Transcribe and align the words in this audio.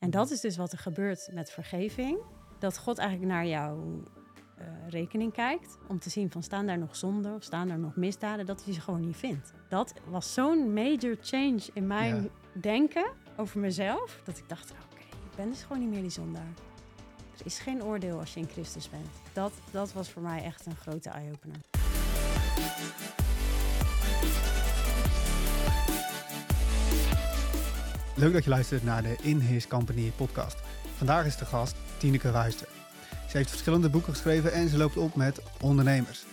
En 0.00 0.10
dat 0.10 0.30
is 0.30 0.40
dus 0.40 0.56
wat 0.56 0.72
er 0.72 0.78
gebeurt 0.78 1.28
met 1.32 1.50
vergeving. 1.50 2.18
Dat 2.58 2.78
God 2.78 2.98
eigenlijk 2.98 3.32
naar 3.32 3.46
jouw 3.46 4.02
uh, 4.58 4.66
rekening 4.88 5.32
kijkt. 5.32 5.78
Om 5.88 5.98
te 5.98 6.10
zien 6.10 6.30
van 6.30 6.42
staan 6.42 6.66
daar 6.66 6.78
nog 6.78 6.96
zonden 6.96 7.34
of 7.34 7.42
staan 7.42 7.68
daar 7.68 7.78
nog 7.78 7.96
misdaden. 7.96 8.46
Dat 8.46 8.64
hij 8.64 8.74
ze 8.74 8.80
gewoon 8.80 9.00
niet 9.00 9.16
vindt. 9.16 9.52
Dat 9.68 9.94
was 10.08 10.34
zo'n 10.34 10.72
major 10.72 11.16
change 11.20 11.60
in 11.72 11.86
mijn 11.86 12.30
denken 12.52 13.12
over 13.36 13.60
mezelf. 13.60 14.20
Dat 14.24 14.38
ik 14.38 14.48
dacht, 14.48 14.70
oké, 14.70 15.02
ik 15.02 15.36
ben 15.36 15.48
dus 15.48 15.62
gewoon 15.62 15.82
niet 15.82 15.90
meer 15.90 16.02
die 16.02 16.10
zondaar. 16.10 16.52
Er 17.38 17.46
is 17.46 17.58
geen 17.58 17.82
oordeel 17.82 18.18
als 18.18 18.34
je 18.34 18.40
in 18.40 18.48
Christus 18.48 18.90
bent. 18.90 19.08
Dat, 19.32 19.52
dat 19.70 19.92
was 19.92 20.10
voor 20.10 20.22
mij 20.22 20.42
echt 20.42 20.66
een 20.66 20.76
grote 20.76 21.10
eye-opener. 21.10 21.58
Leuk 28.20 28.32
dat 28.32 28.44
je 28.44 28.50
luistert 28.50 28.82
naar 28.82 29.02
de 29.02 29.16
In 29.22 29.38
His 29.38 29.66
Company 29.66 30.12
podcast. 30.16 30.56
Vandaag 30.96 31.26
is 31.26 31.36
de 31.36 31.44
gast 31.44 31.76
Tineke 31.98 32.30
Wuister. 32.30 32.68
Ze 33.28 33.36
heeft 33.36 33.50
verschillende 33.50 33.88
boeken 33.88 34.12
geschreven 34.12 34.52
en 34.52 34.68
ze 34.68 34.76
loopt 34.76 34.96
op 34.96 35.14
met 35.14 35.42
ondernemers. 35.60 36.24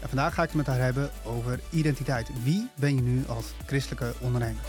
En 0.00 0.08
vandaag 0.08 0.34
ga 0.34 0.42
ik 0.42 0.48
het 0.48 0.56
met 0.56 0.66
haar 0.66 0.78
hebben 0.78 1.10
over 1.24 1.60
identiteit. 1.70 2.30
Wie 2.42 2.68
ben 2.74 2.94
je 2.94 3.00
nu 3.00 3.26
als 3.26 3.52
christelijke 3.66 4.14
ondernemer? 4.20 4.62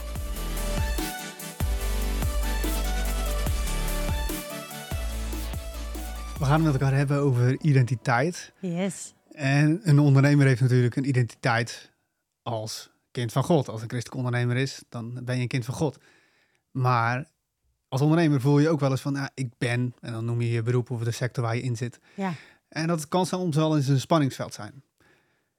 We 6.38 6.46
gaan 6.46 6.64
het 6.64 6.72
met 6.72 6.82
elkaar 6.82 6.98
hebben 6.98 7.18
over 7.18 7.58
identiteit. 7.62 8.54
Yes. 8.60 9.14
En 9.32 9.80
een 9.84 10.00
ondernemer 10.00 10.46
heeft 10.46 10.62
natuurlijk 10.62 10.96
een 10.96 11.08
identiteit 11.08 11.92
als 12.44 12.90
kind 13.12 13.32
van 13.32 13.44
God. 13.44 13.70
Als 13.70 13.82
een 13.82 13.90
christelijk 13.90 14.18
ondernemer 14.18 14.56
is, 14.56 14.84
dan 14.90 15.20
ben 15.24 15.36
je 15.36 15.42
een 15.42 15.48
kind 15.48 15.66
van 15.66 15.74
God. 15.74 15.98
Maar 16.76 17.32
als 17.88 18.02
ondernemer 18.02 18.42
voel 18.42 18.60
je 18.60 18.70
ook 18.70 18.80
wel 18.80 18.92
eens 18.92 19.02
van, 19.02 19.14
ja, 19.14 19.30
ik 19.34 19.58
ben, 19.58 19.94
en 20.00 20.12
dan 20.12 20.26
noem 20.26 20.42
je 20.42 20.52
je 20.52 20.62
beroep 20.62 20.90
of 20.90 21.04
de 21.04 21.12
sector 21.12 21.44
waar 21.44 21.56
je 21.56 21.62
in 21.62 21.76
zit. 21.76 22.00
Ja. 22.16 22.34
En 22.68 22.88
dat 22.88 23.08
kan 23.08 23.26
soms 23.26 23.56
wel 23.56 23.76
eens 23.76 23.88
een 23.88 24.00
spanningsveld 24.00 24.54
zijn. 24.54 24.84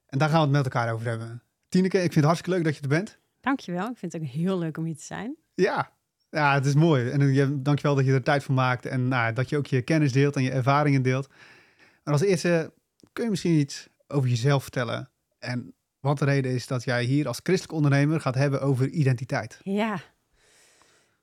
En 0.06 0.18
daar 0.18 0.28
gaan 0.28 0.38
we 0.38 0.44
het 0.44 0.56
met 0.56 0.64
elkaar 0.64 0.92
over 0.92 1.06
hebben. 1.06 1.42
Tineke, 1.68 1.96
ik 1.96 2.02
vind 2.02 2.14
het 2.14 2.24
hartstikke 2.24 2.56
leuk 2.56 2.64
dat 2.64 2.76
je 2.76 2.82
er 2.82 2.88
bent. 2.88 3.18
Dankjewel, 3.40 3.90
ik 3.90 3.96
vind 3.96 4.12
het 4.12 4.22
ook 4.22 4.28
heel 4.28 4.58
leuk 4.58 4.76
om 4.76 4.84
hier 4.84 4.96
te 4.96 5.02
zijn. 5.02 5.36
Ja, 5.54 5.92
ja 6.30 6.54
het 6.54 6.66
is 6.66 6.74
mooi. 6.74 7.08
En 7.08 7.32
je, 7.32 7.62
dankjewel 7.62 7.94
dat 7.94 8.04
je 8.04 8.12
er 8.12 8.22
tijd 8.22 8.44
voor 8.44 8.54
maakt 8.54 8.86
en 8.86 9.08
nou, 9.08 9.32
dat 9.32 9.48
je 9.48 9.56
ook 9.56 9.66
je 9.66 9.82
kennis 9.82 10.12
deelt 10.12 10.36
en 10.36 10.42
je 10.42 10.50
ervaringen 10.50 11.02
deelt. 11.02 11.28
Maar 12.02 12.12
als 12.12 12.22
eerste, 12.22 12.72
kun 13.12 13.24
je 13.24 13.30
misschien 13.30 13.58
iets 13.58 13.88
over 14.08 14.28
jezelf 14.28 14.62
vertellen? 14.62 15.10
En 15.38 15.74
wat 16.00 16.18
de 16.18 16.24
reden 16.24 16.52
is 16.52 16.66
dat 16.66 16.84
jij 16.84 17.04
hier 17.04 17.28
als 17.28 17.40
christelijk 17.42 17.74
ondernemer 17.74 18.20
gaat 18.20 18.34
hebben 18.34 18.60
over 18.60 18.88
identiteit? 18.88 19.60
Ja, 19.62 20.00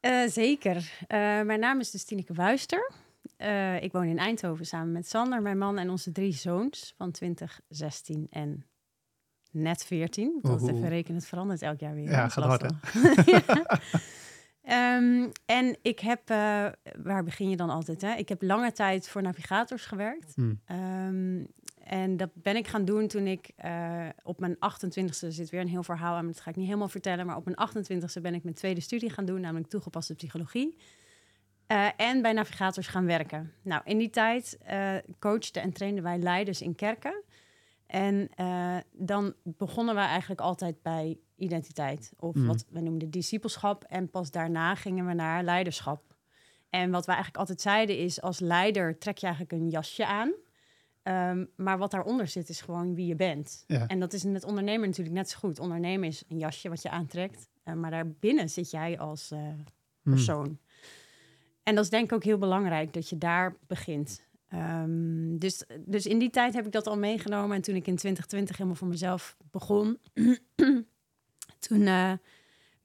uh, 0.06 0.28
zeker. 0.28 0.76
Uh, 0.76 1.08
mijn 1.42 1.60
naam 1.60 1.80
is 1.80 1.92
dus 1.92 2.04
Tineke 2.04 2.34
Wuister. 2.34 2.92
Uh, 3.38 3.82
ik 3.82 3.92
woon 3.92 4.04
in 4.06 4.18
Eindhoven 4.18 4.66
samen 4.66 4.92
met 4.92 5.08
Sander, 5.08 5.42
mijn 5.42 5.58
man 5.58 5.78
en 5.78 5.90
onze 5.90 6.12
drie 6.12 6.34
zoons 6.34 6.94
van 6.98 7.12
20, 7.12 7.62
16 7.68 8.28
en 8.30 8.66
net 9.52 9.86
14. 9.86 10.40
Dat 10.42 10.62
is 10.62 10.68
even 10.68 10.90
rekenen, 10.90 11.18
het 11.18 11.28
verandert 11.28 11.62
elk 11.62 11.80
jaar 11.80 11.94
weer. 11.94 12.10
Ja, 12.10 12.30
gaat 12.30 12.44
hard 12.44 12.62
hè? 12.62 12.68
um, 14.98 15.32
en 15.46 15.78
ik 15.82 16.00
heb, 16.00 16.28
waar 17.04 17.24
begin 17.24 17.50
je 17.50 17.56
dan 17.56 17.70
altijd? 17.70 18.02
Hè? 18.02 18.14
Ik 18.14 18.30
heb 18.30 18.42
lange 18.42 18.72
tijd 18.72 19.10
voor 19.10 19.22
navigators 19.22 19.86
gewerkt. 19.86 20.36
Hmm. 20.36 20.62
Um, 20.72 21.48
en 21.84 22.18
dat 22.18 22.30
ben 22.34 22.56
ik 22.56 22.68
gaan 22.68 22.86
doen 22.86 23.08
toen 23.08 23.28
ik 23.28 23.52
uh, 23.66 24.08
op 24.24 24.40
mijn 24.40 24.56
28ste, 24.56 25.28
zit 25.28 25.50
weer 25.50 25.62
een 25.62 25.68
heel 25.68 25.84
verhaal 25.84 26.16
aan, 26.16 26.26
dat 26.26 26.42
ga 26.42 26.50
ik 26.50 26.56
niet 26.56 26.66
helemaal 26.66 26.88
vertellen, 26.88 27.26
maar 27.26 27.36
op 27.36 27.46
mijn 27.46 27.70
28ste 27.70 28.22
ben 28.22 28.34
ik 28.34 28.44
mijn 28.44 28.56
tweede 28.56 28.82
studie 28.82 29.10
gaan 29.10 29.26
doen, 29.26 29.42
namelijk 29.42 29.70
toegepaste 29.70 30.16
psychologie. 30.16 30.78
Uh, 31.68 31.88
en 31.98 32.22
bij 32.22 32.34
navigators 32.34 32.88
gaan 32.88 33.06
werken. 33.06 33.54
Nou, 33.62 33.82
in 33.86 33.98
die 33.98 34.10
tijd 34.10 34.58
uh, 34.70 34.96
coachten 35.20 35.62
en 35.62 35.74
trainden 35.74 36.04
wij 36.04 36.18
leiders 36.18 36.62
in 36.62 36.76
kerken. 36.76 37.24
En 37.86 38.30
dan 38.92 39.34
begonnen 39.44 39.96
we 39.96 40.02
eigenlijk 40.02 40.42
altijd 40.42 40.82
bij 40.82 41.20
identiteit, 41.36 42.14
of 42.18 42.36
mm. 42.36 42.48
wat 42.48 42.66
we 42.70 42.82
noemden 42.82 43.10
discipelschap. 43.10 43.84
En 43.84 44.10
pas 44.10 44.32
daarna 44.32 44.76
gingen 44.76 45.06
we 45.06 45.14
naar 45.14 45.44
leiderschap. 45.44 46.16
En 46.70 46.92
wat 46.92 47.06
we 47.06 47.12
eigenlijk 47.12 47.40
altijd 47.40 47.62
zeiden 47.62 47.98
is, 47.98 48.22
als 48.22 48.40
leider 48.40 48.98
trek 48.98 49.18
je 49.18 49.26
eigenlijk 49.26 49.62
een 49.62 49.70
jasje 49.70 50.06
aan. 50.06 50.34
Um, 51.04 51.50
maar 51.56 51.78
wat 51.78 51.92
daaronder 51.92 52.28
zit 52.28 52.50
is 52.50 52.62
gewoon 52.62 52.96
wie 52.96 53.06
je 53.06 53.16
bent. 53.16 53.64
En 53.68 54.00
dat 54.00 54.14
is 54.14 54.24
met 54.24 54.44
ondernemer 54.44 54.88
natuurlijk 54.88 55.16
net 55.16 55.30
zo 55.30 55.38
goed. 55.40 55.60
Ondernemen 55.60 56.08
is 56.08 56.24
een 56.28 56.38
jasje 56.38 56.70
wat 56.70 56.82
je 56.82 56.90
aantrekt. 56.90 57.50
Uh, 57.66 57.74
maar 57.74 57.92
daarbinnen 57.92 58.50
zit 58.50 58.72
jij 58.72 59.00
als 59.00 59.32
uh, 59.32 59.40
persoon. 60.02 60.60
En 61.64 61.76
dat 61.76 61.84
is 61.84 61.90
denk 61.90 62.06
ik 62.06 62.14
ook 62.14 62.24
heel 62.24 62.38
belangrijk 62.38 62.94
dat 62.94 63.10
je 63.10 63.18
daar 63.18 63.56
begint. 63.68 64.26
Um, 64.54 65.40
dus, 65.40 65.64
dus 65.86 66.06
in 66.06 66.20
die 66.20 66.30
tijd 66.30 66.54
heb 66.54 66.66
ik 66.66 66.72
dat 66.72 66.88
al 66.88 66.98
meegenomen. 66.98 67.56
En 67.56 67.62
toen 67.62 67.76
ik 67.76 67.88
in 67.88 67.96
2020 67.96 68.58
helemaal 68.58 68.78
voor 68.78 68.88
mezelf 68.88 69.38
begon, 69.52 70.00
toen 71.68 71.82
uh, 71.82 72.14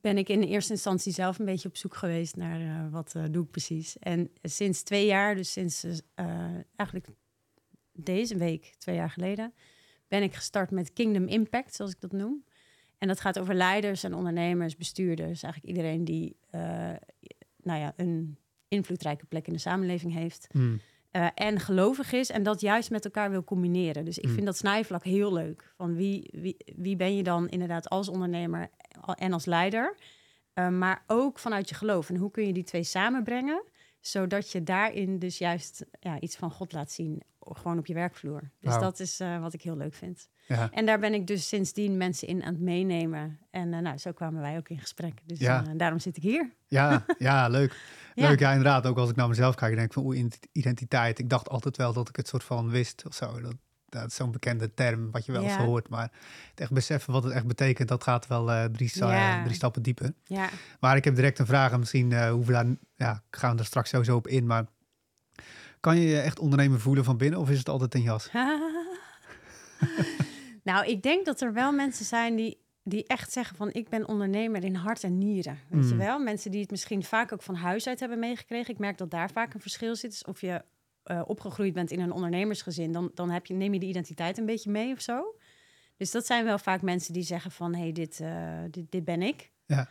ben 0.00 0.18
ik 0.18 0.28
in 0.28 0.42
eerste 0.42 0.72
instantie 0.72 1.12
zelf 1.12 1.38
een 1.38 1.44
beetje 1.44 1.68
op 1.68 1.76
zoek 1.76 1.94
geweest 1.94 2.36
naar 2.36 2.90
wat 2.90 3.14
doe 3.30 3.44
ik 3.44 3.50
precies. 3.50 3.98
En 3.98 4.30
sinds 4.42 4.82
twee 4.82 5.06
jaar, 5.06 5.34
dus 5.34 5.52
sinds 5.52 5.86
eigenlijk 6.76 7.08
deze 8.00 8.36
week, 8.36 8.74
twee 8.78 8.94
jaar 8.94 9.10
geleden, 9.10 9.54
ben 10.08 10.22
ik 10.22 10.34
gestart 10.34 10.70
met 10.70 10.92
Kingdom 10.92 11.26
Impact, 11.26 11.74
zoals 11.74 11.92
ik 11.92 12.00
dat 12.00 12.12
noem. 12.12 12.44
En 12.98 13.08
dat 13.08 13.20
gaat 13.20 13.38
over 13.38 13.54
leiders 13.54 14.04
en 14.04 14.14
ondernemers, 14.14 14.76
bestuurders, 14.76 15.42
eigenlijk 15.42 15.76
iedereen 15.76 16.04
die 16.04 16.36
uh, 16.54 16.60
nou 17.62 17.80
ja, 17.80 17.92
een 17.96 18.38
invloedrijke 18.68 19.26
plek 19.26 19.46
in 19.46 19.52
de 19.52 19.58
samenleving 19.58 20.12
heeft. 20.12 20.46
Hmm. 20.50 20.80
Uh, 21.12 21.26
en 21.34 21.60
gelovig 21.60 22.12
is 22.12 22.30
en 22.30 22.42
dat 22.42 22.60
juist 22.60 22.90
met 22.90 23.04
elkaar 23.04 23.30
wil 23.30 23.44
combineren. 23.44 24.04
Dus 24.04 24.18
ik 24.18 24.24
hmm. 24.24 24.32
vind 24.32 24.46
dat 24.46 24.56
snijvlak 24.56 25.04
heel 25.04 25.32
leuk. 25.32 25.72
Van 25.76 25.94
wie, 25.94 26.30
wie, 26.32 26.56
wie 26.76 26.96
ben 26.96 27.16
je 27.16 27.22
dan 27.22 27.48
inderdaad 27.48 27.88
als 27.88 28.08
ondernemer 28.08 28.70
en 29.14 29.32
als 29.32 29.44
leider? 29.44 29.96
Uh, 30.54 30.68
maar 30.68 31.04
ook 31.06 31.38
vanuit 31.38 31.68
je 31.68 31.74
geloof. 31.74 32.08
En 32.08 32.16
hoe 32.16 32.30
kun 32.30 32.46
je 32.46 32.52
die 32.52 32.64
twee 32.64 32.82
samenbrengen? 32.82 33.64
Zodat 34.00 34.52
je 34.52 34.62
daarin 34.62 35.18
dus 35.18 35.38
juist 35.38 35.86
ja, 36.00 36.20
iets 36.20 36.36
van 36.36 36.50
God 36.50 36.72
laat 36.72 36.90
zien 36.90 37.22
gewoon 37.56 37.78
op 37.78 37.86
je 37.86 37.94
werkvloer. 37.94 38.50
Dus 38.60 38.78
dat 38.78 39.00
is 39.00 39.20
uh, 39.20 39.40
wat 39.40 39.52
ik 39.52 39.62
heel 39.62 39.76
leuk 39.76 39.94
vind. 39.94 40.28
Ja. 40.46 40.70
En 40.70 40.86
daar 40.86 40.98
ben 40.98 41.14
ik 41.14 41.26
dus 41.26 41.48
sindsdien 41.48 41.96
mensen 41.96 42.28
in 42.28 42.42
aan 42.42 42.52
het 42.52 42.62
meenemen. 42.62 43.38
En 43.50 43.72
uh, 43.72 43.78
nou, 43.78 43.96
zo 43.96 44.12
kwamen 44.12 44.40
wij 44.40 44.56
ook 44.56 44.68
in 44.68 44.78
gesprek. 44.78 45.20
Dus 45.24 45.38
ja. 45.38 45.62
uh, 45.62 45.68
daarom 45.76 45.98
zit 45.98 46.16
ik 46.16 46.22
hier. 46.22 46.52
Ja, 46.66 47.04
ja 47.18 47.48
leuk. 47.48 47.80
Leuk, 48.14 48.38
ja. 48.38 48.50
inderdaad. 48.50 48.86
Ook 48.86 48.98
als 48.98 49.10
ik 49.10 49.16
naar 49.16 49.28
mezelf 49.28 49.54
kijk, 49.54 49.74
denk 49.74 49.86
ik 49.86 49.92
van 49.92 50.04
oeh, 50.04 50.26
identiteit. 50.52 51.18
Ik 51.18 51.30
dacht 51.30 51.48
altijd 51.48 51.76
wel 51.76 51.92
dat 51.92 52.08
ik 52.08 52.16
het 52.16 52.28
soort 52.28 52.44
van 52.44 52.70
wist 52.70 53.06
of 53.06 53.14
zo. 53.14 53.40
Dat, 53.40 53.54
dat 53.88 54.06
is 54.06 54.14
zo'n 54.14 54.30
bekende 54.30 54.74
term 54.74 55.10
wat 55.10 55.26
je 55.26 55.32
wel 55.32 55.42
eens 55.42 55.56
hoort. 55.56 55.88
Maar 55.88 56.12
het 56.50 56.60
echt 56.60 56.72
beseffen 56.72 57.12
wat 57.12 57.24
het 57.24 57.32
echt 57.32 57.46
betekent, 57.46 57.88
dat 57.88 58.02
gaat 58.02 58.26
wel 58.26 58.70
drie, 58.72 58.90
drie, 59.44 59.54
stappen 59.54 59.82
dieper. 59.82 60.12
Ja. 60.24 60.48
Maar 60.80 60.96
ik 60.96 61.04
heb 61.04 61.14
direct 61.14 61.38
een 61.38 61.46
vraag 61.46 61.72
en 61.72 61.78
misschien 61.78 62.28
hoeven 62.28 62.46
we 62.46 62.52
daar, 62.52 62.76
ja, 62.96 63.22
gaan 63.30 63.52
we 63.52 63.58
er 63.58 63.66
straks 63.66 63.90
sowieso 63.90 64.16
op 64.16 64.26
in. 64.26 64.46
Maar 64.46 64.66
kan 65.80 65.96
je 65.96 66.06
je 66.06 66.20
echt 66.20 66.38
ondernemer 66.38 66.80
voelen 66.80 67.04
van 67.04 67.16
binnen 67.16 67.40
of 67.40 67.50
is 67.50 67.58
het 67.58 67.68
altijd 67.68 67.94
een 67.94 68.02
jas? 68.02 68.30
nou, 70.62 70.86
ik 70.86 71.02
denk 71.02 71.26
dat 71.26 71.40
er 71.40 71.52
wel 71.52 71.72
mensen 71.72 72.04
zijn 72.04 72.36
die, 72.36 72.58
die 72.82 73.06
echt 73.06 73.32
zeggen 73.32 73.56
van 73.56 73.72
ik 73.72 73.88
ben 73.88 74.08
ondernemer 74.08 74.64
in 74.64 74.74
hart 74.74 75.04
en 75.04 75.18
nieren. 75.18 75.58
Weet 75.68 75.82
je 75.82 75.88
hmm. 75.88 75.98
wel? 75.98 76.18
Mensen 76.18 76.50
die 76.50 76.60
het 76.60 76.70
misschien 76.70 77.04
vaak 77.04 77.32
ook 77.32 77.42
van 77.42 77.54
huis 77.54 77.86
uit 77.86 78.00
hebben 78.00 78.18
meegekregen. 78.18 78.72
Ik 78.72 78.78
merk 78.78 78.98
dat 78.98 79.10
daar 79.10 79.30
vaak 79.30 79.54
een 79.54 79.60
verschil 79.60 79.96
zit. 79.96 80.10
Dus 80.10 80.24
of 80.24 80.40
je 80.40 80.62
uh, 81.04 81.22
opgegroeid 81.26 81.72
bent 81.72 81.90
in 81.90 82.00
een 82.00 82.12
ondernemersgezin, 82.12 82.92
dan, 82.92 83.10
dan 83.14 83.30
heb 83.30 83.46
je, 83.46 83.54
neem 83.54 83.72
je 83.72 83.80
de 83.80 83.86
identiteit 83.86 84.38
een 84.38 84.46
beetje 84.46 84.70
mee 84.70 84.92
of 84.92 85.00
zo. 85.00 85.34
Dus 85.96 86.10
dat 86.10 86.26
zijn 86.26 86.44
wel 86.44 86.58
vaak 86.58 86.82
mensen 86.82 87.12
die 87.12 87.22
zeggen 87.22 87.50
van 87.50 87.74
hé, 87.74 87.80
hey, 87.80 87.92
dit, 87.92 88.18
uh, 88.22 88.58
dit, 88.70 88.90
dit 88.90 89.04
ben 89.04 89.22
ik. 89.22 89.50
Ja. 89.66 89.88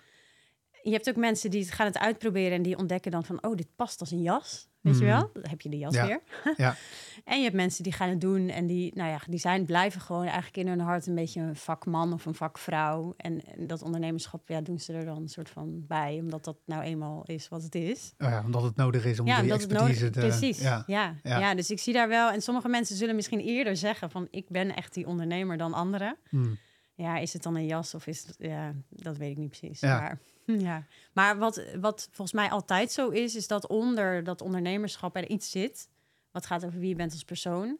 Je 0.87 0.93
hebt 0.93 1.09
ook 1.09 1.15
mensen 1.15 1.51
die 1.51 1.71
gaan 1.71 1.85
het 1.85 1.97
uitproberen 1.97 2.51
en 2.51 2.61
die 2.61 2.77
ontdekken 2.77 3.11
dan 3.11 3.23
van 3.23 3.43
oh, 3.43 3.55
dit 3.55 3.67
past 3.75 3.99
als 3.99 4.11
een 4.11 4.21
jas. 4.21 4.69
Weet 4.81 4.97
je 4.97 5.05
hmm. 5.05 5.13
wel? 5.13 5.29
Dan 5.33 5.49
heb 5.49 5.61
je 5.61 5.69
de 5.69 5.77
jas 5.77 5.95
weer. 5.95 6.21
ja. 6.57 6.75
En 7.25 7.37
je 7.37 7.43
hebt 7.43 7.55
mensen 7.55 7.83
die 7.83 7.93
gaan 7.93 8.09
het 8.09 8.21
doen 8.21 8.49
en 8.49 8.67
die, 8.67 8.91
nou 8.95 9.09
ja, 9.09 9.19
die 9.29 9.39
zijn, 9.39 9.65
blijven 9.65 10.01
gewoon 10.01 10.23
eigenlijk 10.23 10.57
in 10.57 10.67
hun 10.67 10.79
hart 10.79 11.07
een 11.07 11.15
beetje 11.15 11.41
een 11.41 11.55
vakman 11.55 12.13
of 12.13 12.25
een 12.25 12.33
vakvrouw. 12.35 13.13
En, 13.17 13.45
en 13.45 13.67
dat 13.67 13.81
ondernemerschap, 13.81 14.49
ja, 14.49 14.61
doen 14.61 14.79
ze 14.79 14.93
er 14.93 15.05
dan 15.05 15.17
een 15.17 15.27
soort 15.27 15.49
van 15.49 15.85
bij, 15.87 16.17
omdat 16.21 16.43
dat 16.43 16.57
nou 16.65 16.83
eenmaal 16.83 17.23
is 17.25 17.47
wat 17.47 17.63
het 17.63 17.75
is. 17.75 18.13
Oh 18.17 18.29
ja, 18.29 18.43
omdat 18.45 18.63
het 18.63 18.75
nodig 18.75 19.05
is 19.05 19.19
om 19.19 19.27
ja, 19.27 19.41
die 19.41 19.53
expertise 19.53 20.09
te... 20.09 20.19
Precies, 20.19 20.59
ja. 20.59 20.83
Ja, 20.87 21.15
ja. 21.23 21.55
Dus 21.55 21.69
ik 21.69 21.79
zie 21.79 21.93
daar 21.93 22.07
wel, 22.07 22.31
en 22.31 22.41
sommige 22.41 22.67
mensen 22.67 22.95
zullen 22.95 23.15
misschien 23.15 23.39
eerder 23.39 23.75
zeggen 23.75 24.09
van, 24.09 24.27
ik 24.31 24.49
ben 24.49 24.75
echt 24.75 24.93
die 24.93 25.07
ondernemer 25.07 25.57
dan 25.57 25.73
anderen. 25.73 26.17
Hmm. 26.29 26.57
Ja, 26.93 27.17
is 27.17 27.33
het 27.33 27.43
dan 27.43 27.55
een 27.55 27.65
jas 27.65 27.93
of 27.93 28.07
is 28.07 28.25
het, 28.25 28.35
ja, 28.39 28.73
dat 28.89 29.17
weet 29.17 29.31
ik 29.31 29.37
niet 29.37 29.49
precies. 29.49 29.79
Ja. 29.79 29.99
Maar, 29.99 30.19
ja. 30.67 30.85
maar 31.13 31.37
wat, 31.37 31.61
wat 31.79 32.07
volgens 32.11 32.37
mij 32.37 32.49
altijd 32.49 32.91
zo 32.91 33.09
is, 33.09 33.35
is 33.35 33.47
dat 33.47 33.67
onder 33.67 34.23
dat 34.23 34.41
ondernemerschap 34.41 35.15
er 35.15 35.29
iets 35.29 35.51
zit. 35.51 35.89
Wat 36.31 36.45
gaat 36.45 36.65
over 36.65 36.79
wie 36.79 36.89
je 36.89 36.95
bent 36.95 37.11
als 37.11 37.23
persoon. 37.23 37.77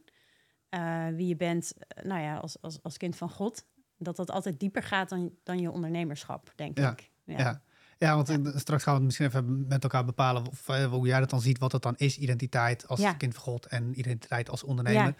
Uh, 0.69 1.08
wie 1.08 1.28
je 1.28 1.36
bent, 1.36 1.74
uh, 1.78 2.04
nou 2.04 2.22
ja, 2.22 2.38
als, 2.38 2.62
als, 2.62 2.80
als 2.81 2.98
kind 2.98 3.16
van 3.16 3.30
God. 3.30 3.66
Dat 3.98 4.16
dat 4.16 4.31
altijd 4.31 4.60
dieper 4.60 4.84
gaat 4.84 5.10
dan, 5.10 5.31
dan 5.44 5.60
je 5.60 5.72
ondernemerschap, 5.72 6.54
denk 6.56 6.78
ja. 6.78 6.92
ik. 6.92 7.12
Ja. 7.24 7.38
ja. 7.38 7.62
Ja, 8.00 8.16
want 8.16 8.52
straks 8.56 8.84
gaan 8.84 8.98
we 8.98 9.04
misschien 9.04 9.25
even 9.25 9.68
met 9.68 9.84
elkaar 9.84 10.06
bepalen 10.06 10.48
of, 10.48 10.66
hoe 10.68 11.08
jij 11.08 11.19
dat 11.19 11.30
dan 11.30 11.42
ziet, 11.42 11.58
wat 11.58 11.72
dat 11.72 11.84
dan 11.84 11.96
is, 11.98 12.18
identiteit 12.18 12.88
als 12.88 13.18
kind 13.18 13.34
van 13.34 13.44
God 13.44 13.66
en 13.66 14.00
identiteit 14.00 14.50
als 14.50 14.64
ondernemer. 14.64 15.16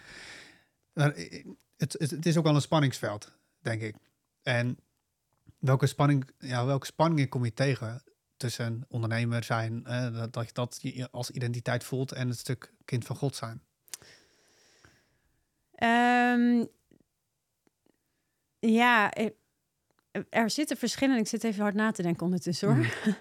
Ja. 0.92 1.12
het, 1.76 1.96
het, 1.98 2.10
het, 2.10 2.26
is 2.26 2.36
ook 2.36 2.44
wel 2.44 2.54
een 2.54 2.60
spanningsveld, 2.60 3.32
denk 3.60 3.82
ik. 3.82 3.96
En 4.42 4.78
welke, 5.58 5.86
spanning, 5.86 6.30
ja, 6.38 6.66
welke 6.66 6.86
spanningen 6.86 7.28
kom 7.28 7.44
je 7.44 7.54
tegen 7.54 8.02
tussen 8.36 8.84
ondernemer 8.88 9.44
zijn, 9.44 9.84
uh, 9.86 10.24
dat, 10.30 10.46
je 10.46 10.52
dat 10.52 10.78
je 10.82 11.10
als 11.10 11.30
identiteit 11.30 11.84
voelt 11.84 12.12
en 12.12 12.28
het 12.28 12.38
stuk 12.38 12.72
kind 12.84 13.04
van 13.04 13.16
God 13.16 13.36
zijn? 13.36 13.62
Um, 15.82 16.68
ja, 18.58 19.12
er 20.30 20.50
zitten 20.50 20.76
verschillende. 20.76 21.20
Ik 21.20 21.28
zit 21.28 21.44
even 21.44 21.62
hard 21.62 21.74
na 21.74 21.90
te 21.90 22.02
denken 22.02 22.24
ondertussen 22.24 22.68
hoor. 22.68 22.76
Mm. 22.76 23.14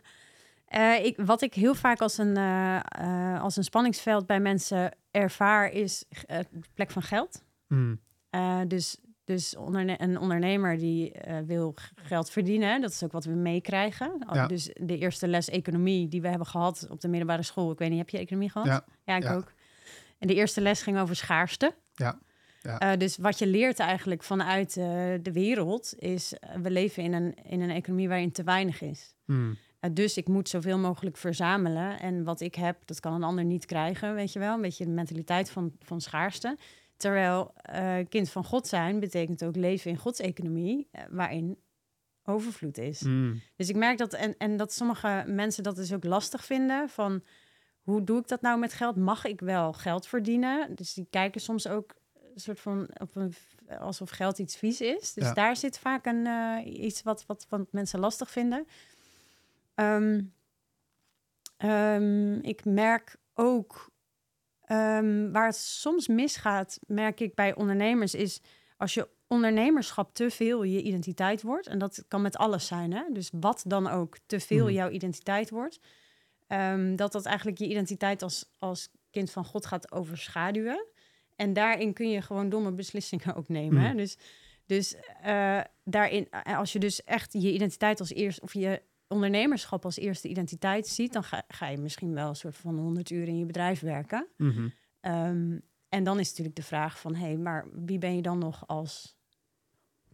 uh, 0.69 1.05
ik, 1.09 1.17
wat 1.17 1.41
ik 1.41 1.53
heel 1.53 1.75
vaak 1.75 2.01
als 2.01 2.17
een, 2.17 2.37
uh, 2.37 2.79
uh, 3.01 3.41
als 3.41 3.57
een 3.57 3.63
spanningsveld 3.63 4.25
bij 4.25 4.39
mensen 4.39 4.95
ervaar, 5.11 5.71
is 5.71 6.03
de 6.27 6.45
plek 6.73 6.91
van 6.91 7.03
geld. 7.03 7.43
Mm. 7.67 7.99
dus 8.67 8.97
dus 9.27 9.55
onderne 9.55 10.01
een 10.01 10.19
ondernemer 10.19 10.77
die 10.77 11.15
wil 11.45 11.75
geld 11.95 12.29
verdienen, 12.29 12.81
dat 12.81 12.91
is 12.91 13.03
ook 13.03 13.11
wat 13.11 13.25
we 13.25 13.31
meekrijgen. 13.31 14.25
Ja. 14.33 14.47
Dus 14.47 14.69
de 14.73 14.97
eerste 14.97 15.27
les 15.27 15.49
economie 15.49 16.07
die 16.07 16.21
we 16.21 16.27
hebben 16.27 16.47
gehad 16.47 16.87
op 16.89 17.01
de 17.01 17.07
middelbare 17.07 17.43
school. 17.43 17.71
Ik 17.71 17.77
weet 17.77 17.89
niet, 17.89 17.97
heb 17.97 18.09
je 18.09 18.17
economie 18.17 18.49
gehad? 18.49 18.67
Ja, 18.67 18.85
ja 19.03 19.15
ik 19.15 19.29
ook. 19.29 19.53
En 20.19 20.27
de 20.27 20.33
eerste 20.33 20.61
les 20.61 20.81
ging 20.81 20.99
over 20.99 21.15
schaarste. 21.15 21.73
Ja. 21.93 22.19
Ja. 22.61 22.91
Uh, 22.91 22.99
dus 22.99 23.17
wat 23.17 23.39
je 23.39 23.47
leert 23.47 23.79
eigenlijk 23.79 24.23
vanuit 24.23 24.75
uh, 24.75 24.85
de 25.21 25.31
wereld 25.31 25.93
is, 25.97 26.33
we 26.61 26.71
leven 26.71 27.03
in 27.03 27.13
een, 27.13 27.33
in 27.43 27.61
een 27.61 27.69
economie 27.69 28.07
waarin 28.07 28.31
te 28.31 28.43
weinig 28.43 28.81
is. 28.81 29.15
Hmm. 29.25 29.57
dus 29.91 30.17
ik 30.17 30.27
moet 30.27 30.49
zoveel 30.49 30.77
mogelijk 30.77 31.17
verzamelen. 31.17 31.99
En 31.99 32.23
wat 32.23 32.41
ik 32.41 32.55
heb, 32.55 32.77
dat 32.85 32.99
kan 32.99 33.13
een 33.13 33.23
ander 33.23 33.43
niet 33.43 33.65
krijgen, 33.65 34.13
weet 34.13 34.33
je 34.33 34.39
wel. 34.39 34.53
Een 34.53 34.61
beetje 34.61 34.85
de 34.85 34.91
mentaliteit 34.91 35.49
van, 35.49 35.71
van 35.79 36.01
schaarste. 36.01 36.57
Terwijl 36.97 37.53
kind 38.09 38.29
van 38.29 38.43
God 38.43 38.67
zijn 38.67 38.99
betekent 38.99 39.43
ook 39.43 39.55
leven 39.55 39.91
in 39.91 39.97
Gods 39.97 40.19
economie, 40.19 40.89
waarin 41.09 41.57
overvloed 42.23 42.77
is. 42.77 43.01
Hmm. 43.01 43.41
Dus 43.55 43.69
ik 43.69 43.75
merk 43.75 43.97
dat, 43.97 44.13
en, 44.13 44.37
en 44.37 44.57
dat 44.57 44.73
sommige 44.73 45.23
mensen 45.27 45.63
dat 45.63 45.75
dus 45.75 45.93
ook 45.93 46.03
lastig 46.03 46.45
vinden 46.45 46.89
van... 46.89 47.23
Hoe 47.81 48.03
doe 48.03 48.19
ik 48.19 48.27
dat 48.27 48.41
nou 48.41 48.59
met 48.59 48.73
geld? 48.73 48.95
Mag 48.95 49.25
ik 49.25 49.39
wel 49.39 49.73
geld 49.73 50.07
verdienen? 50.07 50.75
Dus 50.75 50.93
die 50.93 51.07
kijken 51.09 51.41
soms 51.41 51.67
ook 51.67 51.95
soort 52.35 52.59
van 52.59 52.89
op 52.97 53.15
een, 53.15 53.33
alsof 53.79 54.09
geld 54.09 54.39
iets 54.39 54.57
vies 54.57 54.81
is. 54.81 55.13
Dus 55.13 55.33
daar 55.33 55.55
zit 55.55 55.79
vaak 55.79 56.05
een, 56.05 56.25
uh, 56.25 56.83
iets 56.83 57.03
wat, 57.03 57.25
wat, 57.25 57.45
wat 57.49 57.71
mensen 57.71 57.99
lastig 57.99 58.31
vinden. 58.31 58.67
Um, 59.75 60.33
um, 61.57 62.41
ik 62.41 62.65
merk 62.65 63.15
ook 63.33 63.91
um, 64.71 65.31
waar 65.31 65.45
het 65.45 65.55
soms 65.55 66.07
misgaat, 66.07 66.79
merk 66.87 67.19
ik 67.19 67.35
bij 67.35 67.55
ondernemers, 67.55 68.13
is 68.13 68.41
als 68.77 68.93
je 68.93 69.07
ondernemerschap 69.27 70.13
te 70.13 70.29
veel 70.29 70.63
je 70.63 70.81
identiteit 70.81 71.41
wordt. 71.41 71.67
En 71.67 71.77
dat 71.79 72.05
kan 72.07 72.21
met 72.21 72.37
alles 72.37 72.67
zijn. 72.67 72.93
Hè? 72.93 73.03
Dus 73.11 73.29
wat 73.31 73.63
dan 73.67 73.87
ook 73.87 74.17
te 74.25 74.39
veel 74.39 74.65
mm. 74.65 74.71
jouw 74.71 74.89
identiteit 74.89 75.49
wordt. 75.49 75.79
dat 76.95 77.11
dat 77.11 77.25
eigenlijk 77.25 77.57
je 77.57 77.67
identiteit 77.67 78.21
als, 78.21 78.45
als 78.59 78.89
kind 79.11 79.31
van 79.31 79.45
God 79.45 79.65
gaat 79.65 79.91
overschaduwen. 79.91 80.85
En 81.35 81.53
daarin 81.53 81.93
kun 81.93 82.09
je 82.09 82.21
gewoon 82.21 82.49
domme 82.49 82.71
beslissingen 82.71 83.35
ook 83.35 83.47
nemen. 83.47 83.81
Hè? 83.81 83.91
Mm. 83.91 83.97
Dus, 83.97 84.17
dus 84.65 84.95
uh, 85.25 85.61
daarin, 85.83 86.27
eh, 86.29 86.57
als 86.57 86.73
je 86.73 86.79
dus 86.79 87.03
echt 87.03 87.33
je 87.33 87.53
identiteit 87.53 87.99
als 87.99 88.13
eerste, 88.13 88.41
of 88.41 88.53
je 88.53 88.81
ondernemerschap 89.07 89.85
als 89.85 89.97
eerste 89.97 90.27
identiteit 90.27 90.87
ziet, 90.87 91.13
dan 91.13 91.23
ga, 91.23 91.43
ga 91.47 91.67
je 91.67 91.77
misschien 91.77 92.13
wel 92.13 92.29
een 92.29 92.35
soort 92.35 92.55
van 92.55 92.77
100 92.77 93.09
uur 93.09 93.27
in 93.27 93.37
je 93.37 93.45
bedrijf 93.45 93.79
werken. 93.79 94.27
Mm 94.37 94.73
en 95.89 96.03
dan 96.03 96.19
is 96.19 96.29
natuurlijk 96.29 96.55
de 96.55 96.63
vraag 96.63 96.99
van, 96.99 97.15
hé, 97.15 97.25
hey, 97.25 97.37
maar 97.37 97.67
wie 97.71 97.97
ben 97.97 98.15
je 98.15 98.21
dan 98.21 98.37
nog 98.37 98.67
als 98.67 99.17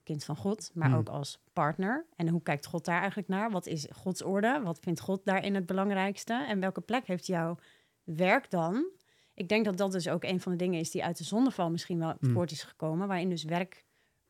kind 0.03 0.23
van 0.23 0.35
God, 0.35 0.71
maar 0.73 0.89
mm. 0.89 0.95
ook 0.95 1.09
als 1.09 1.43
partner? 1.53 2.05
En 2.15 2.27
hoe 2.27 2.41
kijkt 2.41 2.65
God 2.65 2.85
daar 2.85 2.99
eigenlijk 2.99 3.27
naar? 3.27 3.51
Wat 3.51 3.65
is 3.65 3.87
Gods 3.91 4.21
orde? 4.21 4.61
Wat 4.63 4.79
vindt 4.79 4.99
God 4.99 5.25
daarin 5.25 5.55
het 5.55 5.65
belangrijkste? 5.65 6.45
En 6.47 6.59
welke 6.59 6.81
plek 6.81 7.07
heeft 7.07 7.25
jouw 7.25 7.57
werk 8.03 8.49
dan 8.49 8.91
ik 9.33 9.49
denk 9.49 9.65
dat 9.65 9.77
dat 9.77 9.91
dus 9.91 10.07
ook 10.07 10.23
een 10.23 10.39
van 10.39 10.51
de 10.51 10.57
dingen 10.57 10.79
is 10.79 10.91
die 10.91 11.03
uit 11.03 11.17
de 11.17 11.23
zondeval 11.23 11.71
misschien 11.71 11.99
wel 11.99 12.15
mm. 12.19 12.31
voort 12.31 12.51
is 12.51 12.63
gekomen, 12.63 13.07
waarin 13.07 13.29
dus 13.29 13.43
werk 13.43 13.85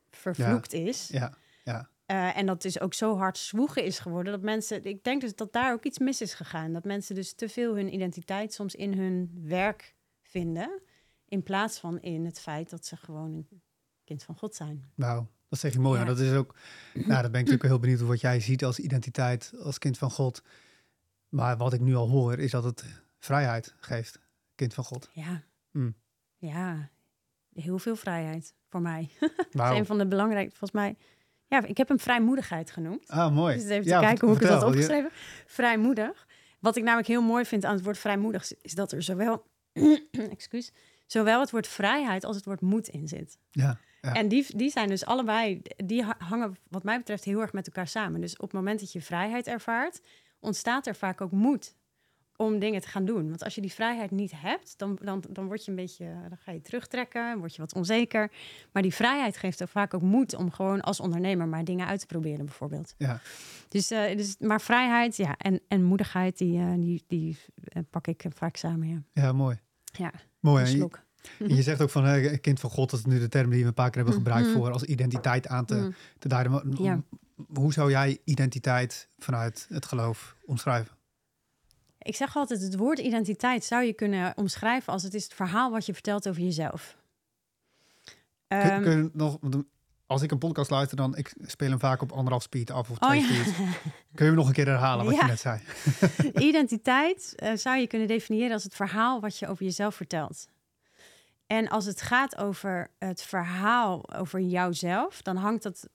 vervloekt 0.10 0.74
is. 0.74 1.08
Ja, 1.08 1.20
ja. 1.20 1.34
Uh, 2.08 2.38
en 2.38 2.46
dat 2.46 2.62
dus 2.62 2.80
ook 2.80 2.94
zo 2.94 3.18
hard 3.18 3.38
zwoegen 3.38 3.84
is 3.84 4.00
geworden 4.00 4.34
dat 4.34 4.42
mensen, 4.42 4.84
ik 4.84 5.04
denk 5.04 5.22
dus 5.22 5.36
dat 5.36 5.54
daar 5.54 5.74
ook 5.74 5.84
iets 5.84 6.00
mis 6.00 6.22
is 6.22 6.34
gegaan. 6.34 6.74
Dat 6.74 6.84
mensen 6.84 7.16
dus 7.16 7.34
te 7.34 7.50
veel 7.50 7.76
hun 7.76 7.94
identiteit 7.94 8.54
soms 8.54 8.76
in 8.76 8.94
hun 8.98 9.32
werk 9.42 9.96
vinden, 10.22 10.82
in 11.28 11.44
plaats 11.44 11.80
van 11.80 12.00
in 12.02 12.26
het 12.26 12.40
feit 12.40 12.70
dat 12.70 12.86
ze 12.86 12.98
gewoon 12.98 13.32
een 13.34 13.62
kind 14.04 14.24
van 14.24 14.36
God 14.36 14.56
zijn. 14.56 14.92
Nou, 14.96 15.26
dat 15.50 15.60
zeg 15.60 15.74
je 15.74 15.80
mooi. 15.80 16.00
Ja. 16.00 16.06
Dat 16.06 16.20
is 16.20 16.34
ook, 16.34 16.56
nou, 16.94 17.08
daar 17.08 17.22
ben 17.22 17.28
ik 17.30 17.32
natuurlijk 17.32 17.64
heel 17.64 17.80
benieuwd 17.80 18.00
wat 18.00 18.22
jij 18.22 18.40
ziet 18.40 18.64
als 18.64 18.80
identiteit, 18.80 19.54
als 19.60 19.78
kind 19.78 19.98
van 19.98 20.12
God. 20.12 20.44
Maar 21.30 21.58
wat 21.58 21.74
ik 21.74 21.80
nu 21.80 21.96
al 21.96 22.10
hoor, 22.10 22.40
is 22.40 22.52
dat 22.52 22.64
het 22.64 22.86
vrijheid 23.20 23.76
geeft 23.80 24.20
kind 24.56 24.74
van 24.74 24.84
God. 24.84 25.10
Ja. 25.14 25.44
Mm. 25.72 25.96
Ja, 26.38 26.90
heel 27.54 27.80
veel 27.80 27.96
vrijheid 27.96 28.54
voor 28.68 28.82
mij. 28.82 29.10
dat 29.52 29.72
is 29.72 29.78
een 29.78 29.86
van 29.86 29.98
de 29.98 30.08
belangrijke, 30.08 30.50
volgens 30.50 30.72
mij. 30.72 30.98
Ja, 31.48 31.66
ik 31.66 31.78
heb 31.78 31.88
hem 31.88 32.00
vrijmoedigheid 32.00 32.72
genoemd. 32.72 33.08
Ah, 33.08 33.34
mooi. 33.34 33.56
Dus 33.56 33.66
even 33.66 33.86
ja, 33.86 34.00
te 34.00 34.06
kijken 34.06 34.28
hoe 34.28 34.36
ik 34.36 34.42
het 34.42 34.52
had 34.52 34.64
opgeschreven. 34.64 35.10
Vrijmoedig. 35.46 36.28
Wat 36.60 36.76
ik 36.76 36.84
namelijk 36.84 37.08
heel 37.08 37.22
mooi 37.22 37.46
vind 37.46 37.66
aan 37.66 37.76
het 37.76 37.84
woord 37.84 37.98
vrijmoedig, 37.98 38.52
is 38.62 38.74
dat 38.74 38.92
er 38.92 39.04
zowel, 39.04 39.46
excuus, 40.38 40.72
zowel 41.08 41.40
het 41.40 41.52
woord 41.52 41.68
vrijheid 41.68 42.24
als 42.24 42.36
het 42.36 42.46
woord 42.46 42.62
moed 42.62 42.88
in 42.88 43.08
zit. 43.08 43.38
Ja. 43.52 43.80
Ja. 44.02 44.14
En 44.14 44.28
die, 44.28 44.46
die 44.56 44.70
zijn 44.70 44.88
dus 44.88 45.06
allebei, 45.06 45.62
die 45.76 46.04
hangen 46.18 46.58
wat 46.70 46.84
mij 46.84 46.98
betreft 46.98 47.24
heel 47.24 47.42
erg 47.42 47.54
met 47.54 47.68
elkaar 47.68 47.88
samen. 47.88 48.22
Dus 48.22 48.34
op 48.34 48.42
het 48.42 48.54
moment 48.54 48.80
dat 48.80 48.92
je 48.92 49.02
vrijheid 49.02 49.48
ervaart, 49.48 50.02
ontstaat 50.40 50.88
er 50.88 50.96
vaak 50.96 51.22
ook 51.22 51.32
moed 51.32 51.76
om 52.38 52.60
dingen 52.60 52.82
te 52.82 52.88
gaan 52.88 53.06
doen. 53.06 53.30
Want 53.30 53.44
als 53.44 53.56
je 53.56 53.62
die 53.62 53.74
vrijheid 53.74 54.12
niet 54.12 54.32
hebt, 54.36 54.78
dan, 54.78 54.98
dan, 55.02 55.24
dan 55.30 55.46
word 55.46 55.66
je 55.66 55.72
een 55.72 55.78
beetje, 55.78 56.06
dan 56.30 56.38
ga 56.38 56.52
je 56.52 56.62
terugtrekken, 56.62 57.38
word 57.38 57.56
je 57.56 57.62
wat 57.62 57.74
onzeker. 57.74 58.32
Maar 58.72 58.82
die 58.82 58.94
vrijheid 58.94 59.38
geeft 59.38 59.60
er 59.60 59.68
vaak 59.68 59.94
ook 59.94 60.02
moed 60.02 60.36
om 60.36 60.52
gewoon 60.52 60.82
als 60.82 61.00
ondernemer 61.00 61.48
maar 61.48 61.64
dingen 61.64 61.88
uit 61.88 62.00
te 62.00 62.06
proberen, 62.06 62.46
bijvoorbeeld. 62.46 62.94
Ja. 62.98 63.20
Dus, 63.68 63.92
uh, 63.92 64.16
dus 64.18 64.36
maar 64.40 64.62
vrijheid, 64.62 65.18
ja, 65.18 65.38
en, 65.38 65.62
en 65.68 65.84
moedigheid, 65.84 66.38
die, 66.38 66.60
uh, 66.60 66.74
die, 66.76 67.04
die 67.08 67.38
uh, 67.64 67.84
pak 67.90 68.08
ik 68.08 68.26
vaak 68.30 68.56
samen. 68.56 68.88
Ja, 68.88 69.22
ja 69.24 69.32
mooi. 69.32 69.60
Ja. 69.84 70.12
Mooi. 70.40 70.90
Je, 71.38 71.56
je, 71.56 71.62
zegt 71.62 71.82
ook 71.82 71.90
van 71.90 72.06
uh, 72.08 72.38
kind 72.42 72.60
van 72.60 72.70
God, 72.70 72.90
dat 72.90 73.00
is 73.00 73.06
nu 73.06 73.20
de 73.20 73.30
term 73.30 73.50
die 73.50 73.62
we 73.62 73.68
een 73.68 73.74
paar 73.74 73.90
keer 73.90 73.96
hebben 73.96 74.14
gebruikt 74.14 74.48
mm-hmm. 74.48 74.62
voor 74.62 74.72
als 74.72 74.84
identiteit 74.84 75.48
aan 75.48 75.66
te, 75.66 75.76
mm. 75.76 75.94
te 76.20 76.28
duiden. 76.28 76.84
Ja. 76.84 77.02
Hoe 77.54 77.74
zou 77.74 77.90
jij 77.90 78.20
identiteit 78.24 79.10
vanuit 79.18 79.66
het 79.70 79.86
geloof 79.86 80.36
omschrijven? 80.46 80.96
Ik 82.04 82.16
zeg 82.16 82.36
altijd, 82.36 82.62
het 82.62 82.76
woord 82.76 83.00
identiteit 83.00 83.64
zou 83.64 83.84
je 83.84 83.94
kunnen 83.94 84.34
omschrijven 84.38 84.94
als 84.94 85.04
het 85.04 85.14
is 85.14 85.24
het 85.24 85.34
verhaal 85.34 85.72
wat 85.72 85.86
je 85.86 85.94
vertelt 85.94 86.28
over 86.28 86.42
jezelf. 86.42 86.98
Kun, 88.48 88.82
kun 88.82 88.92
je 88.92 88.98
ehm, 88.98 89.10
nog, 89.14 89.38
als 90.06 90.22
ik 90.22 90.32
een 90.32 90.38
podcast 90.38 90.70
luister, 90.70 90.98
dan 90.98 91.16
ik 91.16 91.34
speel 91.42 91.70
hem 91.70 91.80
vaak 91.80 92.02
op 92.02 92.12
anderhalf 92.12 92.44
speed 92.44 92.72
af 92.72 92.90
of 92.90 92.98
twee 92.98 93.20
oh, 93.20 93.26
speed. 93.26 93.54
Kun 94.16 94.26
je 94.26 94.32
hem 94.32 94.36
nog 94.36 94.48
een 94.48 94.54
keer 94.54 94.68
herhalen 94.68 95.06
wat 95.06 95.16
je 95.16 95.24
net 95.24 95.40
zei? 95.40 95.60
Identiteit 96.50 97.34
uh, 97.44 97.56
zou 97.56 97.78
je 97.78 97.88
kunnen 97.88 98.08
definiëren 98.08 98.54
als 98.54 98.64
het 98.64 98.76
verhaal 98.76 99.20
wat 99.20 99.38
je 99.38 99.48
over 99.48 99.64
jezelf 99.64 99.96
vertelt. 99.96 100.48
En 101.48 101.68
als 101.70 101.86
het 101.86 102.02
gaat 102.02 102.38
over 102.38 102.92
het 103.00 103.22
verhaal 103.22 104.14
over 104.16 104.40
jouzelf, 104.40 105.22
dan 105.22 105.36
hangt 105.36 105.64
dat 105.64 105.90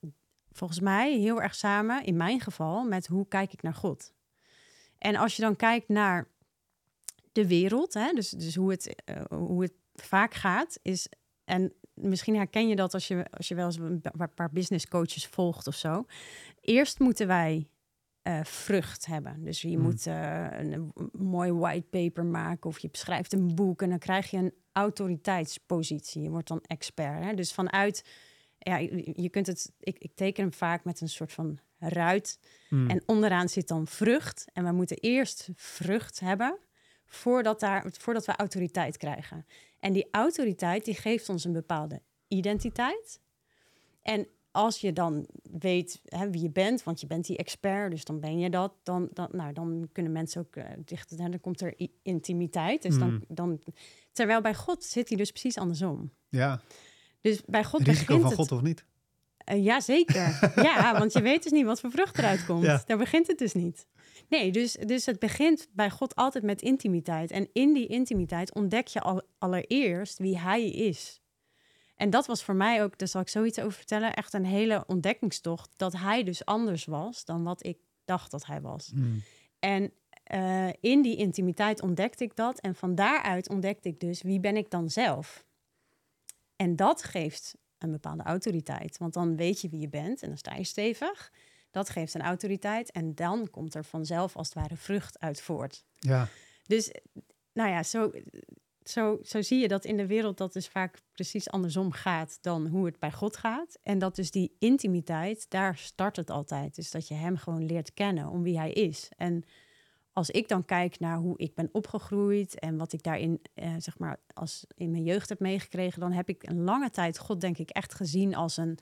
volgens 0.52 0.80
mij 0.80 1.18
heel 1.18 1.42
erg 1.42 1.54
samen, 1.54 2.04
in 2.04 2.16
mijn 2.16 2.40
geval, 2.40 2.84
met 2.84 3.06
hoe 3.06 3.28
kijk 3.28 3.52
ik 3.52 3.62
naar 3.62 3.74
God. 3.74 4.12
En 4.98 5.16
als 5.16 5.36
je 5.36 5.42
dan 5.42 5.56
kijkt 5.56 5.88
naar 5.88 6.28
de 7.32 7.46
wereld, 7.46 7.94
hè, 7.94 8.12
dus, 8.12 8.30
dus 8.30 8.54
hoe, 8.54 8.70
het, 8.70 9.02
uh, 9.10 9.38
hoe 9.38 9.62
het 9.62 9.72
vaak 9.94 10.34
gaat, 10.34 10.78
is. 10.82 11.08
En 11.44 11.72
misschien 11.94 12.36
herken 12.36 12.68
je 12.68 12.76
dat 12.76 12.94
als 12.94 13.08
je, 13.08 13.26
als 13.30 13.48
je 13.48 13.54
wel 13.54 13.66
eens 13.66 13.76
een 13.76 14.02
paar 14.34 14.50
business 14.50 14.88
coaches 14.88 15.26
volgt 15.26 15.66
of 15.66 15.74
zo. 15.74 16.04
Eerst 16.60 16.98
moeten 16.98 17.26
wij 17.26 17.68
uh, 18.22 18.40
vrucht 18.44 19.06
hebben. 19.06 19.44
Dus 19.44 19.62
je 19.62 19.68
hmm. 19.68 19.82
moet 19.82 20.06
uh, 20.06 20.46
een, 20.50 20.72
een, 20.72 21.10
mooi 21.12 21.52
white 21.52 21.86
paper 21.90 22.24
maken 22.24 22.70
of 22.70 22.78
je 22.78 22.88
schrijft 22.92 23.32
een 23.32 23.54
boek 23.54 23.82
en 23.82 23.88
dan 23.88 23.98
krijg 23.98 24.30
je 24.30 24.36
een 24.36 24.54
autoriteitspositie. 24.72 26.22
Je 26.22 26.30
wordt 26.30 26.48
dan 26.48 26.62
expert. 26.66 27.24
Hè? 27.24 27.34
Dus 27.34 27.52
vanuit, 27.52 28.04
ja, 28.58 28.76
je 29.14 29.28
kunt 29.30 29.46
het, 29.46 29.72
ik, 29.80 29.98
ik 29.98 30.10
teken 30.14 30.42
hem 30.42 30.52
vaak 30.52 30.84
met 30.84 31.00
een 31.00 31.08
soort 31.08 31.32
van 31.32 31.58
ruit. 31.78 32.38
Hmm. 32.68 32.90
En 32.90 33.02
onderaan 33.06 33.48
zit 33.48 33.68
dan 33.68 33.86
vrucht. 33.86 34.44
En 34.52 34.64
we 34.64 34.72
moeten 34.72 34.96
eerst 34.96 35.48
vrucht 35.54 36.20
hebben 36.20 36.58
voordat, 37.06 37.60
daar, 37.60 37.84
voordat 37.98 38.24
we 38.24 38.36
autoriteit 38.36 38.96
krijgen. 38.96 39.46
En 39.80 39.92
die 39.92 40.08
autoriteit 40.10 40.84
die 40.84 40.94
geeft 40.94 41.28
ons 41.28 41.44
een 41.44 41.52
bepaalde 41.52 42.02
identiteit. 42.28 43.20
En 44.02 44.26
als 44.50 44.80
je 44.80 44.92
dan 44.92 45.26
weet 45.58 46.00
hè, 46.04 46.30
wie 46.30 46.42
je 46.42 46.50
bent, 46.50 46.82
want 46.82 47.00
je 47.00 47.06
bent 47.06 47.26
die 47.26 47.36
expert, 47.36 47.90
dus 47.90 48.04
dan 48.04 48.20
ben 48.20 48.38
je 48.38 48.50
dat, 48.50 48.72
dan, 48.82 49.08
dan, 49.12 49.28
nou, 49.32 49.52
dan 49.52 49.88
kunnen 49.92 50.12
mensen 50.12 50.40
ook 50.40 50.56
uh, 50.56 50.64
dicht, 50.84 51.18
dan 51.18 51.40
komt 51.40 51.60
er 51.60 51.74
intimiteit. 52.02 52.82
Dus 52.82 52.98
dan, 52.98 53.10
mm. 53.10 53.24
dan, 53.28 53.60
terwijl 54.12 54.40
bij 54.40 54.54
God 54.54 54.84
zit 54.84 55.08
hij 55.08 55.18
dus 55.18 55.30
precies 55.30 55.58
andersom. 55.58 56.12
Ja. 56.28 56.60
Dus 57.20 57.42
bij 57.46 57.64
God 57.64 57.82
Risico 57.82 58.14
begint 58.14 58.34
van 58.34 58.44
God 58.44 58.52
of 58.52 58.62
niet? 58.62 58.84
Uh, 59.50 59.64
ja, 59.64 59.80
zeker. 59.80 60.50
ja, 60.68 60.98
want 60.98 61.12
je 61.12 61.22
weet 61.22 61.42
dus 61.42 61.52
niet 61.52 61.64
wat 61.64 61.80
voor 61.80 61.90
vrucht 61.90 62.18
eruit 62.18 62.46
komt. 62.46 62.86
Daar 62.86 62.98
begint 62.98 63.26
het 63.26 63.38
dus 63.38 63.54
niet. 63.54 63.86
Nee, 64.28 64.52
dus, 64.52 64.72
dus 64.72 65.06
het 65.06 65.18
begint 65.18 65.68
bij 65.72 65.90
God 65.90 66.14
altijd 66.14 66.44
met 66.44 66.62
intimiteit. 66.62 67.30
En 67.30 67.48
in 67.52 67.72
die 67.72 67.86
intimiteit 67.86 68.54
ontdek 68.54 68.86
je 68.86 69.00
al, 69.00 69.22
allereerst 69.38 70.18
wie 70.18 70.38
Hij 70.38 70.70
is. 70.70 71.20
En 71.96 72.10
dat 72.10 72.26
was 72.26 72.44
voor 72.44 72.54
mij 72.54 72.82
ook, 72.82 72.98
daar 72.98 73.08
zal 73.08 73.20
ik 73.20 73.28
zoiets 73.28 73.58
over 73.58 73.72
vertellen, 73.72 74.14
echt 74.14 74.32
een 74.32 74.44
hele 74.44 74.84
ontdekkingstocht. 74.86 75.70
Dat 75.76 75.92
Hij 75.92 76.24
dus 76.24 76.44
anders 76.44 76.84
was 76.84 77.24
dan 77.24 77.44
wat 77.44 77.66
ik 77.66 77.78
dacht 78.04 78.30
dat 78.30 78.46
Hij 78.46 78.60
was. 78.60 78.90
Hmm. 78.94 79.22
En 79.58 79.92
uh, 80.34 80.68
in 80.80 81.02
die 81.02 81.16
intimiteit 81.16 81.82
ontdekte 81.82 82.24
ik 82.24 82.36
dat. 82.36 82.60
En 82.60 82.74
van 82.74 82.94
daaruit 82.94 83.48
ontdekte 83.48 83.88
ik 83.88 84.00
dus 84.00 84.22
wie 84.22 84.40
ben 84.40 84.56
ik 84.56 84.70
dan 84.70 84.90
zelf. 84.90 85.46
En 86.56 86.76
dat 86.76 87.02
geeft 87.02 87.56
een 87.78 87.90
bepaalde 87.90 88.22
autoriteit. 88.22 88.98
Want 88.98 89.12
dan 89.12 89.36
weet 89.36 89.60
je 89.60 89.68
wie 89.68 89.80
je 89.80 89.88
bent 89.88 90.22
en 90.22 90.28
dan 90.28 90.38
sta 90.38 90.54
je 90.54 90.64
stevig. 90.64 91.32
Dat 91.70 91.90
geeft 91.90 92.14
een 92.14 92.22
autoriteit 92.22 92.90
en 92.90 93.14
dan 93.14 93.50
komt 93.50 93.74
er 93.74 93.84
vanzelf 93.84 94.36
als 94.36 94.46
het 94.46 94.56
ware 94.56 94.76
vrucht 94.76 95.18
uit 95.18 95.40
voort. 95.40 95.84
Ja. 95.98 96.28
Dus, 96.66 96.92
nou 97.52 97.70
ja, 97.70 97.82
zo, 97.82 98.12
zo, 98.82 99.18
zo 99.22 99.42
zie 99.42 99.58
je 99.58 99.68
dat 99.68 99.84
in 99.84 99.96
de 99.96 100.06
wereld 100.06 100.38
dat 100.38 100.52
dus 100.52 100.68
vaak 100.68 100.98
precies 101.12 101.50
andersom 101.50 101.92
gaat 101.92 102.38
dan 102.40 102.66
hoe 102.66 102.86
het 102.86 102.98
bij 102.98 103.12
God 103.12 103.36
gaat. 103.36 103.78
En 103.82 103.98
dat 103.98 104.16
dus 104.16 104.30
die 104.30 104.56
intimiteit, 104.58 105.50
daar 105.50 105.76
start 105.76 106.16
het 106.16 106.30
altijd. 106.30 106.74
Dus 106.74 106.90
dat 106.90 107.08
je 107.08 107.14
hem 107.14 107.36
gewoon 107.36 107.66
leert 107.66 107.94
kennen 107.94 108.28
om 108.28 108.42
wie 108.42 108.58
hij 108.58 108.72
is. 108.72 109.08
En 109.16 109.44
als 110.18 110.30
ik 110.30 110.48
dan 110.48 110.64
kijk 110.64 111.00
naar 111.00 111.16
hoe 111.16 111.38
ik 111.38 111.54
ben 111.54 111.68
opgegroeid 111.72 112.58
en 112.58 112.76
wat 112.76 112.92
ik 112.92 113.02
daarin, 113.02 113.40
eh, 113.54 113.74
zeg 113.78 113.98
maar, 113.98 114.18
als 114.34 114.66
in 114.74 114.90
mijn 114.90 115.04
jeugd 115.04 115.28
heb 115.28 115.40
meegekregen, 115.40 116.00
dan 116.00 116.12
heb 116.12 116.28
ik 116.28 116.48
een 116.48 116.64
lange 116.64 116.90
tijd 116.90 117.18
God, 117.18 117.40
denk 117.40 117.58
ik, 117.58 117.70
echt 117.70 117.94
gezien 117.94 118.34
als 118.34 118.56
een 118.56 118.78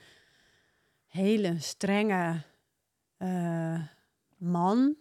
hele 1.07 1.57
strenge 1.59 2.43
uh, 3.19 3.81
man. 4.37 4.95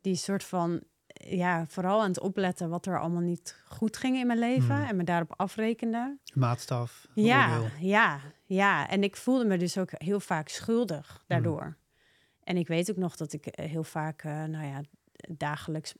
Die 0.00 0.14
soort 0.14 0.44
van, 0.44 0.82
ja, 1.12 1.66
vooral 1.66 2.00
aan 2.00 2.08
het 2.08 2.20
opletten 2.20 2.68
wat 2.68 2.86
er 2.86 3.00
allemaal 3.00 3.22
niet 3.22 3.62
goed 3.66 3.96
ging 3.96 4.16
in 4.16 4.26
mijn 4.26 4.38
leven 4.38 4.76
hmm. 4.76 4.84
en 4.84 4.96
me 4.96 5.04
daarop 5.04 5.34
afrekende. 5.36 6.18
Maatstaf. 6.34 7.08
Ja, 7.14 7.60
ja, 7.80 8.20
ja. 8.44 8.88
En 8.88 9.02
ik 9.02 9.16
voelde 9.16 9.44
me 9.44 9.58
dus 9.58 9.78
ook 9.78 9.90
heel 9.92 10.20
vaak 10.20 10.48
schuldig 10.48 11.24
daardoor. 11.26 11.62
Hmm. 11.62 11.76
En 12.44 12.56
ik 12.56 12.68
weet 12.68 12.90
ook 12.90 12.96
nog 12.96 13.16
dat 13.16 13.32
ik 13.32 13.46
eh, 13.46 13.70
heel 13.70 13.84
vaak, 13.84 14.24
uh, 14.24 14.44
nou 14.44 14.66
ja, 14.66 14.80
dagelijks 15.28 15.94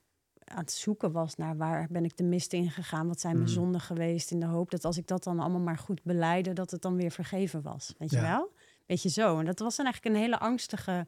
aan 0.45 0.59
het 0.59 0.73
zoeken 0.73 1.12
was 1.12 1.37
naar 1.37 1.57
waar 1.57 1.87
ben 1.91 2.05
ik 2.05 2.17
de 2.17 2.25
mist 2.25 2.52
in 2.52 2.71
gegaan, 2.71 3.07
wat 3.09 3.21
zijn 3.21 3.35
mijn 3.35 3.47
hmm. 3.47 3.55
zonden 3.55 3.81
geweest, 3.81 4.31
in 4.31 4.41
de 4.41 4.47
hoop 4.47 4.71
dat 4.71 4.85
als 4.85 4.97
ik 4.97 5.07
dat 5.07 5.25
dan 5.25 5.41
allemaal 5.41 5.61
maar 5.61 5.79
goed 5.79 6.02
beleide, 6.02 6.52
dat 6.52 6.71
het 6.71 6.83
dan 6.83 6.97
weer 6.97 7.11
vergeven 7.11 7.62
was. 7.62 7.95
Weet 7.99 8.11
je 8.11 8.21
wel? 8.21 8.52
Weet 8.87 9.02
je 9.02 9.09
zo. 9.09 9.38
En 9.38 9.45
dat 9.45 9.59
was 9.59 9.76
dan 9.76 9.85
eigenlijk 9.85 10.14
een 10.14 10.23
hele 10.23 10.38
angstige 10.38 11.07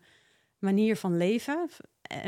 manier 0.58 0.96
van 0.96 1.16
leven. 1.16 1.70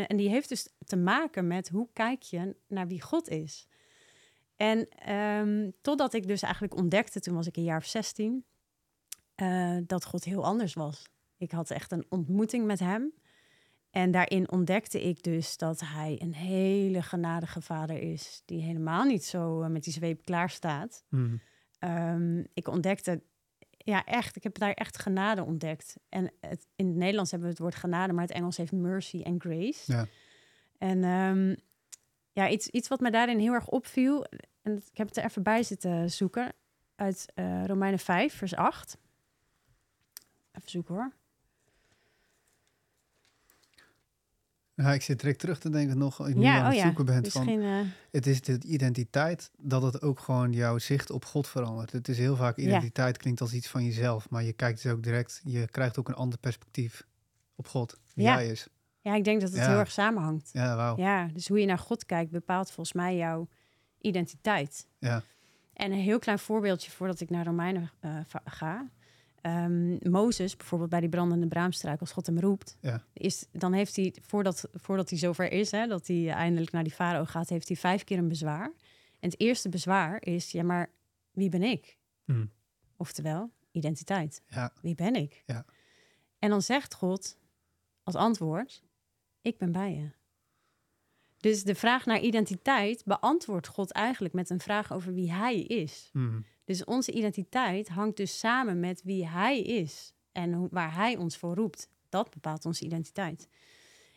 En 0.07 0.17
die 0.17 0.29
heeft 0.29 0.49
dus 0.49 0.69
te 0.85 0.97
maken 0.97 1.47
met 1.47 1.69
hoe 1.69 1.89
kijk 1.93 2.23
je 2.23 2.57
naar 2.67 2.87
wie 2.87 3.03
God 3.03 3.29
is. 3.29 3.67
En 4.57 4.89
um, 5.15 5.73
totdat 5.81 6.15
ik 6.15 6.27
dus 6.27 6.43
eigenlijk 6.43 6.77
ontdekte, 6.77 7.21
toen 7.21 7.35
was 7.35 7.47
ik 7.47 7.57
een 7.57 7.63
jaar 7.63 7.79
of 7.79 7.87
16, 7.87 8.45
uh, 9.37 9.79
dat 9.87 10.05
God 10.05 10.25
heel 10.25 10.45
anders 10.45 10.75
was. 10.75 11.05
Ik 11.37 11.51
had 11.51 11.71
echt 11.71 11.93
een 11.93 12.07
ontmoeting 12.09 12.67
met 12.67 12.79
hem. 12.79 13.13
En 13.97 14.11
daarin 14.11 14.51
ontdekte 14.51 15.03
ik 15.03 15.23
dus 15.23 15.57
dat 15.57 15.81
hij 15.81 16.21
een 16.23 16.35
hele 16.35 17.03
genadige 17.03 17.61
vader 17.61 17.99
is, 17.99 18.43
die 18.45 18.63
helemaal 18.63 19.05
niet 19.05 19.25
zo 19.25 19.63
uh, 19.63 19.69
met 19.69 19.85
die 19.85 19.93
zweep 19.93 20.25
klaar 20.25 20.51
staat. 20.51 21.05
Mm. 21.09 21.41
Um, 21.81 22.47
ik 22.55 22.69
ontdekte 22.69 23.23
ja, 23.77 24.05
echt. 24.05 24.37
Ik 24.37 24.43
heb 24.43 24.59
daar 24.59 24.73
echt 24.73 24.99
genade 24.99 25.45
ontdekt. 25.45 25.97
En 26.09 26.33
het, 26.41 26.67
in 26.75 26.87
het 26.87 26.97
Nederlands 26.97 27.31
hebben 27.31 27.49
we 27.49 27.55
het 27.55 27.63
woord 27.65 27.75
genade, 27.75 28.13
maar 28.13 28.23
het 28.23 28.33
Engels 28.33 28.57
heeft 28.57 28.73
mercy 28.73 29.21
en 29.23 29.41
grace. 29.41 29.93
Ja. 29.93 30.07
En 30.79 31.05
um, 31.05 31.57
ja, 32.33 32.49
iets, 32.49 32.69
iets 32.69 32.89
wat 32.89 33.01
me 33.01 33.11
daarin 33.11 33.39
heel 33.39 33.53
erg 33.53 33.69
opviel, 33.69 34.25
en 34.63 34.77
ik 34.77 34.97
heb 34.97 35.09
het 35.09 35.17
er 35.17 35.25
even 35.25 35.43
bij 35.43 35.63
zitten 35.63 36.11
zoeken, 36.11 36.53
uit 36.95 37.27
uh, 37.35 37.65
Romeinen 37.65 38.01
5, 38.01 38.35
vers 38.35 38.55
8. 38.55 38.99
Even 40.53 40.71
zoeken 40.71 40.95
hoor. 40.95 41.13
Ja, 44.77 44.93
ik 44.93 45.03
zit 45.03 45.21
direct 45.21 45.39
terug 45.39 45.59
te 45.59 45.71
denken 45.71 45.99
nog, 45.99 46.29
ik 46.29 46.39
ja, 46.39 46.59
aan 46.59 46.65
het 46.65 46.75
oh 46.77 46.83
zoeken 46.83 47.05
bent 47.05 47.33
van... 47.33 47.49
uh... 47.49 47.81
Het 48.11 48.27
is 48.27 48.41
de 48.41 48.59
identiteit, 48.65 49.51
dat 49.59 49.83
het 49.83 50.03
ook 50.03 50.21
gewoon 50.21 50.53
jouw 50.53 50.79
zicht 50.79 51.11
op 51.11 51.25
God 51.25 51.49
verandert. 51.49 51.93
Het 51.93 52.09
is 52.09 52.19
heel 52.19 52.37
vaak, 52.37 52.57
identiteit 52.57 53.17
klinkt 53.17 53.41
als 53.41 53.53
iets 53.53 53.69
van 53.69 53.85
jezelf, 53.85 54.31
maar 54.31 54.43
je 54.43 54.53
kijkt 54.53 54.83
dus 54.83 54.93
ook 54.93 55.03
direct, 55.03 55.41
je 55.45 55.67
krijgt 55.71 55.99
ook 55.99 56.09
een 56.09 56.15
ander 56.15 56.39
perspectief 56.39 57.07
op 57.55 57.69
God, 57.69 57.99
wie 58.15 58.25
ja. 58.25 58.35
hij 58.35 58.49
is. 58.49 58.69
Ja, 59.01 59.15
ik 59.15 59.25
denk 59.25 59.41
dat 59.41 59.51
het 59.51 59.67
heel 59.67 59.79
erg 59.79 59.91
samenhangt. 59.91 60.51
Ja, 60.53 60.77
wauw. 60.77 60.97
Ja, 60.97 61.29
dus 61.33 61.49
hoe 61.49 61.61
je 61.61 61.67
naar 61.67 61.79
God 61.79 62.07
kijkt 62.07 62.31
bepaalt 62.31 62.71
volgens 62.71 62.97
mij 62.97 63.17
jouw 63.17 63.49
identiteit. 64.01 64.87
Ja. 64.99 65.23
En 65.73 65.93
een 65.93 65.99
heel 65.99 66.19
klein 66.19 66.39
voorbeeldje 66.39 66.91
voordat 66.91 67.21
ik 67.21 67.31
naar 67.31 67.45
Romeinen 67.45 67.91
uh, 68.01 68.11
ga. 68.45 68.89
Um, 69.47 69.99
Mozes, 70.03 70.57
bijvoorbeeld 70.57 70.91
bij 70.91 71.01
die 71.01 71.09
brandende 71.09 71.47
braamstruik, 71.47 72.01
als 72.01 72.13
God 72.13 72.27
hem 72.27 72.39
roept, 72.39 72.77
ja. 72.81 73.05
is, 73.13 73.47
dan 73.53 73.73
heeft 73.73 73.97
hij, 73.97 74.15
voordat, 74.21 74.69
voordat 74.73 75.11
hij 75.11 75.19
zover 75.19 75.53
is, 75.53 75.71
hè, 75.71 75.87
dat 75.87 76.07
hij 76.07 76.29
eindelijk 76.31 76.73
naar 76.73 76.83
die 76.83 76.93
farao 76.93 77.25
gaat, 77.25 77.49
heeft 77.49 77.69
hij 77.69 77.77
vijf 77.77 78.05
keer 78.05 78.19
een 78.19 78.29
bezwaar. 78.29 78.73
En 79.21 79.31
het 79.31 79.41
eerste 79.41 79.69
bezwaar 79.69 80.23
is, 80.23 80.51
ja, 80.51 80.63
maar 80.63 80.91
wie 81.31 81.49
ben 81.49 81.63
ik? 81.63 81.99
Hmm. 82.25 82.51
Oftewel, 82.97 83.51
identiteit. 83.71 84.43
Ja. 84.47 84.73
Wie 84.83 84.95
ben 84.95 85.15
ik? 85.15 85.43
Ja. 85.47 85.65
En 86.39 86.51
dan 86.51 86.63
zegt 86.63 86.95
God 86.95 87.39
als 88.03 88.15
antwoord, 88.15 88.83
ik 89.41 89.59
ben 89.59 89.73
bij 89.73 89.95
je. 89.95 90.11
Dus 91.37 91.65
de 91.65 91.75
vraag 91.75 92.07
naar 92.07 92.21
identiteit 92.21 93.05
beantwoordt 93.05 93.67
God 93.67 93.93
eigenlijk 93.93 94.35
met 94.35 94.51
een 94.51 94.61
vraag 94.61 94.93
over 94.93 95.15
wie 95.15 95.33
hij 95.33 95.61
is. 95.61 96.09
Hmm. 96.13 96.45
Dus 96.67 96.85
onze 96.85 97.13
identiteit 97.13 97.89
hangt 97.89 98.17
dus 98.17 98.39
samen 98.39 98.81
met 98.81 99.03
wie 99.03 99.27
hij 99.27 99.63
is 99.63 100.15
en 100.33 100.69
waar 100.71 100.95
hij 100.95 101.17
ons 101.17 101.37
voor 101.37 101.55
roept. 101.55 101.89
Dat 102.09 102.31
bepaalt 102.31 102.65
onze 102.65 102.85
identiteit. 102.85 103.49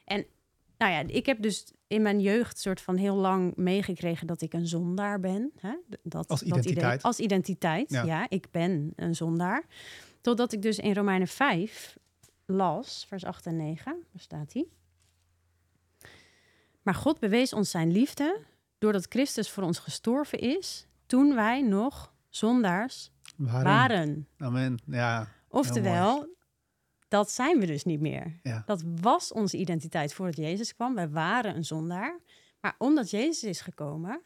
En 0.05 0.25
nou 0.77 0.91
ja, 0.91 1.13
ik 1.13 1.25
heb 1.25 1.41
dus 1.41 1.71
in 1.87 2.01
mijn 2.01 2.19
jeugd 2.19 2.59
soort 2.59 2.81
van 2.81 2.95
heel 2.95 3.15
lang 3.15 3.55
meegekregen 3.55 4.27
dat 4.27 4.41
ik 4.41 4.53
een 4.53 4.67
zondaar 4.67 5.19
ben. 5.19 5.51
Hè? 5.59 5.75
Dat, 6.03 6.27
als 6.27 6.41
identiteit. 6.41 6.93
Dat 6.93 7.03
als 7.03 7.19
identiteit, 7.19 7.89
ja. 7.89 8.29
Ik 8.29 8.51
ben 8.51 8.93
een 8.95 9.15
zondaar. 9.15 9.63
Totdat 10.21 10.51
ik 10.51 10.61
dus 10.61 10.79
in 10.79 10.93
Romeinen 10.93 11.27
5 11.27 11.97
las, 12.45 13.05
vers 13.07 13.23
8 13.23 13.45
en 13.45 13.55
9, 13.55 13.83
daar 14.11 14.21
staat 14.21 14.53
hij. 14.53 14.67
Maar 16.81 16.95
God 16.95 17.19
bewees 17.19 17.53
ons 17.53 17.69
zijn 17.69 17.91
liefde 17.91 18.39
doordat 18.77 19.05
Christus 19.09 19.49
voor 19.49 19.63
ons 19.63 19.79
gestorven 19.79 20.39
is 20.39 20.87
toen 21.05 21.35
wij 21.35 21.61
nog 21.61 22.13
zondaars 22.29 23.11
waren. 23.37 24.27
Amen. 24.37 24.79
Ja. 24.85 25.27
Oftewel, 25.47 26.35
dat 27.07 27.31
zijn 27.31 27.59
we 27.59 27.65
dus 27.65 27.83
niet 27.83 27.99
meer. 27.99 28.39
Ja. 28.43 28.63
Dat 28.65 28.83
was 29.01 29.33
onze 29.33 29.57
identiteit 29.57 30.13
voordat 30.13 30.35
Jezus 30.35 30.75
kwam. 30.75 30.95
Wij 30.95 31.09
waren 31.09 31.55
een 31.55 31.65
zondaar. 31.65 32.19
Maar 32.61 32.75
omdat 32.77 33.09
Jezus 33.09 33.43
is 33.43 33.61
gekomen, 33.61 34.21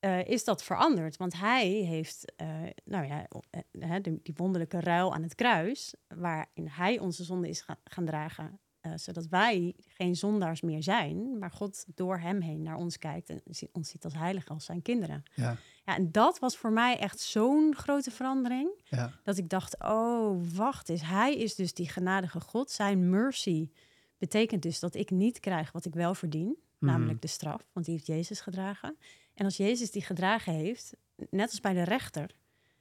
uh, 0.00 0.28
is 0.28 0.44
dat 0.44 0.62
veranderd. 0.62 1.16
Want 1.16 1.38
hij 1.38 1.68
heeft, 1.68 2.32
uh, 2.42 2.48
nou 2.84 3.06
ja, 3.06 3.26
uh, 3.70 3.96
die 4.02 4.34
wonderlijke 4.34 4.80
ruil 4.80 5.14
aan 5.14 5.22
het 5.22 5.34
kruis, 5.34 5.94
waarin 6.08 6.68
hij 6.68 6.98
onze 6.98 7.24
zonde 7.24 7.48
is 7.48 7.66
gaan 7.84 8.04
dragen, 8.04 8.60
zodat 8.94 9.26
wij 9.26 9.74
geen 9.86 10.16
zondaars 10.16 10.60
meer 10.60 10.82
zijn, 10.82 11.38
maar 11.38 11.50
God 11.50 11.84
door 11.94 12.18
hem 12.18 12.40
heen 12.40 12.62
naar 12.62 12.76
ons 12.76 12.98
kijkt 12.98 13.28
en 13.28 13.42
ons 13.72 13.88
ziet 13.88 14.04
als 14.04 14.14
heilig 14.14 14.48
als 14.48 14.64
zijn 14.64 14.82
kinderen. 14.82 15.22
Ja. 15.34 15.56
Ja, 15.84 15.96
en 15.96 16.12
dat 16.12 16.38
was 16.38 16.56
voor 16.56 16.72
mij 16.72 16.98
echt 16.98 17.20
zo'n 17.20 17.74
grote 17.76 18.10
verandering. 18.10 18.82
Ja. 18.84 19.12
Dat 19.22 19.38
ik 19.38 19.48
dacht, 19.48 19.76
oh, 19.84 20.40
wacht 20.54 20.88
eens. 20.88 21.02
Hij 21.02 21.36
is 21.36 21.54
dus 21.54 21.74
die 21.74 21.88
genadige 21.88 22.40
God. 22.40 22.70
Zijn 22.70 23.10
mercy 23.10 23.70
betekent 24.18 24.62
dus 24.62 24.80
dat 24.80 24.94
ik 24.94 25.10
niet 25.10 25.40
krijg 25.40 25.72
wat 25.72 25.84
ik 25.84 25.94
wel 25.94 26.14
verdien. 26.14 26.56
Mhm. 26.78 26.90
Namelijk 26.90 27.22
de 27.22 27.28
straf, 27.28 27.68
want 27.72 27.86
die 27.86 27.94
heeft 27.94 28.06
Jezus 28.06 28.40
gedragen. 28.40 28.96
En 29.34 29.44
als 29.44 29.56
Jezus 29.56 29.90
die 29.90 30.02
gedragen 30.02 30.52
heeft, 30.52 30.92
net 31.30 31.50
als 31.50 31.60
bij 31.60 31.72
de 31.72 31.82
rechter, 31.82 32.30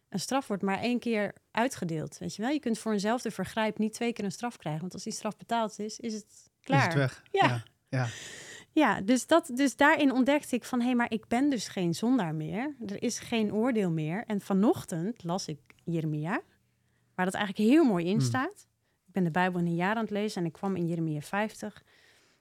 een 0.10 0.20
straf 0.20 0.48
wordt 0.48 0.64
maar 0.64 0.80
één 0.80 1.00
keer 1.00 1.34
uitgedeeld. 1.52 2.18
Weet 2.18 2.36
je 2.36 2.42
wel? 2.42 2.52
Je 2.52 2.60
kunt 2.60 2.80
voor 2.80 2.92
eenzelfde 2.92 3.32
vergrijp 3.32 3.78
niet 3.78 3.94
twee 3.94 4.14
keer 4.14 4.26
een 4.26 4.32
straf 4.32 4.58
krijgen. 4.58 4.82
Want 4.82 4.94
als 4.94 5.04
die 5.04 5.14
straf 5.14 5.38
betaald 5.38 5.80
is, 5.80 6.00
is 6.00 6.14
het 6.14 6.52
klaar. 6.62 6.80
Is 6.80 6.86
het 6.86 6.94
weg. 6.94 7.24
Ja. 7.32 7.48
ja. 7.48 7.64
ja. 7.90 8.08
Ja, 8.74 9.02
dus, 9.02 9.28
dat, 9.28 9.52
dus 9.54 9.76
daarin 9.76 10.12
ontdekte 10.12 10.56
ik 10.56 10.64
van... 10.64 10.80
hé, 10.80 10.86
hey, 10.86 10.96
maar 10.96 11.12
ik 11.12 11.28
ben 11.28 11.50
dus 11.50 11.68
geen 11.68 11.94
zondaar 11.94 12.36
meer. 12.36 12.76
Er 12.86 13.04
is 13.04 13.20
geen 13.20 13.54
oordeel 13.54 13.92
meer. 13.92 14.24
En 14.26 14.42
vanochtend 14.42 15.24
las 15.24 15.48
ik 15.48 15.60
Jeremia... 15.84 16.42
waar 17.16 17.26
dat 17.26 17.34
eigenlijk 17.34 17.70
heel 17.70 17.84
mooi 17.84 18.06
in 18.06 18.18
Hmm. 18.18 18.26
staat. 18.26 18.68
Ik 19.08 19.14
ben 19.14 19.24
de 19.24 19.32
Bijbel 19.32 19.60
in 19.60 19.66
een 19.66 19.76
jaar 19.76 19.96
aan 19.96 20.02
het 20.02 20.12
lezen 20.12 20.42
en 20.42 20.48
ik 20.48 20.54
kwam 20.54 20.76
in 20.76 20.88
Jeremia 20.88 21.22
50. 21.22 21.84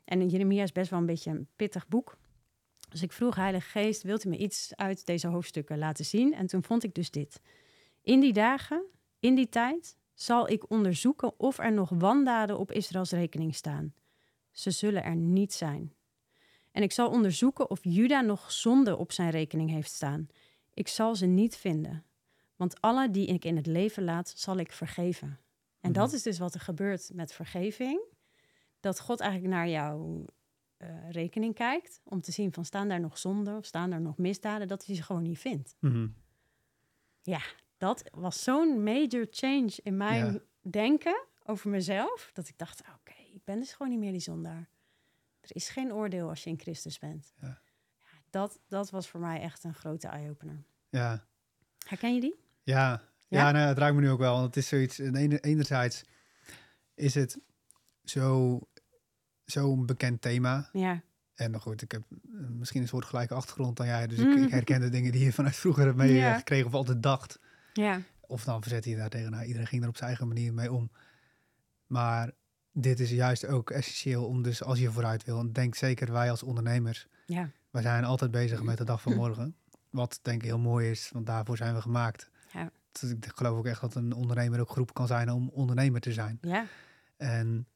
En 0.05 0.29
Jeremia 0.29 0.63
is 0.63 0.73
best 0.73 0.91
wel 0.91 0.99
een 0.99 1.07
beetje 1.07 1.31
een 1.31 1.49
pittig 1.57 1.89
boek. 1.89 2.19
Dus 2.89 3.03
ik 3.03 3.13
vroeg, 3.13 3.35
Heilige 3.35 3.69
Geest, 3.69 4.03
wilt 4.03 4.25
u 4.25 4.29
me 4.29 4.37
iets 4.37 4.73
uit 4.77 5.07
deze 5.07 5.29
hoofdstukken 5.29 5.79
laten 5.79 6.05
zien? 6.05 6.35
En 6.35 6.47
toen 6.47 6.63
vond 6.63 6.85
ik 6.85 6.95
dus 6.95 7.11
dit. 7.11 7.41
In 8.03 8.21
die 8.21 8.33
dagen, 8.33 8.85
in 9.21 9.35
die 9.35 9.49
tijd, 9.49 9.97
zal 10.15 10.49
ik 10.49 10.71
onderzoeken 10.71 11.41
of 11.41 11.59
er 11.59 11.73
nog 11.73 11.91
wandaden 11.95 12.59
op 12.59 12.73
Israëls 12.73 13.11
rekening 13.11 13.55
staan. 13.55 13.95
Ze 14.51 14.71
zullen 14.71 15.05
er 15.05 15.17
niet 15.17 15.53
zijn. 15.53 15.93
En 16.73 16.83
ik 16.83 16.93
zal 16.93 17.11
onderzoeken 17.11 17.71
of 17.71 17.79
Juda 17.83 18.21
nog 18.21 18.53
zonde 18.53 18.97
op 18.97 19.13
zijn 19.13 19.31
rekening 19.31 19.71
heeft 19.71 19.91
staan. 19.93 20.27
Ik 20.75 20.89
zal 20.89 21.15
ze 21.17 21.27
niet 21.27 21.57
vinden. 21.57 22.05
Want 22.57 22.81
alle 22.81 23.11
die 23.11 23.27
ik 23.27 23.45
in 23.45 23.57
het 23.57 23.67
leven 23.67 24.05
laat, 24.05 24.33
zal 24.37 24.57
ik 24.57 24.73
vergeven. 24.73 25.39
En 25.81 25.93
dat 25.93 26.07
Mhm. 26.07 26.15
is 26.17 26.23
dus 26.23 26.39
wat 26.39 26.55
er 26.55 26.61
gebeurt 26.61 27.11
met 27.15 27.33
vergeving. 27.33 28.01
Dat 28.81 29.01
God 29.01 29.21
eigenlijk 29.21 29.53
naar 29.55 29.69
jouw 29.69 30.25
eh, 30.77 31.11
rekening 31.11 31.55
kijkt. 31.55 32.01
Om 32.05 32.21
te 32.21 32.33
zien 32.33 32.53
van 32.53 32.65
staan 32.65 32.89
daar 32.89 33.01
nog 33.01 33.19
zonden 33.19 33.57
of 33.57 33.65
staan 33.65 33.93
er 33.93 34.01
nog 34.01 34.17
misdaden. 34.19 34.69
Dat 34.69 34.87
hij 34.87 34.95
ze 34.97 35.03
gewoon 35.03 35.23
niet 35.23 35.39
vindt. 35.39 35.75
Mhm. 35.81 36.09
Dat 37.79 38.03
was 38.11 38.43
zo'n 38.43 38.83
major 38.83 39.27
change 39.31 39.71
in 39.83 39.97
mijn 39.97 40.33
Ja. 40.33 40.39
denken 40.71 41.23
over 41.45 41.71
mezelf. 41.71 42.31
Dat 42.33 42.49
ik 42.49 42.59
dacht, 42.59 42.81
oké, 42.81 43.15
ik 43.35 43.45
ben 43.45 43.59
dus 43.59 43.73
gewoon 43.73 43.93
niet 43.93 44.01
meer 44.01 44.11
die 44.13 44.21
zondaar. 44.21 44.69
Er 45.41 45.55
is 45.57 45.69
geen 45.69 45.93
oordeel 45.93 46.29
als 46.29 46.45
je 46.45 46.51
in 46.51 46.59
Christus 46.59 46.99
bent. 46.99 47.33
Ja. 47.41 47.49
Ja, 47.49 48.09
dat, 48.31 48.59
dat 48.69 48.91
was 48.91 49.09
voor 49.09 49.21
mij 49.21 49.41
echt 49.41 49.65
een 49.65 49.75
grote 49.75 50.09
eye-opener. 50.09 50.63
Ja. 50.89 51.25
Herken 51.87 52.15
je 52.15 52.21
die? 52.21 52.35
Ja, 52.63 53.03
Ja? 53.29 53.39
ja? 53.39 53.51
nou, 53.51 53.69
het 53.69 53.79
raakt 53.79 53.95
me 53.95 54.01
nu 54.01 54.11
ook 54.11 54.19
wel. 54.19 54.33
Want 54.35 54.47
het 54.47 54.57
is 54.57 54.69
zoiets, 54.69 54.99
en 54.99 55.17
ene- 55.17 55.41
enerzijds 55.41 56.05
is 56.95 57.15
het 57.15 57.39
zo, 58.05 58.59
zo'n 59.45 59.87
bekend 59.87 60.21
thema. 60.21 60.69
Ja, 60.73 61.03
En 61.35 61.51
nog 61.51 61.63
goed, 61.63 61.83
ik 61.83 61.93
heb 61.93 62.03
eh, 62.11 62.19
misschien 62.49 62.83
een 62.83 62.89
soort 62.89 63.05
gelijke 63.05 63.35
achtergrond 63.35 63.77
dan 63.77 63.87
jij. 63.87 64.07
Dus 64.07 64.19
Mm. 64.19 64.37
ik, 64.37 64.43
ik 64.45 64.51
herken 64.51 64.81
de 64.81 64.89
dingen 64.89 65.13
die 65.13 65.25
je 65.25 65.33
vanuit 65.33 65.57
vroeger 65.57 65.85
hebt 65.85 65.97
meegekregen 65.97 66.65
Ja. 66.65 66.71
of 66.71 66.75
altijd 66.75 67.03
dacht. 67.03 67.39
ja, 67.73 68.01
Of 68.21 68.45
dan 68.45 68.63
verzet 68.63 68.85
je 68.85 68.97
daar 68.97 69.09
tegen. 69.11 69.31
Nou, 69.31 69.45
iedereen 69.45 69.67
ging 69.67 69.83
er 69.83 69.89
op 69.89 69.97
zijn 69.97 70.09
eigen 70.09 70.29
manier 70.29 70.55
mee 70.55 70.73
om. 70.73 70.91
Maar 71.87 72.33
dit 72.73 73.01
is 73.01 73.11
juist 73.11 73.47
ook 73.47 73.71
essentieel 73.71 74.27
om 74.27 74.43
dus 74.43 74.63
als 74.63 74.79
je 74.79 74.91
vooruit 74.91 75.25
wil. 75.25 75.39
En 75.39 75.53
denk 75.53 75.75
zeker 75.75 76.13
wij 76.13 76.31
als 76.31 76.43
ondernemers. 76.43 77.07
ja, 77.27 77.51
Wij 77.71 77.83
zijn 77.83 78.05
altijd 78.05 78.31
bezig 78.31 78.63
met 78.63 78.79
de 78.79 78.85
dag 78.85 79.03
van 79.03 79.15
morgen. 79.25 79.57
Wat 79.91 80.19
denk 80.23 80.43
ik 80.43 80.49
heel 80.49 80.59
mooi 80.59 80.91
is, 80.91 81.11
want 81.13 81.27
daarvoor 81.27 81.57
zijn 81.57 81.75
we 81.75 81.81
gemaakt. 81.81 82.31
Ja. 82.53 82.71
Dus 82.93 83.11
ik 83.11 83.27
geloof 83.35 83.59
ook 83.59 83.67
echt 83.67 83.81
dat 83.81 83.95
een 83.95 84.13
ondernemer 84.13 84.61
ook 84.61 84.71
geroepen 84.71 84.95
kan 84.95 85.07
zijn 85.07 85.31
om 85.31 85.49
ondernemer 85.49 86.01
te 86.01 86.13
zijn. 86.13 86.39
ja, 86.41 86.67
En 87.17 87.67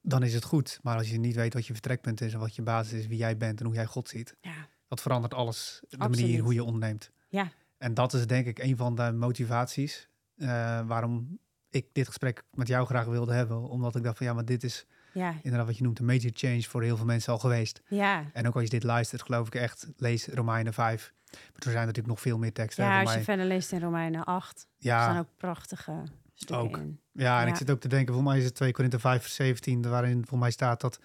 dan 0.00 0.22
is 0.22 0.34
het 0.34 0.44
goed. 0.44 0.78
Maar 0.82 0.96
als 0.96 1.10
je 1.10 1.18
niet 1.18 1.34
weet 1.34 1.54
wat 1.54 1.66
je 1.66 1.72
vertrekpunt 1.72 2.20
is 2.20 2.32
en 2.32 2.38
wat 2.38 2.54
je 2.54 2.62
basis 2.62 2.92
is, 2.92 3.06
wie 3.06 3.18
jij 3.18 3.36
bent 3.36 3.60
en 3.60 3.66
hoe 3.66 3.74
jij 3.74 3.86
God 3.86 4.08
ziet, 4.08 4.36
ja, 4.40 4.68
dat 4.88 5.00
verandert 5.00 5.34
alles. 5.34 5.80
De 5.88 5.98
Absoluut. 5.98 6.20
manier 6.26 6.42
hoe 6.42 6.54
je 6.54 6.64
onderneemt. 6.64 7.10
Ja. 7.28 7.52
En 7.78 7.94
dat 7.94 8.12
is 8.14 8.26
denk 8.26 8.46
ik 8.46 8.58
een 8.58 8.76
van 8.76 8.94
de 8.94 9.12
motivaties 9.12 10.08
eh, 10.36 10.46
waarom 10.86 11.38
ik 11.70 11.86
dit 11.92 12.06
gesprek 12.06 12.42
met 12.54 12.68
jou 12.68 12.86
graag 12.86 13.04
wilde 13.06 13.32
hebben. 13.32 13.68
Omdat 13.68 13.96
ik 13.96 14.02
dacht 14.02 14.16
van 14.16 14.26
ja, 14.26 14.32
maar 14.32 14.44
dit 14.44 14.62
is 14.64 14.86
ja, 15.12 15.34
inderdaad 15.42 15.66
wat 15.66 15.76
je 15.76 15.82
noemt 15.82 15.98
een 15.98 16.04
major 16.04 16.30
change 16.34 16.62
voor 16.62 16.82
heel 16.82 16.96
veel 16.96 17.06
mensen 17.06 17.32
al 17.32 17.38
geweest. 17.38 17.82
ja. 17.88 18.24
En 18.32 18.46
ook 18.46 18.54
als 18.54 18.62
je 18.62 18.68
dit 18.70 18.82
luistert, 18.82 19.22
geloof 19.22 19.46
ik 19.46 19.54
echt, 19.54 19.86
lees 19.96 20.26
Romeinen 20.26 20.72
5. 20.72 21.12
Maar 21.30 21.40
er 21.54 21.62
zijn 21.62 21.74
natuurlijk 21.86 22.06
nog 22.06 22.20
veel 22.20 22.38
meer 22.38 22.52
teksten. 22.52 22.84
Ja, 22.84 23.00
als 23.00 23.14
je 23.14 23.20
verder 23.20 23.46
leest 23.46 23.72
in 23.72 23.80
Romeinen 23.80 24.24
8, 24.24 24.58
er 24.60 24.66
ja, 24.78 25.02
staan 25.02 25.18
ook 25.18 25.28
prachtige 25.36 26.02
stukken 26.34 26.66
Ook. 26.66 26.76
in. 26.76 27.00
Ja, 27.12 27.38
en 27.40 27.44
Ja. 27.46 27.50
ik 27.52 27.56
zit 27.58 27.70
ook 27.70 27.80
te 27.80 27.88
denken, 27.88 28.14
voor 28.14 28.22
mij 28.22 28.38
is 28.38 28.44
het 28.44 28.54
2 28.54 28.72
Korinthe 28.72 28.98
5 28.98 29.20
vers 29.22 29.34
17, 29.34 29.82
waarin 29.88 30.26
voor 30.26 30.38
mij 30.38 30.50
staat 30.50 30.80
dat 30.80 31.00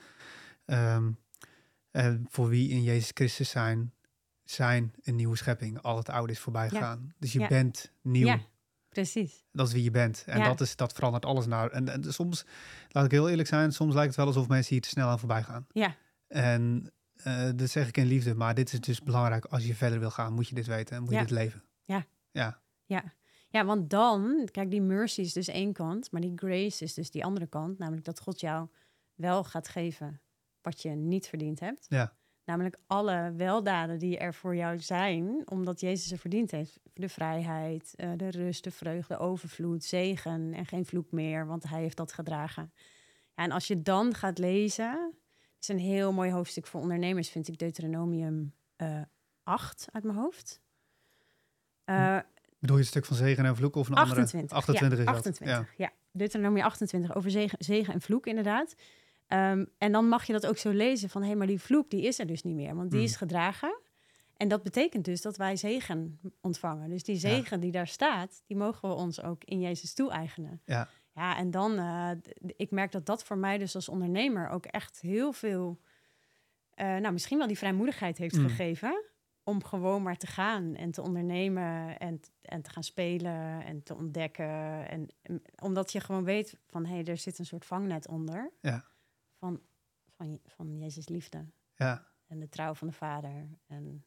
ehm, 0.65 1.11
eh, 1.91 2.13
voor 2.29 2.47
wie 2.47 2.69
in 2.69 2.83
Jezus 2.83 3.11
Christus 3.13 3.49
zijn, 3.49 3.93
zijn 4.43 4.93
een 5.03 5.15
nieuwe 5.15 5.35
schepping. 5.37 5.81
Al 5.81 5.97
het 5.97 6.09
oude 6.09 6.31
is 6.31 6.39
voorbij 6.39 6.63
Ja. 6.63 6.69
gegaan. 6.69 7.13
Dus 7.19 7.33
je 7.33 7.39
Ja. 7.39 7.47
bent 7.47 7.91
nieuw. 8.01 8.37
Precies. 8.95 9.43
Dat 9.51 9.67
is 9.67 9.73
wie 9.73 9.83
je 9.83 9.91
bent. 9.91 10.23
En 10.25 10.37
Ja. 10.39 10.47
dat, 10.47 10.61
is, 10.61 10.75
dat 10.75 10.93
verandert 10.93 11.25
alles 11.25 11.45
naar. 11.45 11.69
En, 11.71 11.89
en 11.89 12.13
soms, 12.13 12.45
laat 12.89 13.05
ik 13.05 13.11
heel 13.11 13.29
eerlijk 13.29 13.47
zijn, 13.47 13.71
soms 13.71 13.93
lijkt 13.93 14.07
het 14.07 14.17
wel 14.17 14.25
alsof 14.27 14.47
mensen 14.47 14.73
hier 14.73 14.81
te 14.81 14.89
snel 14.89 15.07
aan 15.07 15.19
voorbij 15.19 15.43
gaan. 15.43 15.67
Ja, 15.71 15.95
En 16.27 16.91
eh, 17.15 17.49
dat 17.55 17.69
zeg 17.69 17.87
ik 17.87 17.97
in 17.97 18.05
liefde, 18.05 18.35
maar 18.35 18.53
dit 18.53 18.73
is 18.73 18.79
dus 18.79 19.01
belangrijk. 19.03 19.45
Als 19.45 19.65
je 19.65 19.75
verder 19.75 19.99
wil 19.99 20.11
gaan, 20.11 20.33
moet 20.33 20.47
je 20.47 20.55
dit 20.55 20.65
weten 20.65 20.95
en 20.95 21.01
moet 21.03 21.11
Ja. 21.11 21.19
je 21.19 21.25
dit 21.25 21.35
leven. 21.37 21.63
Ja. 21.83 22.05
Ja. 22.31 22.61
ja. 22.85 23.03
Ja, 23.49 23.65
want 23.65 23.89
dan, 23.89 24.49
kijk, 24.51 24.71
die 24.71 24.81
mercy 24.81 25.21
is 25.21 25.33
dus 25.33 25.47
één 25.47 25.73
kant, 25.73 26.11
maar 26.11 26.21
die 26.21 26.33
grace 26.35 26.83
is 26.83 26.93
dus 26.93 27.11
die 27.11 27.25
andere 27.25 27.47
kant. 27.47 27.77
Namelijk 27.77 28.05
dat 28.05 28.19
God 28.19 28.39
jou 28.39 28.67
wel 29.15 29.43
gaat 29.43 29.67
geven 29.67 30.21
wat 30.61 30.81
je 30.81 30.89
niet 30.89 31.27
verdiend 31.27 31.59
hebt. 31.59 31.85
Ja. 31.89 32.13
Namelijk 32.45 32.77
alle 32.87 33.33
weldaden 33.35 33.99
die 33.99 34.17
er 34.17 34.33
voor 34.33 34.55
jou 34.55 34.79
zijn, 34.79 35.41
omdat 35.45 35.79
Jezus 35.79 36.07
ze 36.07 36.17
verdiend 36.17 36.51
heeft. 36.51 36.79
De 36.93 37.09
vrijheid, 37.09 37.93
eh, 37.95 38.11
de 38.15 38.29
rust, 38.29 38.63
de 38.63 38.71
vreugde, 38.71 39.13
de 39.13 39.19
overvloed, 39.19 39.83
zegen 39.83 40.53
en 40.53 40.65
geen 40.65 40.85
vloek 40.85 41.11
meer, 41.11 41.45
want 41.45 41.69
hij 41.69 41.81
heeft 41.81 41.97
dat 41.97 42.13
gedragen. 42.13 42.71
Ja, 43.35 43.43
en 43.43 43.51
als 43.51 43.67
je 43.67 43.81
dan 43.81 44.13
gaat 44.13 44.37
lezen, 44.37 45.13
het 45.55 45.61
is 45.61 45.67
een 45.67 45.79
heel 45.79 46.13
mooi 46.13 46.31
hoofdstuk 46.31 46.67
voor 46.67 46.81
ondernemers, 46.81 47.29
vind 47.29 47.47
ik 47.47 47.57
Deuteronomium 47.57 48.53
eh 48.75 49.01
8 49.43 49.87
uit 49.91 50.03
mijn 50.03 50.17
hoofd. 50.17 50.61
Eh, 51.83 52.19
Bedoel 52.59 52.75
je 52.75 52.81
het 52.81 52.91
stuk 52.91 53.05
van 53.05 53.15
zegen 53.15 53.45
en 53.45 53.55
vloek 53.55 53.75
of 53.75 53.87
een 53.87 53.95
28. 53.95 54.41
andere? 54.41 54.55
28 54.55 54.97
ja, 54.97 55.03
is 55.03 55.05
dat. 55.05 55.15
28, 55.15 55.77
ja. 55.77 55.91
Deuteronomie 56.11 56.63
28 56.63 57.15
over 57.15 57.31
zegen, 57.31 57.57
zegen 57.61 57.93
en 57.93 58.01
vloek 58.01 58.25
inderdaad. 58.25 58.75
Ehm, 59.27 59.65
en 59.77 59.91
dan 59.91 60.07
mag 60.07 60.23
je 60.27 60.33
dat 60.33 60.45
ook 60.47 60.57
zo 60.57 60.69
lezen 60.69 61.09
van... 61.09 61.21
hé, 61.21 61.27
hey, 61.27 61.37
maar 61.37 61.47
die 61.47 61.61
vloek 61.61 61.89
die 61.89 62.01
is 62.01 62.19
er 62.19 62.27
dus 62.27 62.43
niet 62.43 62.55
meer, 62.55 62.75
want 62.75 62.91
die 62.91 63.03
is 63.03 63.15
gedragen. 63.15 63.79
En 64.37 64.47
dat 64.47 64.63
betekent 64.63 65.05
dus 65.05 65.21
dat 65.21 65.37
wij 65.37 65.55
zegen 65.55 66.19
ontvangen. 66.41 66.89
Dus 66.89 67.03
die 67.03 67.15
zegen 67.17 67.59
die 67.59 67.71
daar 67.71 67.87
staat, 67.87 68.43
die 68.47 68.57
mogen 68.57 68.89
we 68.89 68.95
ons 68.95 69.21
ook 69.21 69.43
in 69.43 69.59
Jezus 69.59 69.93
toe-eigenen. 69.93 70.61
Ja. 70.65 70.87
Ja, 71.13 71.37
en 71.37 71.51
dan, 71.51 71.77
eh, 71.77 72.09
ik 72.55 72.71
merk 72.71 72.91
dat 72.91 73.05
dat 73.05 73.23
voor 73.23 73.37
mij 73.37 73.57
dus 73.57 73.75
als 73.75 73.89
ondernemer 73.89 74.49
ook 74.49 74.65
echt 74.65 75.01
heel 75.01 75.31
veel... 75.31 75.79
eh, 76.73 76.85
nou, 76.85 77.11
misschien 77.13 77.37
wel 77.37 77.47
die 77.47 77.57
vrijmoedigheid 77.57 78.17
heeft 78.17 78.35
Mm. 78.37 78.47
gegeven 78.47 79.03
om 79.43 79.63
gewoon 79.63 80.01
maar 80.03 80.17
te 80.17 80.27
gaan 80.27 80.75
en 80.75 80.91
te 80.91 81.01
ondernemen 81.01 81.97
en, 81.99 82.19
en 82.41 82.61
te 82.61 82.69
gaan 82.69 82.83
spelen 82.83 83.65
en 83.65 83.83
te 83.83 83.95
ontdekken. 83.95 84.89
En, 84.89 85.07
en 85.21 85.41
omdat 85.61 85.91
je 85.91 85.99
gewoon 85.99 86.23
weet 86.23 86.57
van 86.67 86.85
hé, 86.85 86.93
hey, 86.95 87.05
er 87.05 87.17
zit 87.17 87.39
een 87.39 87.45
soort 87.45 87.65
vangnet 87.65 88.07
onder 88.07 88.51
Ja. 88.61 88.85
Van, 89.45 89.61
van, 90.15 90.39
van 90.45 90.77
Jezus 90.77 91.07
liefde 91.07 91.45
Ja. 91.75 92.07
en 92.27 92.39
de 92.39 92.49
trouw 92.49 92.73
van 92.73 92.87
de 92.87 92.93
Vader. 92.93 93.47
En 93.67 94.05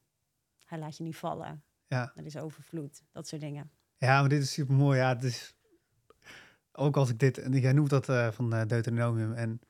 hij 0.64 0.78
laat 0.78 0.96
je 0.96 1.02
niet 1.02 1.16
vallen. 1.16 1.62
Ja. 1.86 2.12
Er 2.14 2.24
is 2.26 2.36
overvloed, 2.36 3.02
dat 3.12 3.28
soort 3.28 3.40
dingen. 3.42 3.70
Ja, 3.96 4.20
maar 4.20 4.28
dit 4.28 4.42
is 4.42 4.52
super 4.52 4.74
mooi. 4.74 4.98
Ja, 4.98 5.08
het 5.08 5.24
is 5.24 5.54
ook 6.72 6.96
als 6.96 7.10
ik 7.10 7.18
dit, 7.18 7.38
en 7.38 7.52
jij 7.52 7.72
noemt 7.72 7.90
dat 7.90 8.08
eh, 8.08 8.30
van 8.30 8.54
eh, 8.54 8.66
Deuteronomium 8.66 9.32
en 9.32 9.60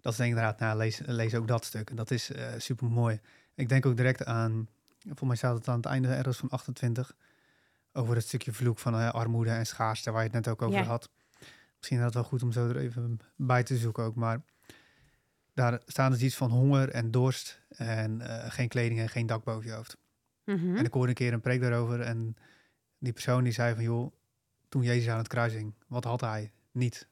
dat 0.00 0.12
is 0.12 0.18
denk 0.18 0.30
ik 0.30 0.36
inderdaad, 0.36 0.60
nou, 0.60 0.76
lees, 0.78 0.98
lees 1.04 1.34
ook 1.34 1.48
dat 1.48 1.64
stuk. 1.64 1.90
En 1.90 1.96
dat 1.96 2.10
is 2.10 2.30
super 2.56 2.86
mooi. 2.90 3.20
Ik 3.54 3.68
denk 3.68 3.86
ook 3.86 3.96
direct 3.96 4.24
aan, 4.24 4.68
voor 5.14 5.26
mij 5.26 5.36
staat 5.36 5.54
het 5.58 5.68
aan 5.68 5.76
het 5.76 5.86
einde 5.86 6.08
ergens 6.08 6.36
van 6.38 6.48
28, 6.48 7.16
over 7.92 8.14
het 8.14 8.24
stukje 8.24 8.52
vloek 8.52 8.78
van 8.78 8.94
eh, 8.94 9.10
armoede 9.10 9.50
en 9.50 9.66
schaarste, 9.66 10.10
waar 10.10 10.20
je 10.22 10.26
het 10.26 10.44
net 10.44 10.48
ook 10.48 10.62
over 10.62 10.78
Ja. 10.78 10.84
had. 10.84 11.10
Misschien 11.76 11.98
is 11.98 12.04
het 12.04 12.14
wel 12.14 12.24
goed 12.24 12.42
om 12.42 12.52
zo 12.52 12.68
er 12.68 12.76
even 12.76 13.18
bij 13.36 13.62
te 13.62 13.76
zoeken 13.76 14.04
ook, 14.04 14.14
maar 14.14 14.42
daar 15.58 15.80
staan 15.86 16.10
dus 16.10 16.20
iets 16.22 16.36
van 16.36 16.50
honger 16.50 16.88
en 16.90 17.10
dorst 17.10 17.62
en 17.68 18.20
eh, 18.20 18.50
geen 18.50 18.68
kleding 18.68 19.00
en 19.00 19.08
geen 19.08 19.26
dak 19.26 19.44
boven 19.44 19.66
je 19.68 19.72
hoofd. 19.74 19.96
Mhm. 20.44 20.76
En 20.76 20.84
ik 20.84 20.92
hoorde 20.92 21.08
een 21.08 21.14
keer 21.14 21.32
een 21.32 21.40
preek 21.40 21.60
daarover. 21.60 22.00
En 22.00 22.36
die 22.98 23.12
persoon 23.12 23.44
die 23.44 23.52
zei 23.52 23.74
van, 23.74 23.82
joh, 23.84 24.12
toen 24.68 24.82
Jezus 24.82 25.08
aan 25.08 25.18
het 25.18 25.28
kruis 25.28 25.52
hing, 25.52 25.74
wat 25.86 26.04
had 26.04 26.20
hij? 26.20 26.52
Niet. 26.72 27.08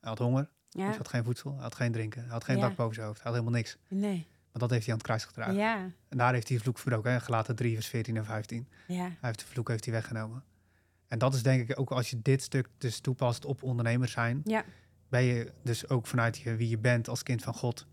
Hij 0.00 0.08
had 0.08 0.18
honger, 0.18 0.42
dus 0.42 0.80
Ja, 0.82 0.88
hij 0.88 0.96
had 0.96 1.08
geen 1.08 1.24
voedsel, 1.24 1.52
hij 1.54 1.62
had 1.62 1.74
geen 1.74 1.92
drinken, 1.92 2.22
hij 2.22 2.30
had 2.30 2.44
geen 2.44 2.56
Ja. 2.56 2.62
dak 2.66 2.76
boven 2.76 2.94
zijn 2.94 3.06
hoofd, 3.06 3.22
hij 3.22 3.30
had 3.30 3.40
helemaal 3.40 3.58
niks. 3.60 3.76
nee. 3.88 4.26
Maar 4.52 4.60
dat 4.68 4.70
heeft 4.70 4.82
hij 4.84 4.92
aan 4.92 4.98
het 4.98 5.06
kruis 5.08 5.24
gedragen. 5.24 5.54
Ja, 5.54 5.90
En 6.08 6.18
daar 6.18 6.32
heeft 6.32 6.48
hij 6.48 6.56
de 6.56 6.62
vloek 6.62 6.78
verbroken, 6.78 7.10
hè? 7.12 7.20
gelaten 7.20 7.56
3 7.56 7.74
vers 7.74 7.86
14 7.86 8.16
en 8.16 8.24
15. 8.24 8.68
ja, 8.86 8.94
Hij 9.02 9.16
heeft 9.20 9.38
de 9.38 9.46
vloek 9.46 9.68
heeft 9.68 9.84
hij 9.84 9.94
weggenomen. 9.94 10.44
En 11.08 11.18
dat 11.18 11.34
is 11.34 11.42
denk 11.42 11.68
ik 11.68 11.80
ook 11.80 11.90
als 11.90 12.10
je 12.10 12.22
dit 12.22 12.42
stuk 12.42 12.68
dus 12.78 13.00
toepast 13.00 13.44
op 13.44 13.62
ondernemers 13.62 14.12
zijn, 14.12 14.40
ja, 14.44 14.64
ben 15.08 15.22
je 15.22 15.52
dus 15.62 15.88
ook 15.88 16.06
vanuit 16.06 16.38
je, 16.38 16.56
wie 16.56 16.68
je 16.68 16.78
bent 16.78 17.08
als 17.08 17.22
kind 17.22 17.42
van 17.42 17.54
God, 17.54 17.86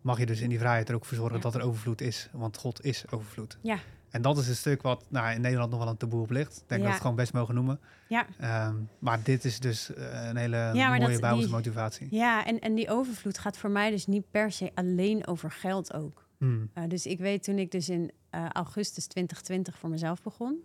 mag 0.00 0.18
je 0.18 0.26
dus 0.26 0.40
in 0.40 0.48
die 0.48 0.58
vrijheid 0.58 0.88
er 0.88 0.94
ook 0.94 1.04
voor 1.04 1.16
zorgen 1.16 1.36
Ja. 1.36 1.42
dat 1.42 1.54
er 1.54 1.60
overvloed 1.62 2.00
is. 2.00 2.28
Want 2.32 2.56
God 2.56 2.84
is 2.84 3.04
overvloed. 3.10 3.58
Ja. 3.62 3.78
En 4.10 4.22
dat 4.22 4.38
is 4.38 4.48
een 4.48 4.56
stuk 4.56 4.82
wat 4.82 5.04
nou, 5.08 5.34
in 5.34 5.40
Nederland 5.40 5.70
nog 5.70 5.80
wel 5.80 5.88
een 5.88 5.96
taboe 5.96 6.22
op 6.22 6.30
ligt. 6.30 6.52
Ik 6.56 6.68
denk 6.68 6.68
dat 6.68 6.80
we 6.80 6.86
het 6.88 7.00
gewoon 7.00 7.16
best 7.16 7.32
mogen 7.32 7.54
noemen. 7.54 7.80
ja. 8.08 8.26
Ehm, 8.38 8.76
maar 8.98 9.22
dit 9.22 9.44
is 9.44 9.60
dus 9.60 9.94
eh, 9.94 10.26
een 10.28 10.36
hele 10.36 10.70
mooie 10.74 10.98
bijbelse 10.98 11.38
die- 11.46 11.48
motivatie. 11.54 12.06
Ja, 12.10 12.44
en, 12.46 12.58
en 12.60 12.74
die 12.74 12.90
overvloed 12.90 13.38
gaat 13.38 13.58
voor 13.58 13.70
mij 13.70 13.90
dus 13.90 14.06
niet 14.06 14.30
per 14.30 14.52
se 14.52 14.70
alleen 14.74 15.26
over 15.26 15.50
geld 15.50 15.92
ook. 15.94 16.26
Hmm. 16.38 16.70
Uh, 16.74 16.84
dus 16.88 17.06
ik 17.06 17.18
weet 17.18 17.42
toen 17.42 17.58
ik 17.58 17.70
dus 17.70 17.88
in 17.88 18.10
uh, 18.34 18.48
augustus 18.48 19.06
2020 19.06 19.78
voor 19.78 19.88
mezelf 19.90 20.22
begon. 20.22 20.56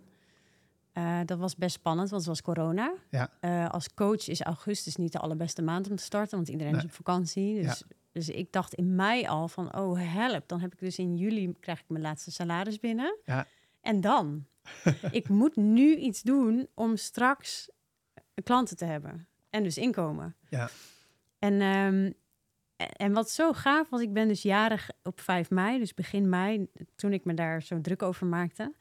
Uh, 0.98 1.20
dat 1.24 1.38
was 1.38 1.56
best 1.56 1.74
spannend, 1.74 2.10
want 2.10 2.22
het 2.22 2.30
was 2.30 2.42
corona. 2.42 2.94
Ja. 3.10 3.30
Uh, 3.40 3.68
als 3.68 3.94
coach 3.94 4.28
is 4.28 4.40
augustus 4.40 4.96
niet 4.96 5.12
de 5.12 5.18
allerbeste 5.18 5.62
maand 5.62 5.90
om 5.90 5.96
te 5.96 6.02
starten, 6.02 6.36
want 6.36 6.48
iedereen 6.48 6.72
nee. 6.72 6.80
is 6.80 6.88
op 6.88 6.94
vakantie. 6.94 7.62
Dus, 7.62 7.78
ja. 7.88 7.96
dus 8.12 8.28
ik 8.28 8.52
dacht 8.52 8.74
in 8.74 8.94
mei 8.94 9.26
al 9.26 9.48
van, 9.48 9.76
oh 9.76 9.98
help, 10.12 10.48
dan 10.48 10.60
heb 10.60 10.72
ik 10.72 10.78
dus 10.78 10.98
in 10.98 11.16
juli 11.16 11.54
krijg 11.60 11.80
ik 11.80 11.88
mijn 11.88 12.02
laatste 12.02 12.30
salaris 12.30 12.80
binnen. 12.80 13.18
Ja. 13.24 13.46
En 13.80 14.00
dan? 14.00 14.46
ik 15.10 15.28
moet 15.28 15.56
nu 15.56 15.96
iets 15.96 16.22
doen 16.22 16.68
om 16.74 16.96
straks 16.96 17.70
klanten 18.44 18.76
te 18.76 18.84
hebben 18.84 19.28
en 19.50 19.62
dus 19.62 19.78
inkomen. 19.78 20.36
Ja. 20.48 20.70
En, 21.38 21.60
um, 21.60 22.14
en 22.76 23.12
wat 23.12 23.30
zo 23.30 23.52
gaaf 23.52 23.88
was, 23.88 24.00
ik 24.00 24.12
ben 24.12 24.28
dus 24.28 24.42
jarig 24.42 24.90
op 25.02 25.20
5 25.20 25.50
mei, 25.50 25.78
dus 25.78 25.94
begin 25.94 26.28
mei, 26.28 26.68
toen 26.94 27.12
ik 27.12 27.24
me 27.24 27.34
daar 27.34 27.62
zo 27.62 27.80
druk 27.80 28.02
over 28.02 28.26
maakte. 28.26 28.74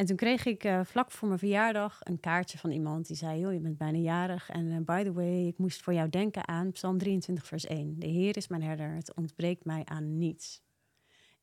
En 0.00 0.06
toen 0.06 0.16
kreeg 0.16 0.44
ik 0.44 0.64
uh, 0.64 0.80
vlak 0.84 1.10
voor 1.10 1.28
mijn 1.28 1.40
verjaardag 1.40 1.98
een 2.02 2.20
kaartje 2.20 2.58
van 2.58 2.70
iemand 2.70 3.06
die 3.06 3.16
zei: 3.16 3.40
Joh, 3.40 3.52
je 3.52 3.60
bent 3.60 3.78
bijna 3.78 3.98
jarig. 3.98 4.48
En 4.48 4.66
uh, 4.66 4.76
by 4.78 5.02
the 5.02 5.12
way, 5.12 5.46
ik 5.46 5.58
moest 5.58 5.82
voor 5.82 5.92
jou 5.92 6.08
denken 6.08 6.48
aan 6.48 6.70
Psalm 6.70 6.98
23, 6.98 7.46
vers 7.46 7.66
1. 7.66 7.98
De 7.98 8.06
Heer 8.06 8.36
is 8.36 8.48
mijn 8.48 8.62
herder, 8.62 8.94
het 8.94 9.14
ontbreekt 9.14 9.64
mij 9.64 9.82
aan 9.84 10.18
niets. 10.18 10.62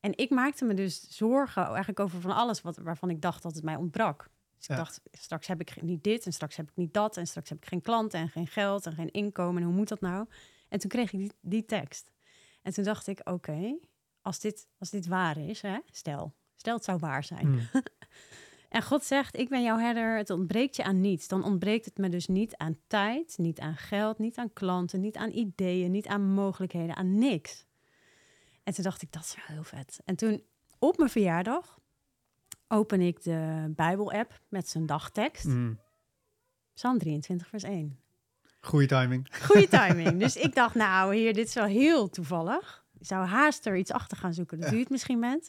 En 0.00 0.16
ik 0.16 0.30
maakte 0.30 0.64
me 0.64 0.74
dus 0.74 1.00
zorgen 1.08 1.66
eigenlijk 1.66 2.00
over 2.00 2.20
van 2.20 2.30
alles 2.30 2.62
wat, 2.62 2.76
waarvan 2.76 3.10
ik 3.10 3.22
dacht 3.22 3.42
dat 3.42 3.54
het 3.54 3.64
mij 3.64 3.76
ontbrak. 3.76 4.30
Dus 4.56 4.68
ik 4.68 4.76
dacht, 4.76 5.00
straks 5.12 5.46
heb 5.46 5.60
ik 5.60 5.82
niet 5.82 6.04
dit 6.04 6.26
en 6.26 6.32
straks 6.32 6.56
heb 6.56 6.68
ik 6.68 6.76
niet 6.76 6.94
dat 6.94 7.16
en 7.16 7.26
straks 7.26 7.48
heb 7.48 7.58
ik 7.58 7.68
geen 7.68 7.82
klanten 7.82 8.20
en 8.20 8.28
geen 8.28 8.46
geld 8.46 8.86
en 8.86 8.92
geen 8.92 9.10
inkomen. 9.10 9.62
En 9.62 9.68
hoe 9.68 9.76
moet 9.76 9.88
dat 9.88 10.00
nou? 10.00 10.26
En 10.68 10.78
toen 10.78 10.90
kreeg 10.90 11.12
ik 11.12 11.18
die, 11.18 11.32
die 11.40 11.64
tekst. 11.64 12.12
En 12.62 12.72
toen 12.72 12.84
dacht 12.84 13.06
ik, 13.06 13.20
oké, 13.24 13.78
als, 14.22 14.40
dit, 14.40 14.66
als 14.78 14.90
dit 14.90 15.06
waar 15.06 15.36
is, 15.38 15.62
hè, 15.62 15.78
stel, 15.90 16.34
stel 16.56 16.74
het 16.74 16.84
zou 16.84 16.98
waar 16.98 17.24
zijn. 17.24 17.46
Hmm. 17.46 17.68
en 18.68 18.82
God 18.82 19.04
zegt, 19.04 19.38
ik 19.38 19.48
ben 19.48 19.62
jouw 19.62 19.78
herder, 19.78 20.16
het 20.16 20.30
ontbreekt 20.30 20.76
je 20.76 20.84
aan 20.84 21.00
niets. 21.00 21.28
Dan 21.28 21.44
ontbreekt 21.44 21.84
het 21.84 21.98
me 21.98 22.08
dus 22.08 22.26
niet 22.26 22.56
aan 22.56 22.78
tijd, 22.86 23.34
niet 23.38 23.60
aan 23.60 23.76
geld, 23.76 24.18
niet 24.18 24.36
aan 24.36 24.52
klanten, 24.52 25.00
niet 25.00 25.16
aan 25.16 25.30
ideeën, 25.30 25.90
niet 25.90 26.06
aan 26.06 26.22
mogelijkheden, 26.22 26.96
aan 26.96 27.18
niks. 27.18 27.66
En 28.62 28.74
toen 28.74 28.84
dacht 28.84 29.02
ik, 29.02 29.12
dat 29.12 29.22
is 29.22 29.34
wel 29.34 29.56
heel 29.56 29.64
vet. 29.64 30.00
En 30.04 30.16
toen 30.16 30.42
op 30.78 30.96
mijn 30.96 31.10
verjaardag 31.10 31.78
open 32.68 33.00
ik 33.00 33.22
de 33.22 33.72
Bijbel-app 33.76 34.40
met 34.48 34.68
zijn 34.68 34.86
dagtekst. 34.86 35.44
Mm. 35.44 35.80
Psalm 36.74 36.98
23, 36.98 37.48
vers 37.48 37.62
1. 37.62 38.00
Goeie 38.60 38.86
timing. 38.86 39.28
Goeie 39.46 39.68
timing. 39.68 40.18
dus 40.24 40.36
ik 40.36 40.54
dacht, 40.54 40.74
nou 40.74 41.14
hier, 41.14 41.34
dit 41.34 41.46
is 41.46 41.54
wel 41.54 41.64
heel 41.64 42.08
toevallig. 42.08 42.86
Ik 42.98 43.06
zou 43.06 43.26
haast 43.26 43.66
er 43.66 43.76
iets 43.76 43.90
achter 43.90 44.16
gaan 44.16 44.34
zoeken 44.34 44.60
dat 44.60 44.72
u 44.72 44.78
het 44.78 44.90
misschien 44.90 45.20
bent. 45.20 45.48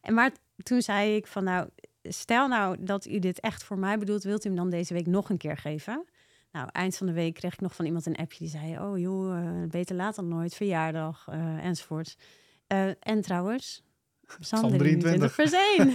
En 0.00 0.14
maar 0.14 0.30
toen 0.62 0.82
zei 0.82 1.16
ik 1.16 1.26
van, 1.26 1.44
nou, 1.44 1.68
stel 2.08 2.48
nou 2.48 2.76
dat 2.80 3.06
u 3.06 3.18
dit 3.18 3.40
echt 3.40 3.64
voor 3.64 3.78
mij 3.78 3.98
bedoelt, 3.98 4.22
wilt 4.22 4.44
u 4.44 4.48
hem 4.48 4.56
dan 4.56 4.70
deze 4.70 4.94
week 4.94 5.06
nog 5.06 5.30
een 5.30 5.36
keer 5.36 5.56
geven? 5.56 6.04
Nou, 6.52 6.68
eind 6.72 6.96
van 6.96 7.06
de 7.06 7.12
week 7.12 7.34
kreeg 7.34 7.52
ik 7.52 7.60
nog 7.60 7.74
van 7.74 7.84
iemand 7.84 8.06
een 8.06 8.16
appje 8.16 8.38
die 8.38 8.48
zei, 8.48 8.78
oh 8.78 8.98
joh, 8.98 9.38
uh, 9.38 9.68
beter 9.68 9.96
laat 9.96 10.14
dan 10.14 10.28
nooit, 10.28 10.54
verjaardag, 10.54 11.26
uh, 11.30 11.64
enzovoorts. 11.64 12.16
Uh, 12.72 12.88
en 13.00 13.20
trouwens, 13.20 13.84
Psalm 14.40 14.78
23 14.78 15.32
vers 15.32 15.52
1. 15.52 15.94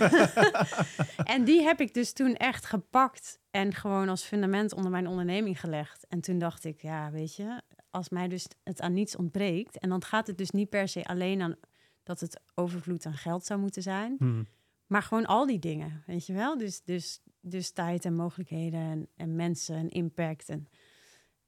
en 1.33 1.43
die 1.43 1.61
heb 1.61 1.81
ik 1.81 1.93
dus 1.93 2.13
toen 2.13 2.35
echt 2.35 2.65
gepakt 2.65 3.39
en 3.51 3.73
gewoon 3.73 4.09
als 4.09 4.23
fundament 4.23 4.73
onder 4.73 4.91
mijn 4.91 5.07
onderneming 5.07 5.59
gelegd. 5.59 6.05
En 6.07 6.21
toen 6.21 6.39
dacht 6.39 6.63
ik, 6.63 6.81
ja, 6.81 7.11
weet 7.11 7.35
je, 7.35 7.61
als 7.89 8.09
mij 8.09 8.27
dus 8.27 8.47
het 8.63 8.81
aan 8.81 8.93
niets 8.93 9.15
ontbreekt... 9.15 9.79
en 9.79 9.89
dan 9.89 10.03
gaat 10.03 10.27
het 10.27 10.37
dus 10.37 10.51
niet 10.51 10.69
per 10.69 10.87
se 10.87 11.05
alleen 11.05 11.41
aan 11.41 11.55
dat 12.03 12.19
het 12.19 12.41
overvloed 12.55 13.05
aan 13.05 13.17
geld 13.17 13.45
zou 13.45 13.59
moeten 13.59 13.81
zijn... 13.81 14.15
Hmm. 14.17 14.47
Maar 14.91 15.03
gewoon 15.03 15.25
al 15.25 15.45
die 15.45 15.59
dingen, 15.59 16.03
weet 16.05 16.25
je 16.25 16.33
wel? 16.33 16.57
Dus, 16.57 16.81
dus, 16.83 17.21
dus 17.41 17.71
tijd 17.71 18.05
en 18.05 18.15
mogelijkheden 18.15 18.79
en, 18.79 19.07
en 19.15 19.35
mensen 19.35 19.75
en 19.75 19.89
impact 19.89 20.49
en... 20.49 20.67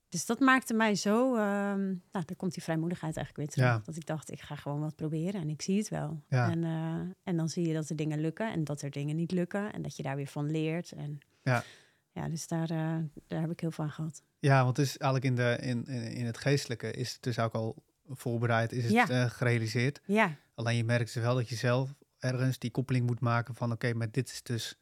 Dus 0.10 0.26
dat 0.26 0.40
maakte 0.40 0.74
mij 0.74 0.96
zo. 0.96 1.32
Um, 1.32 2.02
nou, 2.12 2.26
dan 2.26 2.36
komt 2.38 2.54
die 2.54 2.64
vrijmoedigheid 2.64 3.18
eigenlijk 3.18 3.38
weer 3.38 3.56
terug. 3.56 3.78
Ja. 3.78 3.82
Dat 3.86 3.96
ik 3.96 4.06
dacht, 4.06 4.32
ik 4.32 4.42
ga 4.42 4.56
gewoon 4.56 4.80
wat 4.80 4.96
proberen 4.96 5.42
en 5.42 5.50
ik 5.50 5.62
zie 5.62 5.78
het 5.78 5.90
wel. 5.90 6.24
Ja. 6.30 6.50
En, 6.50 6.64
uh, 6.64 7.14
en 7.24 7.38
dan 7.38 7.50
zie 7.50 7.68
je 7.68 7.74
dat 7.74 7.90
er 7.90 7.96
dingen 7.96 8.22
lukken 8.22 8.52
en 8.52 8.64
dat 8.64 8.82
er 8.82 8.92
dingen 8.92 9.16
niet 9.16 9.32
lukken. 9.32 9.74
En 9.74 9.82
dat 9.82 9.98
je 9.98 10.04
daar 10.04 10.16
weer 10.16 10.28
van 10.28 10.52
leert. 10.52 10.92
En 10.92 11.20
ja, 11.42 11.64
ja 12.12 12.30
dus 12.30 12.48
daar, 12.48 12.72
uh, 12.72 12.98
daar 13.28 13.42
heb 13.42 13.52
ik 13.52 13.60
heel 13.60 13.72
veel 13.72 13.84
aan 13.84 13.92
gehad. 13.92 14.24
Ja, 14.40 14.64
want 14.64 14.78
het 14.78 14.86
is 14.86 14.98
eigenlijk 14.98 15.32
in, 15.32 15.44
de, 15.46 15.58
in, 15.62 15.86
in 16.16 16.26
het 16.26 16.38
geestelijke 16.38 16.92
is 16.92 17.14
het 17.14 17.22
dus 17.22 17.40
ook 17.40 17.54
al 17.54 17.84
voorbereid, 18.08 18.72
is 18.72 18.84
het 18.84 18.94
Ja. 18.94 19.10
uh, 19.10 19.30
gerealiseerd. 19.30 20.02
Ja, 20.06 20.36
Alleen 20.56 20.78
je 20.78 20.84
merkt 20.84 21.14
dus 21.14 21.24
wel 21.24 21.36
dat 21.36 21.50
je 21.50 21.56
zelf 21.56 21.94
ergens 22.24 22.60
die 22.60 22.72
koppeling 22.72 23.06
moet 23.06 23.20
maken 23.20 23.56
van 23.56 23.72
oké, 23.72 23.94
maar 23.94 24.12
dit 24.12 24.30
is 24.30 24.44
dus 24.44 24.78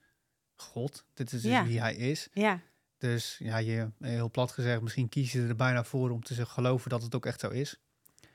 God. 0.55 1.05
Dit 1.13 1.31
is 1.31 1.41
dus 1.41 1.51
Ja. 1.51 1.65
wie 1.65 1.79
hij 1.79 1.95
is. 1.95 2.27
ja, 2.33 2.61
Dus 2.97 3.37
ja, 3.39 3.57
je, 3.57 3.89
heel 3.99 4.31
plat 4.31 4.51
gezegd, 4.51 4.81
misschien 4.81 5.09
kies 5.09 5.31
je 5.31 5.47
er 5.47 5.55
bijna 5.55 5.83
voor 5.83 6.09
om 6.09 6.23
te 6.23 6.33
zeggen, 6.33 6.53
geloven 6.53 6.89
dat 6.89 7.01
het 7.03 7.15
ook 7.15 7.25
echt 7.25 7.39
zo 7.39 7.49
is. 7.49 7.79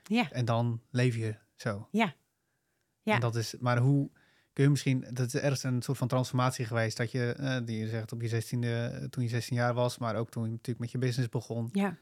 ja, 0.04 0.30
En 0.30 0.44
dan 0.44 0.82
leef 0.90 1.14
je 1.16 1.36
zo. 1.56 1.88
ja. 1.90 2.14
Ja. 3.02 3.14
En 3.14 3.20
dat 3.20 3.36
is, 3.36 3.56
maar 3.58 3.78
hoe 3.78 4.10
kun 4.52 4.64
je 4.64 4.70
misschien, 4.70 5.06
dat 5.12 5.26
is 5.26 5.34
ergens 5.34 5.62
een 5.62 5.82
soort 5.82 5.98
van 5.98 6.08
transformatie 6.08 6.64
geweest, 6.64 6.96
dat 6.96 7.10
je, 7.10 7.32
eh, 7.32 7.58
die 7.64 7.78
je 7.78 7.88
zegt 7.88 8.12
op 8.12 8.22
je 8.22 8.28
16e, 8.28 9.08
toen 9.10 9.22
je 9.22 9.28
16 9.28 9.56
jaar 9.56 9.74
was, 9.74 9.98
maar 9.98 10.16
ook 10.16 10.30
toen 10.30 10.44
je 10.44 10.50
natuurlijk 10.50 10.78
met 10.78 10.90
je 10.90 10.98
business 10.98 11.28
begon. 11.28 11.68
ja. 11.72 11.98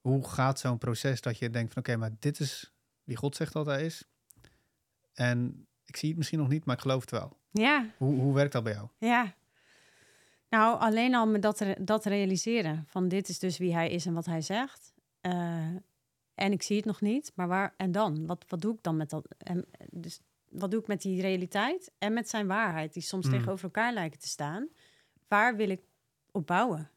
Hoe 0.00 0.28
gaat 0.28 0.58
zo'n 0.58 0.78
proces 0.78 1.20
dat 1.20 1.38
je 1.38 1.50
denkt 1.50 1.72
van 1.72 1.82
oké, 1.82 1.96
maar 1.96 2.10
dit 2.18 2.40
is 2.40 2.72
wie 3.04 3.16
God 3.16 3.36
zegt 3.36 3.52
dat 3.52 3.66
hij 3.66 3.84
is. 3.84 4.08
En 5.12 5.66
ik 5.94 6.00
zie 6.00 6.08
het 6.08 6.18
misschien 6.18 6.38
nog 6.38 6.48
niet, 6.48 6.64
maar 6.64 6.74
ik 6.74 6.80
geloof 6.80 7.00
het 7.00 7.10
wel. 7.10 7.36
ja. 7.50 7.86
Hoe, 7.96 8.14
hoe 8.20 8.34
werkt 8.34 8.52
dat 8.52 8.62
bij 8.64 8.72
jou? 8.72 8.88
Ja. 8.98 9.34
Nou, 10.48 10.80
alleen 10.80 11.14
al 11.14 11.26
met 11.26 11.42
dat, 11.42 11.64
dat 11.80 12.04
realiseren. 12.04 12.84
Van 12.86 13.08
dit 13.08 13.28
is 13.28 13.38
dus 13.38 13.58
wie 13.58 13.74
hij 13.74 13.90
is 13.90 14.06
en 14.06 14.14
wat 14.14 14.26
hij 14.26 14.40
zegt. 14.40 14.92
Eh, 15.20 15.68
en 16.34 16.52
ik 16.52 16.62
zie 16.62 16.76
het 16.76 16.84
nog 16.84 17.00
niet. 17.00 17.32
Maar 17.34 17.48
waar 17.48 17.74
en 17.76 17.92
dan? 17.92 18.26
Wat, 18.26 18.44
wat 18.48 18.60
doe 18.60 18.74
ik 18.74 18.82
dan 18.82 18.96
met 18.96 19.10
dat? 19.10 19.26
En, 19.38 19.64
dus 19.90 20.20
wat 20.50 20.70
doe 20.70 20.80
ik 20.80 20.86
met 20.86 21.02
die 21.02 21.20
realiteit 21.20 21.92
en 21.98 22.12
met 22.12 22.28
zijn 22.28 22.46
waarheid, 22.46 22.92
die 22.92 23.02
soms 23.02 23.26
Mm. 23.26 23.32
tegenover 23.32 23.64
elkaar 23.64 23.92
lijken 23.92 24.18
te 24.20 24.28
staan? 24.28 24.68
Waar 25.28 25.56
wil 25.56 25.68
ik 25.68 25.80
op 26.30 26.46
bouwen? 26.46 26.90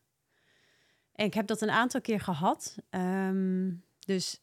En 1.11 1.25
ik 1.25 1.33
heb 1.33 1.47
dat 1.47 1.61
een 1.61 1.69
aantal 1.69 2.01
keer 2.01 2.19
gehad. 2.19 2.77
Ehm, 2.89 3.71
dus, 3.99 4.41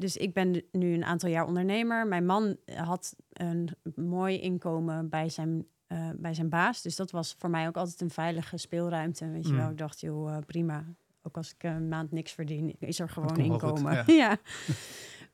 dus 0.00 0.16
ik 0.16 0.32
ben 0.32 0.62
nu 0.72 0.94
een 0.94 1.04
aantal 1.04 1.28
jaar 1.28 1.46
ondernemer. 1.46 2.06
Mijn 2.06 2.26
man 2.26 2.56
had 2.74 3.16
een 3.32 3.68
mooi 3.94 4.40
inkomen 4.40 5.08
bij 5.08 5.28
zijn, 5.28 5.66
eh, 5.86 6.10
bij 6.16 6.34
zijn 6.34 6.48
baas. 6.48 6.82
Dus 6.82 6.96
dat 6.96 7.10
was 7.10 7.34
voor 7.38 7.50
mij 7.50 7.66
ook 7.66 7.76
altijd 7.76 8.00
een 8.00 8.10
veilige 8.10 8.56
speelruimte. 8.56 9.30
Weet 9.30 9.46
je 9.46 9.52
Mm. 9.52 9.58
wel, 9.58 9.70
ik 9.70 9.78
dacht, 9.78 10.00
joh, 10.00 10.36
eh, 10.36 10.42
prima. 10.46 10.84
Ook 11.22 11.36
als 11.36 11.54
ik 11.54 11.62
een 11.62 11.88
maand 11.88 12.12
niks 12.12 12.32
verdien, 12.32 12.76
is 12.78 13.00
er 13.00 13.08
gewoon 13.08 13.28
goed, 13.28 13.38
inkomen. 13.44 13.92
ja. 13.92 14.04
ja. 14.22 14.36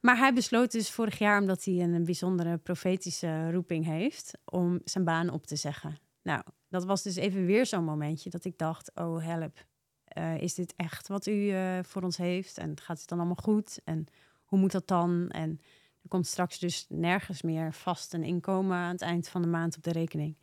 Maar 0.00 0.16
hij 0.18 0.32
besloot 0.32 0.72
dus 0.72 0.90
vorig 0.90 1.18
jaar, 1.18 1.40
omdat 1.40 1.64
hij 1.64 1.74
een 1.80 2.04
bijzondere 2.04 2.56
profetische 2.56 3.50
roeping 3.50 3.84
heeft, 3.84 4.38
om 4.44 4.80
zijn 4.84 5.04
baan 5.04 5.30
op 5.30 5.46
te 5.46 5.56
zeggen. 5.56 5.96
Nou, 6.22 6.42
dat 6.68 6.84
was 6.84 7.02
dus 7.02 7.16
even 7.16 7.44
weer 7.46 7.66
zo'n 7.66 7.84
momentje 7.84 8.30
dat 8.30 8.44
ik 8.44 8.58
dacht, 8.58 8.90
oh 8.94 9.24
help, 9.24 9.64
Eh, 10.06 10.40
is 10.40 10.54
dit 10.54 10.74
echt 10.76 11.08
wat 11.08 11.26
u 11.26 11.50
eh, 11.50 11.78
voor 11.82 12.02
ons 12.02 12.16
heeft? 12.16 12.58
En 12.58 12.80
gaat 12.80 12.98
het 12.98 13.08
dan 13.08 13.18
allemaal 13.18 13.36
goed? 13.42 13.80
En 13.84 14.06
hoe 14.46 14.58
moet 14.58 14.72
dat 14.72 14.88
dan? 14.88 15.28
En 15.30 15.60
er 16.02 16.08
komt 16.08 16.26
straks 16.26 16.58
dus 16.58 16.86
nergens 16.88 17.42
meer 17.42 17.72
vast 17.72 18.14
een 18.14 18.24
inkomen 18.24 18.76
aan 18.76 18.92
het 18.92 19.02
eind 19.02 19.28
van 19.28 19.42
de 19.42 19.48
maand 19.48 19.76
op 19.76 19.82
de 19.82 19.92
rekening. 19.92 20.36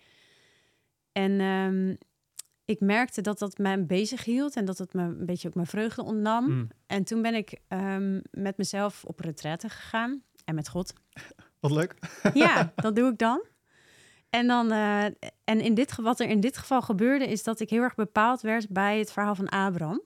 En 1.12 1.40
ehm, 1.40 1.96
ik 2.66 2.80
merkte 2.80 3.22
dat 3.22 3.40
dat 3.40 3.58
mij 3.58 3.86
bezig 3.86 4.26
hield 4.26 4.56
en 4.56 4.66
dat 4.66 4.78
het 4.78 4.94
me 4.94 5.04
een 5.04 5.26
beetje 5.26 5.48
ook 5.48 5.54
mijn 5.54 5.68
vreugde 5.68 6.04
ontnam. 6.04 6.50
Mm. 6.50 6.68
En 6.88 7.04
toen 7.04 7.22
ben 7.22 7.36
ik 7.36 7.60
ehm, 7.68 8.20
met 8.32 8.58
mezelf 8.58 9.04
op 9.04 9.20
retraite 9.20 9.70
gegaan. 9.70 10.24
En 10.46 10.56
met 10.56 10.70
God. 10.70 10.94
Wat 11.60 11.72
leuk. 11.72 11.96
Ja, 12.34 12.74
dat 12.76 12.96
doe 12.96 13.12
ik 13.12 13.18
dan. 13.18 13.44
En, 14.30 14.48
dan, 14.48 14.72
eh, 14.72 15.04
en 15.44 15.62
in 15.62 15.74
dit, 15.74 15.96
wat 15.96 16.20
er 16.20 16.30
in 16.30 16.40
dit 16.40 16.58
geval 16.58 16.82
gebeurde, 16.82 17.28
is 17.28 17.44
dat 17.44 17.60
ik 17.60 17.70
heel 17.70 17.82
erg 17.82 17.96
bepaald 17.96 18.42
werd 18.42 18.70
bij 18.70 19.00
het 19.00 19.12
verhaal 19.12 19.36
van 19.36 19.50
Abraham. 19.50 20.02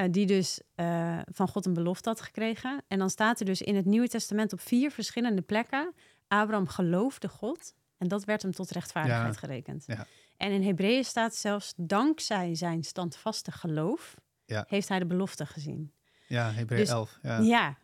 Eh, 0.00 0.06
die 0.10 0.26
dus 0.26 0.60
eh, 0.74 1.18
van 1.32 1.48
God 1.48 1.66
een 1.66 1.74
belofte 1.74 2.08
had 2.08 2.20
gekregen. 2.20 2.82
En 2.88 2.98
dan 2.98 3.10
staat 3.10 3.40
er 3.40 3.46
dus 3.46 3.62
in 3.62 3.76
het 3.76 3.84
Nieuwe 3.84 4.08
Testament 4.08 4.52
op 4.52 4.60
vier 4.60 4.90
verschillende 4.90 5.42
plekken: 5.42 5.92
Abraham 6.28 6.66
geloofde 6.68 7.28
God. 7.28 7.74
En 7.98 8.08
dat 8.08 8.24
werd 8.24 8.42
hem 8.42 8.52
tot 8.52 8.70
rechtvaardigheid 8.70 9.34
Ja. 9.34 9.40
gerekend. 9.40 9.84
Ja. 9.86 10.06
En 10.36 10.50
in 10.52 10.62
Hebreeën 10.62 11.04
staat 11.04 11.34
zelfs: 11.34 11.72
dankzij 11.76 12.54
zijn 12.54 12.84
standvaste 12.84 13.52
geloof 13.52 14.14
Ja. 14.44 14.64
heeft 14.68 14.88
hij 14.88 14.98
de 14.98 15.06
belofte 15.06 15.46
gezien. 15.46 15.92
Ja, 16.26 16.50
Hebreeën 16.52 16.80
Dus- 16.84 16.90
11. 16.92 17.18
Ja. 17.22 17.38
Ja. 17.38 17.78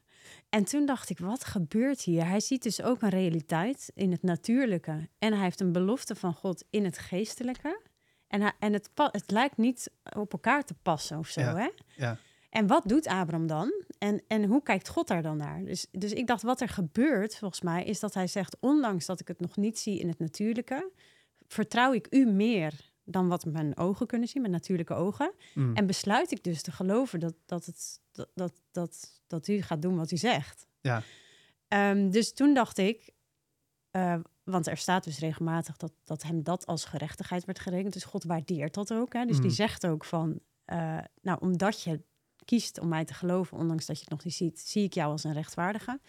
En 0.49 0.65
toen 0.65 0.87
dacht 0.87 1.11
ik, 1.11 1.19
wat 1.19 1.45
gebeurt 1.45 2.01
hier? 2.01 2.27
Hij 2.27 2.41
ziet 2.41 2.63
dus 2.63 2.83
ook 2.83 3.03
een 3.03 3.09
realiteit 3.09 3.91
in 3.95 4.11
het 4.11 4.23
natuurlijke. 4.23 5.09
En 5.19 5.33
hij 5.33 5.43
heeft 5.43 5.61
een 5.61 5.73
belofte 5.73 6.15
van 6.15 6.35
God 6.35 6.65
in 6.71 6.85
het 6.85 6.99
geestelijke. 6.99 7.81
En, 8.29 8.55
en 8.59 8.73
het, 8.73 8.91
het 8.95 9.31
lijkt 9.31 9.57
niet 9.57 9.91
op 10.17 10.33
elkaar 10.33 10.65
te 10.65 10.75
passen 10.83 11.19
of 11.19 11.29
zo, 11.29 11.41
Ja. 11.41 11.57
hè? 11.57 11.69
Ja. 11.97 12.19
En 12.51 12.67
wat 12.67 12.83
doet 12.87 13.07
Abraham 13.07 13.47
dan? 13.47 13.73
En, 13.99 14.23
en 14.29 14.45
hoe 14.45 14.63
kijkt 14.63 14.89
God 14.89 15.09
daar 15.09 15.23
dan 15.23 15.37
naar? 15.37 15.65
Dus, 15.65 15.87
dus 15.91 16.13
ik 16.13 16.27
dacht, 16.27 16.43
wat 16.43 16.61
er 16.61 16.69
gebeurt, 16.69 17.37
volgens 17.37 17.61
mij, 17.61 17.85
is 17.85 18.01
dat 18.01 18.15
hij 18.15 18.27
zegt... 18.27 18.57
ondanks 18.61 19.07
dat 19.07 19.21
ik 19.21 19.29
het 19.29 19.41
nog 19.41 19.57
niet 19.57 19.79
zie 19.79 19.99
in 19.99 20.09
het 20.09 20.19
natuurlijke... 20.19 20.91
vertrouw 21.47 21.93
ik 21.93 22.07
u 22.11 22.25
meer 22.25 22.93
dan 23.05 23.29
wat 23.29 23.45
mijn 23.45 23.77
ogen 23.77 24.07
kunnen 24.07 24.29
zien, 24.29 24.41
mijn 24.43 24.55
natuurlijke 24.55 24.95
ogen. 24.95 25.33
Mm. 25.55 25.75
En 25.77 25.87
besluit 25.87 26.31
ik 26.31 26.45
dus 26.45 26.63
te 26.63 26.73
geloven 26.73 27.21
dat, 27.21 27.35
dat, 27.47 27.67
het, 27.67 28.01
dat, 28.13 28.29
dat, 28.35 28.53
dat, 28.71 29.21
dat 29.27 29.49
u 29.49 29.63
gaat 29.63 29.83
doen 29.83 29.97
wat 29.97 30.11
u 30.11 30.17
zegt. 30.17 30.67
Ja. 30.81 31.03
Ehm, 31.69 32.11
dus 32.11 32.33
toen 32.33 32.55
dacht 32.55 32.79
ik, 32.79 33.11
eh, 33.97 34.15
want 34.45 34.67
er 34.67 34.77
staat 34.77 35.05
dus 35.05 35.19
regelmatig 35.19 35.77
dat, 35.77 35.93
dat 36.05 36.23
hem 36.23 36.43
dat 36.43 36.67
als 36.67 36.85
gerechtigheid 36.85 37.45
werd 37.45 37.59
gerekend. 37.59 37.93
Dus 37.93 38.05
God 38.05 38.25
waardeert 38.25 38.75
dat 38.75 38.93
ook. 38.93 39.13
Hè? 39.13 39.25
Dus 39.25 39.37
die 39.37 39.49
Mm. 39.49 39.55
zegt 39.55 39.87
ook 39.87 40.05
van, 40.05 40.41
eh, 40.65 40.99
nou, 41.23 41.39
omdat 41.41 41.83
je 41.83 42.01
kiest 42.45 42.81
om 42.81 42.89
mij 42.89 43.05
te 43.05 43.15
geloven, 43.15 43.57
ondanks 43.57 43.87
dat 43.87 43.97
je 43.97 44.03
het 44.03 44.11
nog 44.11 44.25
niet 44.25 44.35
ziet, 44.35 44.61
zie 44.61 44.85
ik 44.85 44.93
jou 44.95 45.11
als 45.11 45.25
een 45.25 45.33
rechtvaardige. 45.33 46.01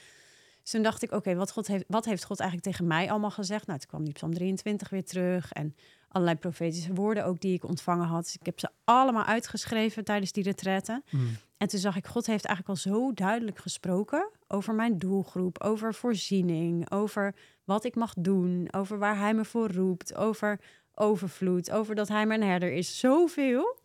Dus 0.61 0.71
toen 0.71 0.81
dacht 0.81 1.03
ik, 1.03 1.11
oké, 1.11 1.35
wat 1.35 1.53
wat, 1.53 1.67
heeft, 1.67 1.83
wat 1.87 2.05
heeft 2.05 2.23
God 2.23 2.39
eigenlijk 2.39 2.69
tegen 2.69 2.87
mij 2.87 3.09
allemaal 3.11 3.31
gezegd? 3.31 3.67
Nou, 3.67 3.79
toen 3.79 3.89
kwam 3.89 4.03
die 4.03 4.13
Psalm 4.13 4.33
23 4.33 4.89
weer 4.89 5.05
terug 5.05 5.51
en 5.51 5.75
allerlei 6.07 6.37
profetische 6.37 6.93
woorden 6.93 7.25
ook 7.25 7.41
die 7.41 7.53
ik 7.53 7.63
ontvangen 7.63 8.07
had. 8.07 8.23
Dus 8.23 8.35
ik 8.35 8.45
heb 8.45 8.59
ze 8.59 8.69
allemaal 8.83 9.23
uitgeschreven 9.23 10.03
tijdens 10.03 10.31
die 10.31 10.43
retraite. 10.43 11.03
Mm. 11.09 11.37
En 11.57 11.67
toen 11.67 11.79
zag 11.79 11.95
ik, 11.95 12.07
God 12.07 12.25
heeft 12.25 12.45
eigenlijk 12.45 12.77
al 12.77 12.91
zo 12.91 13.13
duidelijk 13.13 13.57
gesproken 13.57 14.29
over 14.47 14.73
mijn 14.73 14.97
doelgroep, 14.97 15.61
over 15.61 15.93
voorziening, 15.93 16.91
over 16.91 17.35
wat 17.63 17.83
ik 17.83 17.95
mag 17.95 18.13
doen, 18.17 18.67
over 18.73 18.97
waar 18.97 19.17
Hij 19.17 19.33
me 19.33 19.45
voor 19.45 19.71
roept, 19.71 20.15
over 20.15 20.59
overvloed, 20.93 21.71
over 21.71 21.95
dat 21.95 22.07
Hij 22.07 22.25
mijn 22.25 22.43
herder 22.43 22.71
is. 22.71 22.99
Zoveel. 22.99 23.79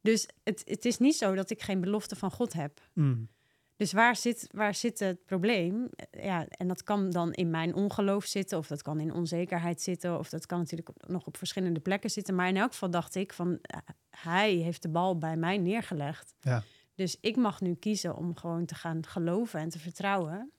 Dus 0.00 0.28
het, 0.44 0.62
het 0.64 0.84
is 0.84 0.98
niet 0.98 1.16
zo 1.16 1.34
dat 1.34 1.50
ik 1.50 1.62
geen 1.62 1.80
belofte 1.80 2.16
van 2.16 2.30
God 2.30 2.52
heb. 2.52 2.80
Mm. 2.92 3.28
Dus 3.76 3.92
waar 3.92 4.16
zit, 4.16 4.48
waar 4.50 4.74
zit 4.74 4.98
het 4.98 5.24
probleem? 5.24 5.88
Ja, 6.10 6.46
en 6.48 6.68
dat 6.68 6.82
kan 6.82 7.10
dan 7.10 7.32
in 7.32 7.50
mijn 7.50 7.74
ongeloof 7.74 8.24
zitten, 8.24 8.58
of 8.58 8.66
dat 8.66 8.82
kan 8.82 9.00
in 9.00 9.12
onzekerheid 9.12 9.82
zitten, 9.82 10.18
of 10.18 10.28
dat 10.28 10.46
kan 10.46 10.58
natuurlijk 10.58 10.88
op- 10.88 11.08
nog 11.08 11.26
op 11.26 11.36
verschillende 11.36 11.80
plekken 11.80 12.10
zitten. 12.10 12.34
Maar 12.34 12.48
in 12.48 12.56
elk 12.56 12.72
geval 12.72 12.90
dacht 12.90 13.14
ik 13.14 13.32
van, 13.32 13.58
eh, 13.62 13.78
hij 14.10 14.52
heeft 14.52 14.82
de 14.82 14.88
bal 14.88 15.18
bij 15.18 15.36
mij 15.36 15.58
neergelegd. 15.58 16.34
Ja. 16.40 16.62
Dus 16.98 17.16
ik 17.20 17.36
mag 17.36 17.60
nu 17.60 17.74
kiezen 17.74 18.16
om 18.16 18.36
gewoon 18.36 18.64
te 18.64 18.74
gaan 18.74 19.06
geloven 19.06 19.60
en 19.60 19.68
te 19.68 19.78
vertrouwen 19.78 20.50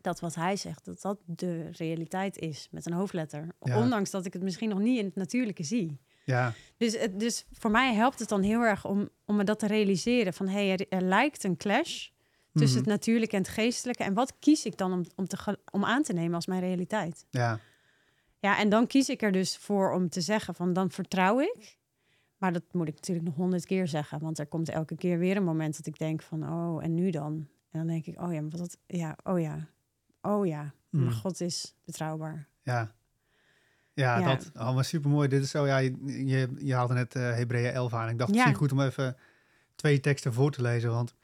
dat 0.00 0.20
wat 0.20 0.34
hij 0.34 0.56
zegt, 0.56 0.84
dat 0.84 1.00
dat 1.02 1.18
de 1.26 1.68
realiteit 1.70 2.38
is 2.38 2.68
met 2.70 2.86
een 2.86 2.92
hoofdletter. 2.92 3.54
Ja. 3.60 3.78
Ondanks 3.78 4.10
dat 4.10 4.24
ik 4.24 4.32
het 4.32 4.42
misschien 4.42 4.68
nog 4.68 4.78
niet 4.78 4.98
in 4.98 5.04
het 5.04 5.14
natuurlijke 5.14 5.62
zie. 5.62 6.00
Ja. 6.24 6.52
Dus, 6.76 6.98
het, 6.98 7.20
dus 7.20 7.46
voor 7.52 7.70
mij 7.70 7.94
helpt 7.94 8.18
het 8.18 8.28
dan 8.28 8.42
heel 8.42 8.60
erg 8.60 8.84
om, 8.84 9.08
om 9.24 9.36
me 9.36 9.44
dat 9.44 9.58
te 9.58 9.66
realiseren. 9.66 10.32
Van 10.34 10.48
hé, 10.48 10.66
hey, 10.66 10.72
er, 10.72 10.86
er 10.88 11.02
lijkt 11.02 11.44
een 11.44 11.56
clash 11.56 12.08
tussen 12.52 12.80
Mhm. 12.80 12.88
het 12.88 12.98
natuurlijke 12.98 13.36
en 13.36 13.42
het 13.42 13.50
geestelijke. 13.50 14.04
En 14.04 14.14
wat 14.14 14.38
kies 14.38 14.64
ik 14.64 14.76
dan 14.76 14.92
om, 14.92 15.04
om, 15.14 15.26
te, 15.26 15.58
om 15.70 15.84
aan 15.84 16.02
te 16.02 16.12
nemen 16.12 16.34
als 16.34 16.46
mijn 16.46 16.60
realiteit? 16.60 17.26
Ja. 17.30 17.60
Ja, 18.38 18.58
en 18.58 18.68
dan 18.68 18.86
kies 18.86 19.08
ik 19.08 19.22
er 19.22 19.32
dus 19.32 19.56
voor 19.56 19.92
om 19.92 20.08
te 20.08 20.20
zeggen 20.20 20.54
van 20.54 20.72
dan 20.72 20.90
vertrouw 20.90 21.40
ik. 21.40 21.78
Maar 22.38 22.52
dat 22.52 22.62
moet 22.72 22.88
ik 22.88 22.94
natuurlijk 22.94 23.26
nog 23.26 23.36
honderd 23.36 23.66
keer 23.66 23.88
zeggen. 23.88 24.20
Want 24.20 24.38
er 24.38 24.46
komt 24.46 24.68
elke 24.68 24.96
keer 24.96 25.18
weer 25.18 25.36
een 25.36 25.44
moment 25.44 25.76
dat 25.76 25.86
ik 25.86 25.98
denk 25.98 26.22
van 26.22 26.48
oh, 26.52 26.84
en 26.84 26.94
nu 26.94 27.10
dan? 27.10 27.32
En 27.70 27.78
dan 27.78 27.86
denk 27.86 28.06
ik, 28.06 28.20
oh 28.20 28.32
ja, 28.32 28.40
maar 28.40 28.50
wat, 28.58 28.78
ja, 28.86 29.16
oh 29.22 29.40
ja, 29.40 29.68
oh 30.22 30.46
ja. 30.46 30.72
Mm. 30.90 31.04
Maar 31.04 31.12
God 31.12 31.40
is 31.40 31.74
betrouwbaar. 31.84 32.48
Ja. 32.62 32.94
Ja, 33.92 34.18
Ja. 34.18 34.34
dat. 34.34 34.50
Oh, 34.54 34.74
maar 34.74 34.84
supermooi. 34.84 35.28
Dit 35.28 35.42
is 35.42 35.50
zo, 35.50 35.66
ja, 35.66 35.78
je, 35.78 35.96
je, 36.26 36.48
je 36.58 36.74
haalde 36.74 36.94
net 36.94 37.14
eh 37.14 37.22
Hebreeën 37.22 37.72
11 37.72 37.94
aan. 37.94 38.08
Ik 38.08 38.18
dacht, 38.18 38.30
Ja. 38.30 38.36
misschien 38.36 38.56
goed 38.56 38.72
om 38.72 38.80
even 38.80 39.16
twee 39.74 40.00
teksten 40.00 40.32
voor 40.32 40.50
te 40.50 40.62
lezen, 40.62 40.90
want 40.90 41.14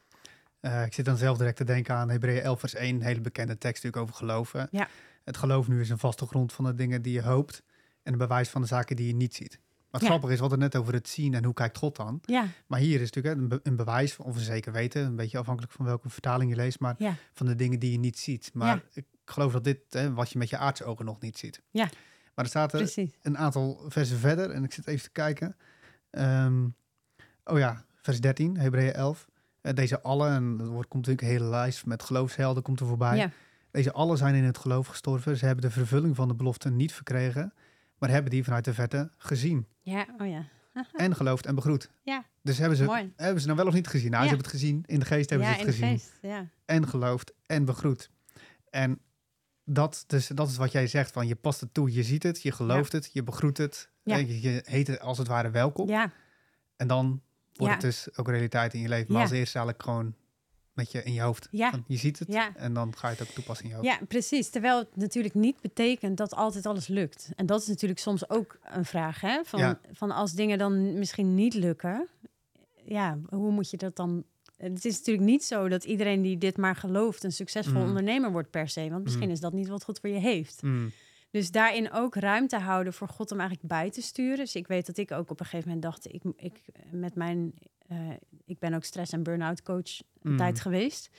eh, 0.60 0.84
ik 0.84 0.92
zit 0.94 1.04
dan 1.04 1.16
zelf 1.16 1.38
direct 1.38 1.56
te 1.56 1.64
denken 1.64 1.94
aan 1.94 2.10
Hebreeën 2.10 2.42
11 2.42 2.60
vers 2.60 2.74
1, 2.74 2.94
een 2.94 3.02
hele 3.02 3.20
bekende 3.20 3.58
tekst 3.58 3.82
natuurlijk 3.84 4.02
over 4.02 4.14
geloven. 4.26 4.68
Ja. 4.70 4.88
Het 5.24 5.36
geloof 5.36 5.68
nu 5.68 5.80
is 5.80 5.90
een 5.90 5.98
vaste 5.98 6.26
grond 6.26 6.52
van 6.52 6.64
de 6.64 6.74
dingen 6.74 7.02
die 7.02 7.12
je 7.12 7.22
hoopt 7.22 7.62
en 8.02 8.12
een 8.12 8.18
bewijs 8.18 8.48
van 8.48 8.60
de 8.60 8.66
zaken 8.66 8.96
die 8.96 9.06
je 9.06 9.14
niet 9.14 9.34
ziet. 9.34 9.60
Maar 9.90 10.00
het 10.00 10.02
Ja. 10.02 10.06
grappige 10.16 10.32
is, 10.32 10.38
we 10.38 10.46
hadden 10.48 10.58
net 10.58 10.76
over 10.76 10.92
het 10.94 11.08
zien 11.08 11.34
en 11.34 11.44
hoe 11.44 11.54
kijkt 11.54 11.78
God 11.78 11.96
dan. 11.96 12.18
Ja, 12.22 12.46
Maar 12.66 12.78
hier 12.80 13.00
is 13.00 13.10
natuurlijk 13.10 13.36
een, 13.42 13.48
be- 13.48 13.60
een 13.62 13.76
bewijs, 13.76 14.16
of 14.16 14.34
een 14.34 14.40
zeker 14.42 14.72
weten, 14.72 15.04
een 15.04 15.16
beetje 15.16 15.38
afhankelijk 15.38 15.72
van 15.72 15.84
welke 15.84 16.08
vertaling 16.08 16.50
je 16.50 16.56
leest, 16.56 16.80
maar 16.80 16.94
ja, 16.98 17.14
van 17.32 17.46
de 17.46 17.54
dingen 17.54 17.78
die 17.78 17.92
je 17.92 17.98
niet 17.98 18.18
ziet. 18.18 18.50
Maar 18.54 18.82
ik 18.92 19.04
geloof 19.24 19.52
dat 19.52 19.64
dit, 19.64 19.78
hè, 19.88 20.12
wat 20.14 20.30
je 20.30 20.38
met 20.38 20.50
je 20.50 20.56
aardse 20.58 20.84
ogen 20.84 21.04
nog 21.04 21.20
niet 21.20 21.38
ziet. 21.38 21.62
Ja. 21.70 21.84
Maar 22.34 22.44
er 22.44 22.50
staat 22.50 22.72
er 22.72 22.78
precies. 22.78 23.18
een 23.22 23.38
aantal 23.38 23.84
versen 23.88 24.18
verder 24.18 24.50
en 24.50 24.64
ik 24.64 24.72
zit 24.72 24.86
even 24.86 25.02
te 25.04 25.10
kijken. 25.10 25.56
Ehm, 26.10 26.64
oh 27.44 27.58
ja, 27.58 27.84
vers 28.02 28.20
13, 28.20 28.56
Hebreeën 28.58 28.92
11. 28.92 29.28
Eh, 29.60 29.74
deze 29.74 30.00
alle, 30.02 30.28
en 30.28 30.56
er 30.60 30.66
wordt, 30.68 30.88
komt 30.88 31.06
natuurlijk 31.06 31.20
een 31.22 31.38
hele 31.40 31.50
lijst 31.50 31.86
met 31.86 32.02
geloofshelden 32.02 32.62
komt 32.62 32.80
er 32.80 32.86
voorbij. 32.86 33.32
Deze 33.70 33.92
alle 33.92 34.16
zijn 34.16 34.34
in 34.34 34.44
het 34.44 34.58
geloof 34.58 34.86
gestorven. 34.86 35.36
Ze 35.36 35.44
hebben 35.46 35.64
de 35.64 35.70
vervulling 35.70 36.16
van 36.16 36.28
de 36.28 36.34
belofte 36.34 36.70
niet 36.70 36.92
verkregen, 36.92 37.52
maar 38.00 38.10
hebben 38.10 38.30
die 38.30 38.44
vanuit 38.44 38.64
de 38.64 38.74
verte 38.74 39.10
gezien. 39.16 39.66
ja, 39.80 40.06
oh 40.18 40.28
ja. 40.28 40.44
En 40.92 41.16
geloofd 41.16 41.46
en 41.46 41.54
begroet. 41.54 41.90
Ja. 42.02 42.24
Dus 42.42 42.58
hebben 42.58 42.76
ze, 42.76 42.84
Mooi. 42.84 43.12
hebben 43.16 43.40
ze 43.40 43.46
nou 43.46 43.58
wel 43.58 43.66
of 43.66 43.74
niet 43.74 43.86
gezien? 43.86 44.10
Nou, 44.10 44.22
Ja. 44.22 44.28
ze 44.28 44.34
hebben 44.34 44.50
het 44.52 44.60
gezien. 44.60 44.82
In 44.86 44.98
de 44.98 45.04
geest 45.06 45.30
hebben 45.30 45.48
ja, 45.48 45.54
ze 45.54 45.60
in 45.60 45.66
het 45.66 45.76
de 45.76 45.82
gezien. 45.82 45.98
geest. 45.98 46.18
Ja, 46.22 46.48
En 46.64 46.88
geloofd 46.88 47.32
en 47.46 47.64
begroet. 47.64 48.10
En 48.70 49.00
dat, 49.64 50.04
dus, 50.06 50.26
dat 50.26 50.48
is 50.48 50.56
wat 50.56 50.72
jij 50.72 50.86
zegt. 50.86 51.12
Van 51.12 51.26
je 51.26 51.34
past 51.36 51.60
het 51.60 51.74
toe, 51.74 51.92
je 51.92 52.02
ziet 52.02 52.22
het, 52.22 52.42
je 52.42 52.52
gelooft 52.52 52.92
het, 52.92 53.10
je 53.12 53.22
begroet 53.22 53.56
het. 53.58 53.88
Ja. 54.02 54.16
en 54.16 54.26
Je, 54.26 54.40
je 54.40 54.62
heet 54.64 54.86
het 54.86 55.00
als 55.00 55.18
het 55.18 55.26
ware 55.28 55.50
welkom. 55.50 55.88
ja, 55.88 56.12
En 56.76 56.86
dan 56.88 57.22
wordt 57.52 57.72
het 57.72 57.82
dus 57.82 58.16
ook 58.16 58.28
realiteit 58.28 58.74
in 58.74 58.80
je 58.80 58.88
leven. 58.88 59.12
Maar 59.12 59.22
als 59.22 59.30
eerst 59.30 59.54
eigenlijk 59.56 59.84
gewoon 59.84 60.14
met 60.80 60.92
je 60.92 61.02
in 61.02 61.12
je 61.12 61.20
hoofd. 61.20 61.48
Ja. 61.50 61.70
Van, 61.70 61.84
je 61.86 61.96
ziet 61.96 62.18
het 62.18 62.28
Ja. 62.32 62.56
en 62.56 62.72
dan 62.72 62.96
ga 62.96 63.08
je 63.10 63.16
het 63.16 63.28
ook 63.28 63.34
toepassen 63.34 63.64
in 63.64 63.70
je 63.70 63.76
hoofd. 63.76 63.88
ja, 63.88 63.98
precies. 64.08 64.48
Terwijl 64.50 64.78
het 64.78 64.96
natuurlijk 64.96 65.34
niet 65.34 65.60
betekent 65.60 66.16
dat 66.16 66.34
altijd 66.34 66.66
alles 66.66 66.86
lukt. 66.86 67.30
En 67.36 67.46
dat 67.46 67.60
is 67.60 67.66
natuurlijk 67.66 68.00
soms 68.00 68.30
ook 68.30 68.58
een 68.62 68.84
vraag. 68.84 69.20
Hè? 69.20 69.40
Van, 69.44 69.60
Ja. 69.60 69.80
van 69.92 70.10
als 70.10 70.32
dingen 70.32 70.58
dan 70.58 70.98
misschien 70.98 71.34
niet 71.34 71.54
lukken, 71.54 72.08
ja, 72.84 73.18
hoe 73.28 73.50
moet 73.50 73.70
je 73.70 73.76
dat 73.76 73.96
dan? 73.96 74.24
Het 74.56 74.84
is 74.84 74.98
natuurlijk 74.98 75.26
niet 75.26 75.44
zo 75.44 75.68
dat 75.68 75.84
iedereen 75.84 76.22
die 76.22 76.38
dit 76.38 76.56
maar 76.56 76.76
gelooft 76.76 77.24
een 77.24 77.32
succesvol 77.32 77.80
Mm. 77.80 77.86
ondernemer 77.88 78.32
wordt 78.32 78.50
per 78.50 78.68
se. 78.68 78.90
Want 78.90 79.04
misschien 79.04 79.26
Mm. 79.26 79.32
is 79.32 79.40
dat 79.40 79.52
niet 79.52 79.68
wat 79.68 79.84
God 79.84 79.98
voor 80.00 80.10
je 80.10 80.18
heeft. 80.18 80.62
Mm, 80.62 80.90
Dus 81.32 81.50
daarin 81.50 81.92
ook 81.92 82.14
ruimte 82.14 82.58
houden 82.58 82.92
voor 82.92 83.08
God 83.08 83.32
om 83.32 83.38
eigenlijk 83.38 83.68
bij 83.68 83.90
te 83.90 84.02
sturen. 84.02 84.36
Dus 84.38 84.54
ik 84.54 84.66
weet 84.66 84.86
dat 84.86 84.96
ik 84.96 85.10
ook 85.10 85.30
op 85.30 85.40
een 85.40 85.46
gegeven 85.46 85.68
moment 85.68 85.82
dacht, 85.84 86.12
ik, 86.14 86.22
ik 86.36 86.60
met 86.90 87.14
mijn, 87.14 87.52
ik 88.44 88.58
ben 88.58 88.74
ook 88.74 88.84
stress- 88.84 89.12
en 89.12 89.22
burn-out 89.22 89.62
coach 89.62 89.98
een 90.22 90.30
Mm. 90.30 90.36
tijd 90.36 90.60
geweest. 90.60 91.10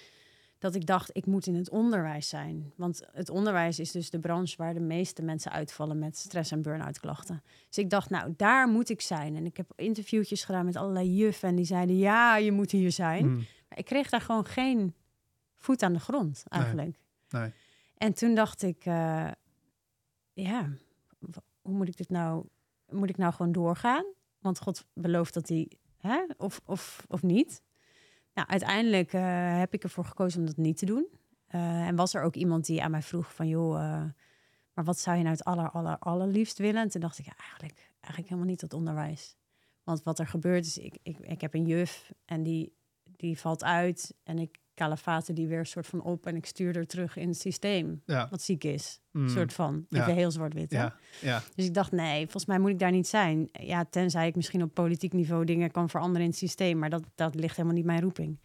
Dat 0.59 0.75
ik 0.75 0.85
dacht, 0.85 1.09
ik 1.13 1.25
moet 1.25 1.45
in 1.47 1.55
het 1.55 1.69
onderwijs 1.69 2.29
zijn. 2.29 2.71
Want 2.75 3.01
het 3.11 3.29
onderwijs 3.29 3.79
is 3.79 3.91
dus 3.91 4.09
de 4.09 4.19
branche 4.19 4.57
waar 4.57 4.73
de 4.73 4.79
meeste 4.79 5.21
mensen 5.21 5.51
uitvallen 5.51 5.99
met 5.99 6.17
stress- 6.17 6.51
en 6.51 6.61
burn-out 6.61 6.99
klachten. 6.99 7.43
Dus 7.67 7.77
ik 7.77 7.89
dacht, 7.89 8.09
nou, 8.09 8.33
daar 8.37 8.67
moet 8.67 8.89
ik 8.89 9.01
zijn. 9.01 9.35
En 9.35 9.45
ik 9.45 9.57
heb 9.57 9.71
interviewtjes 9.75 10.43
gedaan 10.43 10.65
met 10.65 10.75
allerlei 10.75 11.15
juffen 11.15 11.49
en 11.49 11.55
die 11.55 11.65
zeiden, 11.65 11.97
ja, 11.97 12.37
je 12.37 12.51
moet 12.51 12.71
hier 12.71 12.91
zijn. 12.91 13.25
mm, 13.29 13.35
Maar 13.69 13.77
ik 13.79 13.85
kreeg 13.85 14.09
daar 14.09 14.21
gewoon 14.21 14.45
geen 14.45 14.93
voet 15.57 15.83
aan 15.83 15.93
de 15.93 15.99
grond 15.99 16.43
eigenlijk. 16.49 16.97
nee. 17.29 17.51
En 17.97 18.13
toen 18.13 18.35
dacht 18.35 18.61
ik, 18.63 18.85
eh, 18.85 19.31
ja, 20.33 20.69
hoe 21.61 21.73
moet 21.73 21.87
ik 21.87 21.97
dit 21.97 22.09
nou? 22.09 22.45
Moet 22.89 23.09
ik 23.09 23.17
nou 23.17 23.33
gewoon 23.33 23.51
doorgaan? 23.51 24.05
Want 24.39 24.59
God 24.59 24.85
belooft 24.93 25.33
dat 25.33 25.47
hij, 25.49 25.71
hè, 26.01 26.23
of, 26.37 26.61
of, 26.65 27.05
of 27.07 27.23
niet. 27.23 27.61
Nou, 28.33 28.47
uiteindelijk 28.47 29.13
eh, 29.13 29.59
heb 29.59 29.73
ik 29.73 29.83
ervoor 29.83 30.05
gekozen 30.05 30.39
om 30.39 30.45
dat 30.45 30.57
niet 30.57 30.77
te 30.77 30.85
doen. 30.85 31.07
Eh, 31.47 31.87
en 31.87 31.95
was 31.95 32.13
er 32.13 32.23
ook 32.23 32.35
iemand 32.35 32.65
die 32.65 32.83
aan 32.83 32.91
mij 32.91 33.01
vroeg 33.01 33.33
van, 33.33 33.47
joh, 33.47 33.75
eh, 33.75 34.03
maar 34.73 34.83
wat 34.85 34.99
zou 34.99 35.17
je 35.17 35.23
nou 35.23 35.35
het 35.35 35.45
aller, 35.45 35.69
aller, 35.69 35.97
allerliefst 35.97 36.57
willen? 36.57 36.81
En 36.81 36.89
toen 36.89 37.01
dacht 37.01 37.19
ik, 37.19 37.25
ja, 37.25 37.35
eigenlijk, 37.37 37.91
eigenlijk 37.93 38.27
helemaal 38.27 38.49
niet 38.49 38.59
dat 38.59 38.73
onderwijs. 38.73 39.35
Want 39.83 40.03
wat 40.03 40.19
er 40.19 40.27
gebeurt 40.27 40.65
is, 40.65 40.77
ik, 40.77 40.97
ik, 41.03 41.19
ik 41.19 41.41
heb 41.41 41.53
een 41.53 41.65
juf 41.65 42.11
en 42.25 42.43
die, 42.43 42.73
die 43.03 43.39
valt 43.39 43.63
uit 43.63 44.15
en 44.23 44.39
ik 44.39 44.59
kalafaten 44.81 45.35
die 45.35 45.47
weer 45.47 45.59
een 45.59 45.65
soort 45.65 45.87
van 45.87 46.01
op 46.01 46.25
en 46.25 46.35
ik 46.35 46.45
stuur 46.45 46.75
er 46.77 46.87
terug 46.87 47.15
in 47.17 47.27
het 47.27 47.39
systeem 47.39 48.01
Ja. 48.05 48.27
wat 48.29 48.41
ziek 48.41 48.63
is. 48.63 48.99
Mm, 49.11 49.27
soort 49.29 49.53
van. 49.53 49.85
Ja. 49.89 50.01
Even 50.01 50.13
heel 50.13 50.31
zwart-wit. 50.31 50.71
ja. 50.71 50.95
Ja. 51.21 51.41
Dus 51.55 51.65
ik 51.65 51.73
dacht, 51.73 51.91
nee, 51.91 52.21
volgens 52.21 52.45
mij 52.45 52.59
moet 52.59 52.69
ik 52.69 52.79
daar 52.79 52.91
niet 52.91 53.07
zijn. 53.07 53.49
Ja, 53.51 53.85
tenzij 53.89 54.27
ik 54.27 54.35
misschien 54.35 54.63
op 54.63 54.73
politiek 54.73 55.13
niveau 55.13 55.45
dingen 55.45 55.71
kan 55.71 55.89
veranderen 55.89 56.21
in 56.21 56.29
het 56.29 56.37
systeem. 56.37 56.77
Maar 56.77 56.89
dat, 56.89 57.03
dat 57.15 57.35
ligt 57.35 57.55
helemaal 57.55 57.77
niet 57.77 57.85
mijn 57.85 58.01
roeping. 58.01 58.39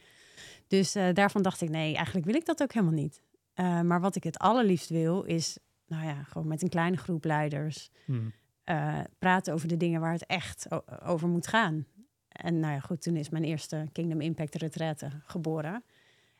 Dus 0.68 0.94
eh, 0.94 1.12
daarvan 1.12 1.42
dacht 1.42 1.60
ik, 1.60 1.68
nee, 1.70 1.94
eigenlijk 1.94 2.26
wil 2.26 2.34
ik 2.34 2.44
dat 2.44 2.62
ook 2.62 2.72
helemaal 2.72 2.94
niet. 2.94 3.22
Eh, 3.54 3.80
maar 3.80 4.00
wat 4.00 4.16
ik 4.16 4.24
het 4.24 4.38
allerliefst 4.38 4.88
wil, 4.90 5.22
is, 5.22 5.58
nou 5.86 6.04
ja, 6.06 6.22
gewoon 6.22 6.48
met 6.48 6.62
een 6.62 6.68
kleine 6.68 6.96
groep 6.96 7.24
leiders 7.24 7.90
Mm, 8.06 8.32
eh, 8.64 8.98
praten 9.18 9.54
over 9.54 9.68
de 9.68 9.76
dingen 9.76 10.00
waar 10.00 10.12
het 10.12 10.26
echt 10.26 10.66
over 11.04 11.28
moet 11.28 11.46
gaan. 11.46 11.86
En 12.28 12.60
nou 12.60 12.72
ja, 12.74 12.80
goed, 12.80 13.02
toen 13.02 13.16
is 13.16 13.28
mijn 13.28 13.44
eerste 13.44 13.88
Kingdom 13.92 14.20
Impact 14.20 14.54
retraite 14.54 15.10
geboren. 15.24 15.84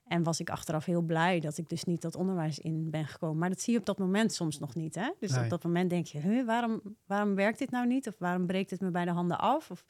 En 0.07 0.23
was 0.23 0.41
ik 0.41 0.51
achteraf 0.51 0.85
heel 0.85 1.03
blij 1.03 1.41
dat 1.41 1.59
ik 1.59 1.69
dus 1.69 1.85
niet 1.85 2.03
dat 2.03 2.15
onderwijs 2.15 2.59
in 2.59 2.91
ben 2.91 3.07
gekomen. 3.07 3.39
Maar 3.39 3.49
dat 3.49 3.61
zie 3.61 3.73
je 3.73 3.79
op 3.79 3.87
dat 3.87 3.99
moment 3.99 4.33
soms 4.33 4.59
nog 4.59 4.75
niet. 4.75 4.95
Hè? 4.95 5.11
Dus 5.21 5.31
Nee. 5.31 5.43
op 5.45 5.51
dat 5.51 5.65
moment 5.65 5.91
denk 5.91 6.07
je, 6.07 6.19
huh, 6.21 6.47
waarom, 6.47 6.81
waarom 7.07 7.35
werkt 7.35 7.59
dit 7.59 7.71
nou 7.71 7.87
niet? 7.87 8.07
Of 8.09 8.15
waarom 8.19 8.47
breekt 8.47 8.71
het 8.71 8.81
me 8.81 8.91
bij 8.91 9.05
de 9.05 9.11
handen 9.11 9.39
af? 9.39 9.71
Of 9.71 9.85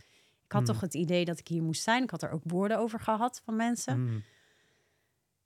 ik 0.44 0.52
had 0.52 0.62
Hmm. 0.62 0.72
toch 0.72 0.80
het 0.80 0.94
idee 0.94 1.24
dat 1.24 1.38
ik 1.38 1.48
hier 1.48 1.62
moest 1.62 1.82
zijn. 1.82 2.02
Ik 2.02 2.10
had 2.10 2.22
er 2.22 2.30
ook 2.30 2.42
woorden 2.44 2.78
over 2.78 3.00
gehad 3.00 3.40
van 3.44 3.56
mensen. 3.56 4.00
mm, 4.04 4.22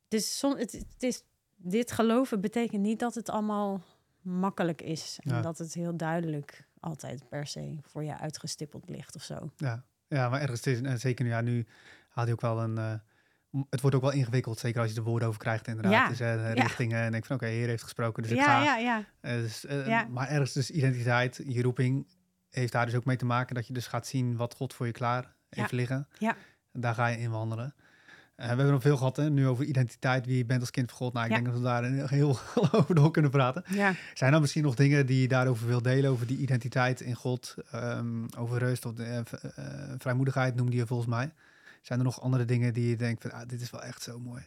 Dus 0.08 0.38
som, 0.38 0.56
het, 0.56 0.72
het 0.72 1.02
is, 1.02 1.22
dit 1.56 1.92
geloven 1.92 2.40
betekent 2.40 2.82
niet 2.82 2.98
dat 2.98 3.14
het 3.14 3.28
allemaal 3.28 3.80
makkelijk 4.20 4.82
is. 4.82 5.18
En 5.22 5.34
Ja. 5.34 5.40
dat 5.40 5.58
het 5.58 5.74
heel 5.74 5.96
duidelijk 5.96 6.68
altijd 6.80 7.28
per 7.28 7.46
se 7.46 7.78
voor 7.82 8.04
je 8.04 8.18
uitgestippeld 8.18 8.88
ligt 8.88 9.14
of 9.14 9.22
zo. 9.22 9.50
Ja, 9.56 9.84
ja 10.08 10.28
maar 10.28 10.40
ergens, 10.40 10.66
is, 10.66 10.80
eh, 10.80 10.94
zeker 10.94 11.24
nu, 11.24 11.30
ja, 11.30 11.40
nu 11.40 11.66
haal 12.08 12.26
je 12.26 12.32
ook 12.32 12.40
wel 12.40 12.62
een... 12.62 12.76
Uh, 12.76 12.92
het 13.70 13.80
wordt 13.80 13.96
ook 13.96 14.02
wel 14.02 14.12
ingewikkeld, 14.12 14.58
zeker 14.58 14.80
als 14.80 14.88
je 14.88 14.94
de 14.94 15.02
woorden 15.02 15.28
over 15.28 15.40
krijgt 15.40 15.66
inderdaad. 15.66 15.92
Ja. 15.92 16.08
Dus, 16.08 16.20
uh, 16.20 16.52
richtingen 16.52 17.02
en 17.02 17.12
denk 17.12 17.24
van 17.24 17.36
oké, 17.36 17.44
okay, 17.44 17.56
hier 17.56 17.68
heeft 17.68 17.82
gesproken, 17.82 18.22
dus 18.22 18.32
ik 18.32 18.38
ja, 18.38 18.44
ga. 18.44 18.62
Ja, 18.62 18.76
ja. 18.76 19.04
Dus, 19.40 19.64
ja. 19.86 20.06
Maar 20.10 20.28
ergens 20.28 20.52
dus 20.52 20.70
identiteit, 20.70 21.40
je 21.46 21.62
roeping, 21.62 22.06
heeft 22.50 22.72
daar 22.72 22.86
dus 22.86 22.94
ook 22.94 23.04
mee 23.04 23.16
te 23.16 23.24
maken 23.24 23.54
dat 23.54 23.66
je 23.66 23.72
dus 23.72 23.86
gaat 23.86 24.06
zien 24.06 24.36
wat 24.36 24.54
God 24.54 24.74
voor 24.74 24.86
je 24.86 24.92
klaar 24.92 25.34
heeft 25.48 25.72
liggen. 25.72 26.08
Ja. 26.18 26.36
En 26.72 26.80
daar 26.80 26.94
ga 26.94 27.06
je 27.06 27.18
in 27.18 27.30
wandelen. 27.30 27.74
We 28.40 28.46
hebben 28.46 28.70
nog 28.70 28.82
veel 28.82 28.96
gehad 28.96 29.16
hè, 29.16 29.30
nu 29.30 29.46
over 29.46 29.64
identiteit, 29.64 30.26
wie 30.26 30.36
je 30.36 30.44
bent 30.44 30.60
als 30.60 30.70
kind 30.70 30.88
van 30.88 30.98
God. 30.98 31.12
Nou, 31.12 31.26
ik 31.26 31.32
denk 31.32 31.44
dat 31.46 31.54
we 31.54 31.62
daar 31.62 32.08
heel 32.08 32.38
over 32.72 32.94
door 32.94 33.10
kunnen 33.10 33.30
praten. 33.30 33.64
Ja. 33.66 33.94
Zijn 34.14 34.34
er 34.34 34.40
misschien 34.40 34.62
nog 34.62 34.74
dingen 34.74 35.06
die 35.06 35.20
je 35.20 35.28
daarover 35.28 35.66
wil 35.66 35.82
delen, 35.82 36.10
over 36.10 36.26
die 36.26 36.38
identiteit 36.38 37.00
in 37.00 37.14
God, 37.14 37.54
um, 37.74 38.26
over 38.38 38.58
rust 38.58 38.86
of 38.86 38.98
uh, 38.98 39.20
vrijmoedigheid 39.98 40.54
noemde 40.54 40.76
je 40.76 40.86
volgens 40.86 41.08
mij. 41.08 41.32
Zijn 41.80 41.98
er 41.98 42.04
nog 42.04 42.20
andere 42.20 42.44
dingen 42.44 42.74
die 42.74 42.88
je 42.88 42.96
denkt 42.96 43.22
van, 43.22 43.32
ah, 43.32 43.48
dit 43.48 43.60
is 43.60 43.70
wel 43.70 43.82
echt 43.82 44.02
zo 44.02 44.18
mooi? 44.18 44.42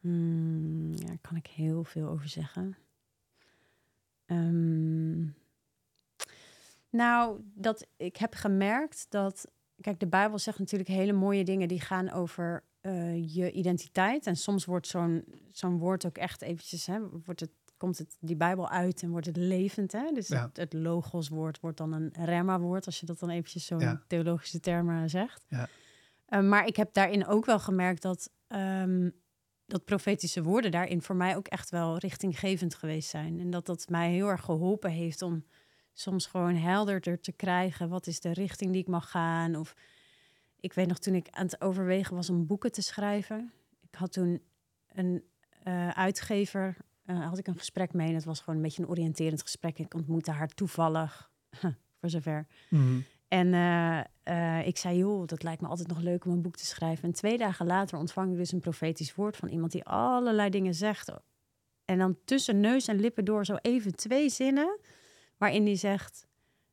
Hmm, 0.00 0.92
ja, 0.94 1.06
daar 1.06 1.18
kan 1.20 1.36
ik 1.36 1.46
heel 1.46 1.84
veel 1.84 2.08
over 2.08 2.28
zeggen. 2.28 2.76
Um, 4.26 5.34
nou, 6.90 7.40
dat 7.54 7.86
ik 7.96 8.16
heb 8.16 8.34
gemerkt 8.34 9.06
dat 9.08 9.46
kijk, 9.80 10.00
de 10.00 10.06
Bijbel 10.06 10.38
zegt 10.38 10.58
natuurlijk 10.58 10.90
hele 10.90 11.12
mooie 11.12 11.44
dingen 11.44 11.68
die 11.68 11.80
gaan 11.80 12.10
over 12.10 12.64
uh, 12.82 13.34
je 13.34 13.52
identiteit. 13.52 14.26
En 14.26 14.36
soms 14.36 14.64
wordt 14.64 14.86
zo'n 14.86 15.24
zo'n 15.50 15.78
woord 15.78 16.06
ook 16.06 16.18
echt 16.18 16.42
eventjes, 16.42 16.86
hè, 16.86 17.08
wordt 17.24 17.40
het, 17.40 17.50
komt 17.76 17.98
het 17.98 18.16
die 18.20 18.36
Bijbel 18.36 18.68
uit 18.68 19.02
en 19.02 19.10
wordt 19.10 19.26
het 19.26 19.36
levend. 19.36 19.92
Hè? 19.92 20.12
Dus 20.12 20.28
ja. 20.28 20.46
het, 20.46 20.56
het 20.56 20.72
logoswoord 20.72 21.60
wordt 21.60 21.76
dan 21.76 21.92
een 21.92 22.12
remma-woord, 22.12 22.86
als 22.86 23.00
je 23.00 23.06
dat 23.06 23.18
dan 23.18 23.30
eventjes 23.30 23.66
zo 23.66 23.78
ja. 23.78 24.02
theologische 24.06 24.60
termen 24.60 25.10
zegt. 25.10 25.44
Ja. 25.48 25.68
Uh, 26.30 26.40
maar 26.40 26.66
ik 26.66 26.76
heb 26.76 26.92
daarin 26.92 27.26
ook 27.26 27.44
wel 27.44 27.58
gemerkt 27.58 28.02
dat, 28.02 28.30
um, 28.48 29.12
dat 29.66 29.84
profetische 29.84 30.42
woorden 30.42 30.70
daarin 30.70 31.02
voor 31.02 31.16
mij 31.16 31.36
ook 31.36 31.48
echt 31.48 31.70
wel 31.70 31.98
richtinggevend 31.98 32.74
geweest 32.74 33.08
zijn. 33.08 33.40
En 33.40 33.50
dat 33.50 33.66
dat 33.66 33.88
mij 33.88 34.10
heel 34.10 34.28
erg 34.28 34.44
geholpen 34.44 34.90
heeft 34.90 35.22
om 35.22 35.44
soms 35.92 36.26
gewoon 36.26 36.54
helderder 36.54 37.20
te 37.20 37.32
krijgen. 37.32 37.88
Wat 37.88 38.06
is 38.06 38.20
de 38.20 38.32
richting 38.32 38.72
die 38.72 38.80
ik 38.80 38.88
mag 38.88 39.10
gaan? 39.10 39.56
Of 39.56 39.74
ik 40.60 40.72
weet 40.72 40.86
nog 40.86 40.98
toen 40.98 41.14
ik 41.14 41.28
aan 41.30 41.44
het 41.44 41.60
overwegen 41.60 42.16
was 42.16 42.30
om 42.30 42.46
boeken 42.46 42.72
te 42.72 42.82
schrijven. 42.82 43.52
Ik 43.80 43.94
had 43.94 44.12
toen 44.12 44.42
een 44.88 45.24
uh, 45.64 45.88
uitgever, 45.88 46.76
uh, 47.06 47.28
had 47.28 47.38
ik 47.38 47.46
een 47.46 47.58
gesprek 47.58 47.92
mee. 47.92 48.08
En 48.08 48.14
het 48.14 48.24
was 48.24 48.40
gewoon 48.40 48.56
een 48.56 48.62
beetje 48.62 48.82
een 48.82 48.88
oriënterend 48.88 49.42
gesprek. 49.42 49.78
Ik 49.78 49.94
ontmoette 49.94 50.30
haar 50.30 50.48
toevallig, 50.48 51.30
voor 52.00 52.10
zover. 52.10 52.46
Mm 52.68 52.80
-hmm. 52.80 53.04
En 53.28 53.46
uh, 53.46 54.00
ik 54.66 54.76
zei, 54.76 54.96
joh, 54.96 55.26
dat 55.26 55.42
lijkt 55.42 55.60
me 55.60 55.68
altijd 55.68 55.88
nog 55.88 56.00
leuk 56.00 56.24
om 56.24 56.32
een 56.32 56.42
boek 56.42 56.56
te 56.56 56.66
schrijven. 56.66 57.04
En 57.04 57.12
twee 57.12 57.38
dagen 57.38 57.66
later 57.66 57.98
ontvang 57.98 58.30
ik 58.32 58.36
dus 58.36 58.52
een 58.52 58.60
profetisch 58.60 59.14
woord 59.14 59.36
van 59.36 59.48
iemand 59.48 59.72
die 59.72 59.84
allerlei 59.84 60.50
dingen 60.50 60.74
zegt. 60.74 61.12
En 61.84 61.98
dan 61.98 62.16
tussen 62.24 62.60
neus 62.60 62.86
en 62.86 63.00
lippen 63.00 63.24
door 63.24 63.44
zo 63.44 63.54
even 63.54 63.94
twee 63.94 64.28
zinnen 64.28 64.78
waarin 65.36 65.64
hij 65.64 65.76
zegt: 65.76 66.26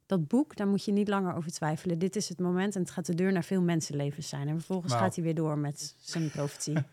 dat 0.06 0.28
boek, 0.28 0.56
daar 0.56 0.68
moet 0.68 0.86
je 0.86 0.92
niet 0.92 1.08
langer 1.08 1.36
over 1.36 1.52
twijfelen. 1.52 2.00
Dit 2.00 2.16
is 2.16 2.30
het 2.30 2.40
moment 2.40 2.76
en 2.76 2.82
het 2.82 2.92
gaat 2.92 3.06
de 3.06 3.16
deur 3.16 3.32
naar 3.32 3.44
veel 3.44 3.62
mensenlevens 3.62 4.30
zijn. 4.30 4.48
En 4.48 4.54
vervolgens 4.54 4.94
gaat 4.94 5.16
hij 5.16 5.24
weer 5.24 5.36
door 5.36 5.58
met 5.58 5.96
zijn 6.00 6.30
profetie. 6.30 6.78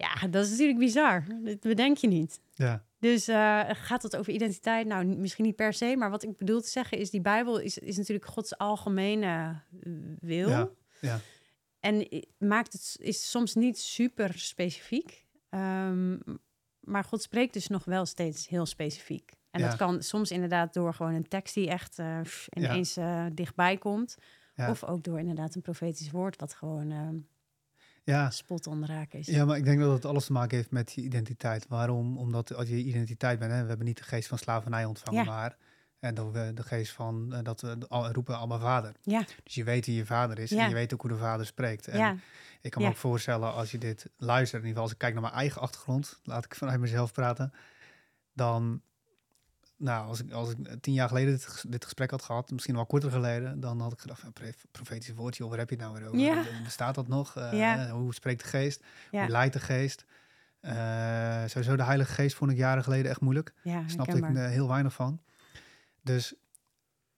ja, 0.00 0.28
dat 0.28 0.44
is 0.44 0.50
natuurlijk 0.50 0.78
bizar. 0.78 1.24
Dat 1.44 1.60
bedenk 1.60 1.96
je 1.96 2.06
niet. 2.06 2.40
Ja. 2.54 2.84
Dus 2.98 3.28
uh, 3.28 3.60
gaat 3.72 4.02
het 4.02 4.16
over 4.16 4.32
identiteit? 4.32 4.86
Nou, 4.86 5.04
misschien 5.04 5.44
niet 5.44 5.56
per 5.56 5.72
se, 5.72 5.96
maar 5.96 6.10
wat 6.10 6.22
ik 6.22 6.36
bedoel 6.36 6.60
te 6.60 6.68
zeggen 6.68 6.98
is: 6.98 7.10
die 7.10 7.20
Bijbel 7.20 7.58
is, 7.58 7.78
is 7.78 7.96
natuurlijk 7.96 8.26
Gods 8.26 8.58
algemene 8.58 9.60
wil. 10.20 10.48
Ja. 10.48 10.68
ja. 11.00 11.20
En 11.80 12.08
maakt 12.38 12.72
het 12.72 12.96
is 13.00 13.30
soms 13.30 13.54
niet 13.54 13.78
super 13.78 14.38
specifiek. 14.38 15.26
Um, 15.50 16.20
maar 16.80 17.04
God 17.04 17.22
spreekt 17.22 17.52
dus 17.52 17.66
nog 17.66 17.84
wel 17.84 18.06
steeds 18.06 18.48
heel 18.48 18.66
specifiek. 18.66 19.32
En 19.50 19.60
Ja. 19.60 19.68
dat 19.68 19.76
kan 19.76 20.02
soms 20.02 20.30
inderdaad 20.30 20.74
door 20.74 20.94
gewoon 20.94 21.14
een 21.14 21.28
tekst 21.28 21.54
die 21.54 21.68
echt 21.68 21.98
uh, 21.98 22.20
ineens 22.50 22.98
uh, 22.98 23.26
dichtbij 23.32 23.76
komt. 23.76 24.16
Of 24.68 24.84
ook 24.84 25.02
door 25.04 25.18
inderdaad 25.18 25.54
een 25.54 25.62
profetisch 25.62 26.10
woord 26.10 26.40
wat 26.40 26.54
gewoon 26.54 26.90
uh, 26.90 27.08
Ja. 28.04 28.30
spot 28.30 28.62
the 28.62 28.86
raak 28.86 29.12
is. 29.12 29.26
ja, 29.26 29.44
maar 29.44 29.56
ik 29.56 29.64
denk 29.64 29.80
dat 29.80 29.92
het 29.92 30.04
alles 30.04 30.24
te 30.26 30.32
maken 30.32 30.56
heeft 30.56 30.70
met 30.70 30.92
je 30.92 31.00
identiteit. 31.02 31.68
Waarom? 31.68 32.18
Omdat 32.18 32.54
als 32.54 32.68
je 32.68 32.76
identiteit 32.76 33.38
bent, 33.38 33.52
hè, 33.52 33.62
we 33.62 33.68
hebben 33.68 33.86
niet 33.86 33.96
de 33.98 34.02
geest 34.04 34.28
van 34.28 34.38
slavernij 34.38 34.84
ontvangen, 34.84 35.24
Ja. 35.24 35.30
maar 35.30 35.56
en 35.98 36.14
dat 36.14 36.32
we 36.32 36.50
de 36.54 36.62
geest 36.62 36.92
van 36.92 37.32
eh, 37.32 37.42
dat 37.42 37.60
we 37.60 37.76
roepen 38.12 38.38
allemaal 38.38 38.58
vader. 38.60 38.92
Ja, 39.02 39.24
Dus 39.44 39.54
je 39.54 39.64
weet 39.64 39.86
wie 39.86 39.96
je 39.96 40.06
vader 40.06 40.38
is 40.38 40.50
Ja. 40.50 40.62
en 40.62 40.68
je 40.68 40.74
weet 40.74 40.94
ook 40.94 41.00
hoe 41.00 41.10
de 41.10 41.16
vader 41.16 41.46
spreekt. 41.46 41.88
En 41.88 41.98
ja, 41.98 42.16
ik 42.60 42.70
kan 42.70 42.82
me 42.82 42.88
ook 42.88 42.96
voorstellen 42.96 43.52
als 43.54 43.70
je 43.70 43.78
dit 43.78 44.10
luistert, 44.16 44.62
in 44.62 44.68
ieder 44.68 44.68
geval 44.68 44.82
als 44.82 44.92
ik 44.92 44.98
kijk 44.98 45.12
naar 45.12 45.22
mijn 45.22 45.34
eigen 45.34 45.60
achtergrond, 45.60 46.20
laat 46.22 46.44
ik 46.44 46.54
vanuit 46.54 46.80
mezelf 46.80 47.12
praten, 47.12 47.52
dan, 48.32 48.82
nou, 49.80 50.06
als 50.06 50.20
ik, 50.20 50.32
als 50.32 50.50
ik 50.50 50.56
tien 50.80 50.94
jaar 50.94 51.08
geleden 51.08 51.32
dit, 51.32 51.64
dit 51.68 51.84
gesprek 51.84 52.10
had 52.10 52.22
gehad, 52.22 52.50
misschien 52.50 52.74
wel 52.74 52.86
korter 52.86 53.10
geleden, 53.10 53.60
dan 53.60 53.80
had 53.80 53.92
ik 53.92 54.00
gedacht, 54.00 54.20
van, 54.20 54.32
pre- 54.32 54.52
profetisch 54.70 55.14
woordje, 55.14 55.48
waar 55.48 55.58
heb 55.58 55.70
je 55.70 55.74
het 55.76 55.84
nou 55.84 55.96
weer 55.98 56.06
over? 56.08 56.18
Ja. 56.20 56.42
Bestaat 56.64 56.94
dat 56.94 57.08
nog? 57.08 57.36
Eh, 57.36 57.52
Ja. 57.52 57.90
Hoe 57.90 58.14
spreekt 58.14 58.42
de 58.42 58.48
geest? 58.48 58.84
ja, 59.10 59.20
Hoe 59.20 59.30
leidt 59.30 59.52
de 59.52 59.60
geest? 59.60 60.04
Eh, 60.60 61.42
sowieso 61.46 61.76
de 61.76 61.82
Heilige 61.84 62.12
Geest 62.12 62.36
vond 62.36 62.50
ik 62.50 62.56
jaren 62.56 62.82
geleden 62.82 63.10
echt 63.10 63.20
moeilijk. 63.20 63.54
ja, 63.62 63.88
Snapte 63.88 64.16
ik 64.16 64.24
eh, 64.24 64.46
heel 64.46 64.68
weinig 64.68 64.92
van. 64.92 65.20
Dus, 66.02 66.34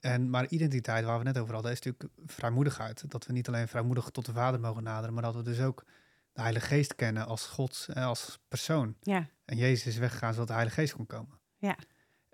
en, 0.00 0.30
maar 0.30 0.46
identiteit, 0.46 1.04
waar 1.04 1.18
we 1.18 1.24
net 1.24 1.38
over 1.38 1.54
hadden, 1.54 1.72
is 1.72 1.80
natuurlijk 1.80 2.12
vrijmoedigheid. 2.26 3.10
Dat 3.10 3.26
we 3.26 3.32
niet 3.32 3.48
alleen 3.48 3.68
vrijmoedig 3.68 4.10
tot 4.10 4.26
de 4.26 4.32
Vader 4.32 4.60
mogen 4.60 4.82
naderen, 4.82 5.14
maar 5.14 5.22
dat 5.22 5.34
we 5.34 5.42
dus 5.42 5.60
ook 5.60 5.84
de 6.32 6.40
Heilige 6.40 6.66
Geest 6.66 6.94
kennen 6.94 7.26
als 7.26 7.46
God, 7.46 7.86
eh, 7.94 8.06
als 8.06 8.38
persoon. 8.48 8.96
Ja, 9.00 9.26
En 9.44 9.56
Jezus 9.56 9.86
is 9.86 9.96
weggegaan 9.96 10.32
zodat 10.32 10.46
de 10.48 10.52
Heilige 10.54 10.80
Geest 10.80 10.92
kon 10.94 11.06
komen. 11.06 11.38
Ja, 11.58 11.76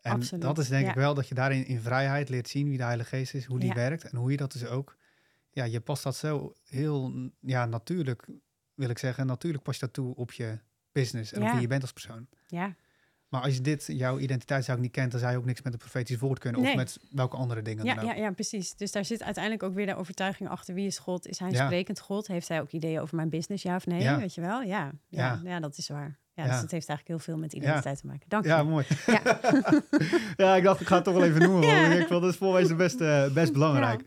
en 0.09 0.15
absoluut. 0.15 0.43
dat 0.45 0.59
is 0.59 0.69
denk 0.69 0.85
Ja. 0.85 0.89
ik 0.91 0.95
wel 0.97 1.15
dat 1.15 1.29
je 1.29 1.35
daarin 1.35 1.67
in 1.67 1.81
vrijheid 1.81 2.29
leert 2.29 2.49
zien 2.49 2.69
wie 2.69 2.77
de 2.79 2.85
Heilige 2.85 3.09
Geest 3.17 3.35
is, 3.35 3.45
hoe 3.45 3.59
die 3.59 3.69
Ja. 3.69 3.75
werkt 3.75 4.05
en 4.05 4.19
hoe 4.19 4.31
je 4.31 4.37
dat 4.37 4.53
dus 4.53 4.67
ook. 4.67 4.97
Ja, 5.51 5.65
je 5.65 5.81
past 5.81 6.03
dat 6.03 6.17
zo 6.17 6.55
heel 6.65 7.31
ja, 7.41 7.67
natuurlijk, 7.67 8.27
wil 8.75 8.91
ik 8.91 8.99
zeggen. 8.99 9.27
Natuurlijk 9.27 9.65
pas 9.65 9.75
je 9.75 9.81
dat 9.81 9.93
toe 9.95 10.15
op 10.15 10.33
je 10.33 10.59
business 10.93 11.33
en 11.33 11.43
op 11.43 11.51
wie 11.53 11.61
je 11.61 11.67
bent 11.67 11.83
als 11.83 11.93
persoon. 11.93 12.27
ja, 12.47 12.75
Maar 13.29 13.41
als 13.43 13.55
je 13.55 13.61
dit, 13.61 13.85
jouw 13.87 14.19
identiteit 14.19 14.65
zou 14.65 14.77
ik 14.77 14.83
niet 14.83 14.93
kent, 14.93 15.11
dan 15.11 15.21
zou 15.21 15.33
je 15.33 15.39
ook 15.39 15.45
niks 15.45 15.63
met 15.63 15.73
een 15.73 15.79
profetisch 15.79 16.19
woord 16.19 16.39
kunnen. 16.39 16.61
Of 16.61 16.75
met 16.75 16.99
welke 17.11 17.37
andere 17.37 17.63
dingen 17.63 17.85
ja, 17.85 17.95
dan 17.95 18.05
ook. 18.05 18.11
ja, 18.11 18.17
ja, 18.17 18.31
precies. 18.31 18.75
Dus 18.75 18.93
daar 18.93 19.05
zit 19.05 19.23
uiteindelijk 19.23 19.63
ook 19.65 19.75
weer 19.75 19.87
de 19.87 19.95
overtuiging 19.97 20.49
achter. 20.49 20.75
Wie 20.75 20.87
is 20.87 20.99
God? 20.99 21.27
Is 21.27 21.39
hij 21.39 21.49
een 21.49 21.55
Ja. 21.55 21.65
sprekend 21.65 22.01
God? 22.01 22.27
Heeft 22.27 22.49
hij 22.49 22.61
ook 22.61 22.71
ideeën 22.71 23.01
over 23.01 23.17
mijn 23.17 23.29
business? 23.29 23.63
Ja 23.63 23.77
of 23.77 23.87
nee? 23.87 24.17
Weet 24.17 24.35
je 24.35 24.41
wel? 24.41 24.63
Ja, 24.63 24.93
ja, 25.09 25.41
Ja. 25.43 25.51
ja. 25.51 25.61
dat 25.61 25.77
is 25.79 25.89
waar. 25.89 26.19
Ja, 26.39 26.45
Ja. 26.45 26.51
Dus 26.53 26.61
het 26.61 26.71
heeft 26.71 26.89
eigenlijk 26.89 27.09
heel 27.09 27.19
veel 27.35 27.43
met 27.43 27.53
identiteit 27.53 28.01
te 28.01 28.07
maken. 28.07 28.25
Dank 28.29 28.45
je. 28.45 28.51
Ja, 28.51 28.63
mooi. 28.63 28.87
Ja. 29.07 29.21
ja, 30.45 30.57
ik 30.57 30.63
dacht, 30.63 30.81
ik 30.81 30.87
ga 30.87 30.95
het 30.95 31.05
toch 31.05 31.15
wel 31.15 31.25
even 31.25 31.43
noemen. 31.43 31.89
Want 31.89 32.01
ik 32.01 32.07
vond 32.07 32.23
het 32.23 32.33
is 32.33 32.39
voorwezen 32.39 32.77
best, 32.77 33.01
eh, 33.01 33.27
best 33.33 33.53
belangrijk. 33.53 34.03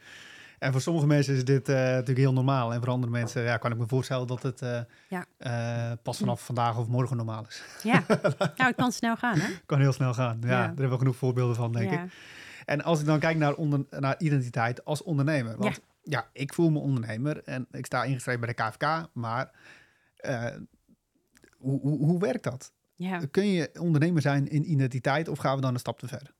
En 0.59 0.71
voor 0.71 0.81
sommige 0.81 1.07
mensen 1.07 1.35
is 1.35 1.45
dit 1.45 1.69
eh, 1.69 1.75
natuurlijk 1.75 2.17
heel 2.17 2.33
normaal. 2.33 2.73
En 2.73 2.79
voor 2.79 2.89
andere 2.89 3.11
mensen 3.11 3.43
ja, 3.43 3.57
kan 3.57 3.71
ik 3.71 3.77
me 3.77 3.87
voorstellen 3.87 4.27
dat 4.27 4.43
het 4.43 4.59
Ja. 5.09 5.25
eh, 5.37 5.91
pas 6.03 6.17
vanaf 6.17 6.45
vandaag 6.45 6.77
of 6.77 6.87
morgen 6.87 7.17
normaal 7.17 7.45
is. 7.47 7.63
Ja, 7.83 8.03
nou, 8.07 8.51
het 8.55 8.75
kan 8.75 8.91
snel 8.91 9.15
gaan, 9.17 9.39
hè? 9.39 9.49
kan 9.65 9.79
heel 9.79 9.93
snel 9.93 10.13
gaan. 10.13 10.37
Ja, 10.41 10.47
daar 10.47 10.65
hebben 10.65 10.89
we 10.89 10.97
genoeg 10.97 11.15
voorbeelden 11.15 11.55
van, 11.55 11.71
denk 11.71 11.91
ja. 11.91 12.03
ik. 12.03 12.11
En 12.65 12.83
als 12.83 12.99
ik 12.99 13.05
dan 13.05 13.19
kijk 13.19 13.37
naar, 13.37 13.53
onder, 13.53 13.85
naar 13.89 14.15
identiteit 14.17 14.85
als 14.85 15.03
ondernemer. 15.03 15.57
Want 15.57 15.79
ja. 16.03 16.27
ik 16.33 16.53
voel 16.53 16.69
me 16.69 16.79
ondernemer 16.79 17.43
en 17.43 17.67
ik 17.71 17.85
sta 17.85 18.03
ingeschreven 18.03 18.39
bij 18.41 18.53
de 18.55 18.63
KFK. 18.63 19.09
Maar 19.13 19.51
hoe, 21.61 21.79
hoe, 21.81 21.97
hoe 22.05 22.19
werkt 22.19 22.43
dat? 22.43 22.73
Ja. 22.95 23.25
Kun 23.25 23.45
je 23.47 23.69
ondernemer 23.79 24.21
zijn 24.21 24.47
in 24.47 24.71
identiteit 24.71 25.27
of 25.27 25.37
gaan 25.37 25.55
we 25.55 25.61
dan 25.61 25.73
een 25.73 25.79
stap 25.79 25.99
te 25.99 26.07
ver? 26.07 26.33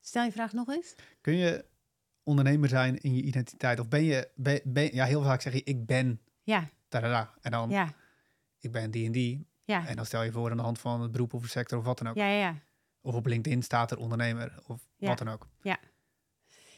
Stel 0.00 0.24
je 0.24 0.32
vraag 0.32 0.52
nog 0.52 0.68
eens. 0.68 0.94
Kun 1.20 1.36
je 1.36 1.64
ondernemer 2.22 2.68
zijn 2.68 2.98
in 3.00 3.14
je 3.14 3.22
identiteit? 3.22 3.78
Of 3.80 3.88
ben 3.88 4.02
je, 4.04 4.30
ben, 4.34 4.60
ben- 4.64 4.94
ja, 4.94 5.04
heel 5.04 5.22
vaak 5.22 5.40
zeg 5.40 5.52
je 5.52 5.62
ik 5.62 5.86
ben, 5.86 6.20
Ja, 6.42 6.68
tadada, 6.88 7.34
en 7.40 7.50
dan 7.50 7.70
ja, 7.70 7.94
ik 8.58 8.72
ben 8.72 8.90
die 8.90 9.06
en 9.06 9.12
die. 9.12 9.46
ja. 9.64 9.86
En 9.86 9.96
dan 9.96 10.06
stel 10.06 10.22
je 10.22 10.32
voor 10.32 10.50
aan 10.50 10.56
de 10.56 10.62
hand 10.62 10.78
van 10.78 11.00
het 11.00 11.12
beroep 11.12 11.34
of 11.34 11.42
de 11.42 11.48
sector 11.48 11.78
of 11.78 11.84
wat 11.84 11.98
dan 11.98 12.08
ook. 12.08 12.16
Ja, 12.16 12.26
ja, 12.26 12.38
ja. 12.38 12.56
Of 13.00 13.14
op 13.14 13.26
LinkedIn 13.26 13.62
staat 13.62 13.90
er 13.90 13.98
ondernemer 13.98 14.58
of 14.66 14.88
Ja. 14.96 15.08
wat 15.08 15.18
dan 15.18 15.28
ook. 15.28 15.48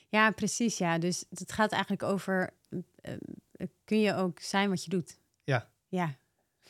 Ja, 0.09 0.31
precies. 0.31 0.79
Ja, 0.79 0.99
dus 0.99 1.25
het 1.31 1.53
gaat 1.53 1.73
eigenlijk 1.73 2.03
over: 2.03 2.51
eh, 2.69 3.13
eh, 3.53 3.67
kun 3.85 4.01
je 4.01 4.15
ook 4.15 4.41
zijn 4.41 4.69
wat 4.69 4.85
je 4.85 4.91
doet? 4.91 5.19
Ja. 5.95 6.15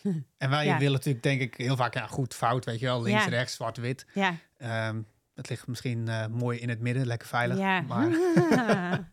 En 0.39 0.51
wij 0.51 0.67
Ja. 0.67 0.79
willen 0.79 0.93
natuurlijk 0.93 1.23
denk 1.25 1.41
ik 1.41 1.55
heel 1.57 1.77
vaak, 1.77 1.95
ja 1.95 2.07
goed, 2.07 2.35
fout, 2.35 2.65
weet 2.65 2.81
je 2.81 2.87
wel. 2.87 3.03
Links, 3.03 3.25
Ja. 3.25 3.31
rechts, 3.31 3.55
zwart, 3.55 3.77
wit. 3.77 4.07
ja, 4.15 4.35
Ehm, 4.57 5.03
het 5.35 5.49
ligt 5.49 5.67
misschien 5.67 6.09
eh, 6.09 6.27
mooi 6.27 6.59
in 6.59 6.69
het 6.69 6.81
midden, 6.81 7.07
lekker 7.07 7.29
veilig. 7.29 7.59
ja. 7.59 7.81
Maar 7.81 8.09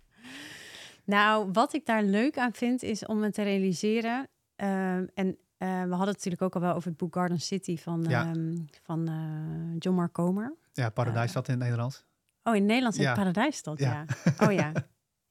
nou, 1.05 1.49
wat 1.51 1.73
ik 1.73 1.85
daar 1.85 2.03
leuk 2.03 2.37
aan 2.37 2.53
vind, 2.53 2.83
is 2.83 3.05
om 3.05 3.19
me 3.19 3.31
te 3.31 3.41
realiseren. 3.43 4.27
ehm, 4.55 5.05
en 5.13 5.37
we 5.57 5.67
hadden 5.67 5.99
het 6.07 6.15
natuurlijk 6.15 6.41
ook 6.41 6.55
al 6.55 6.61
wel 6.61 6.73
over 6.73 6.89
het 6.89 6.97
boek 6.97 7.13
Garden 7.15 7.39
City 7.41 7.77
van, 7.77 8.05
Ja. 8.09 8.25
ehm, 8.25 8.55
van 8.83 9.07
eh, 9.07 9.75
John 9.79 9.95
Mark 9.97 10.11
Comer. 10.11 10.55
Ja, 10.73 10.89
Paradijsstad 10.89 11.47
in 11.47 11.53
het 11.53 11.63
Nederlands. 11.63 12.05
Oh, 12.43 12.53
in 12.55 12.59
het 12.59 12.67
Nederlands 12.67 12.97
Ja. 12.97 13.13
Paradijsstad, 13.13 13.79
Ja. 13.79 14.05
ja. 14.37 14.45
Oh 14.47 14.51
ja. 14.53 14.71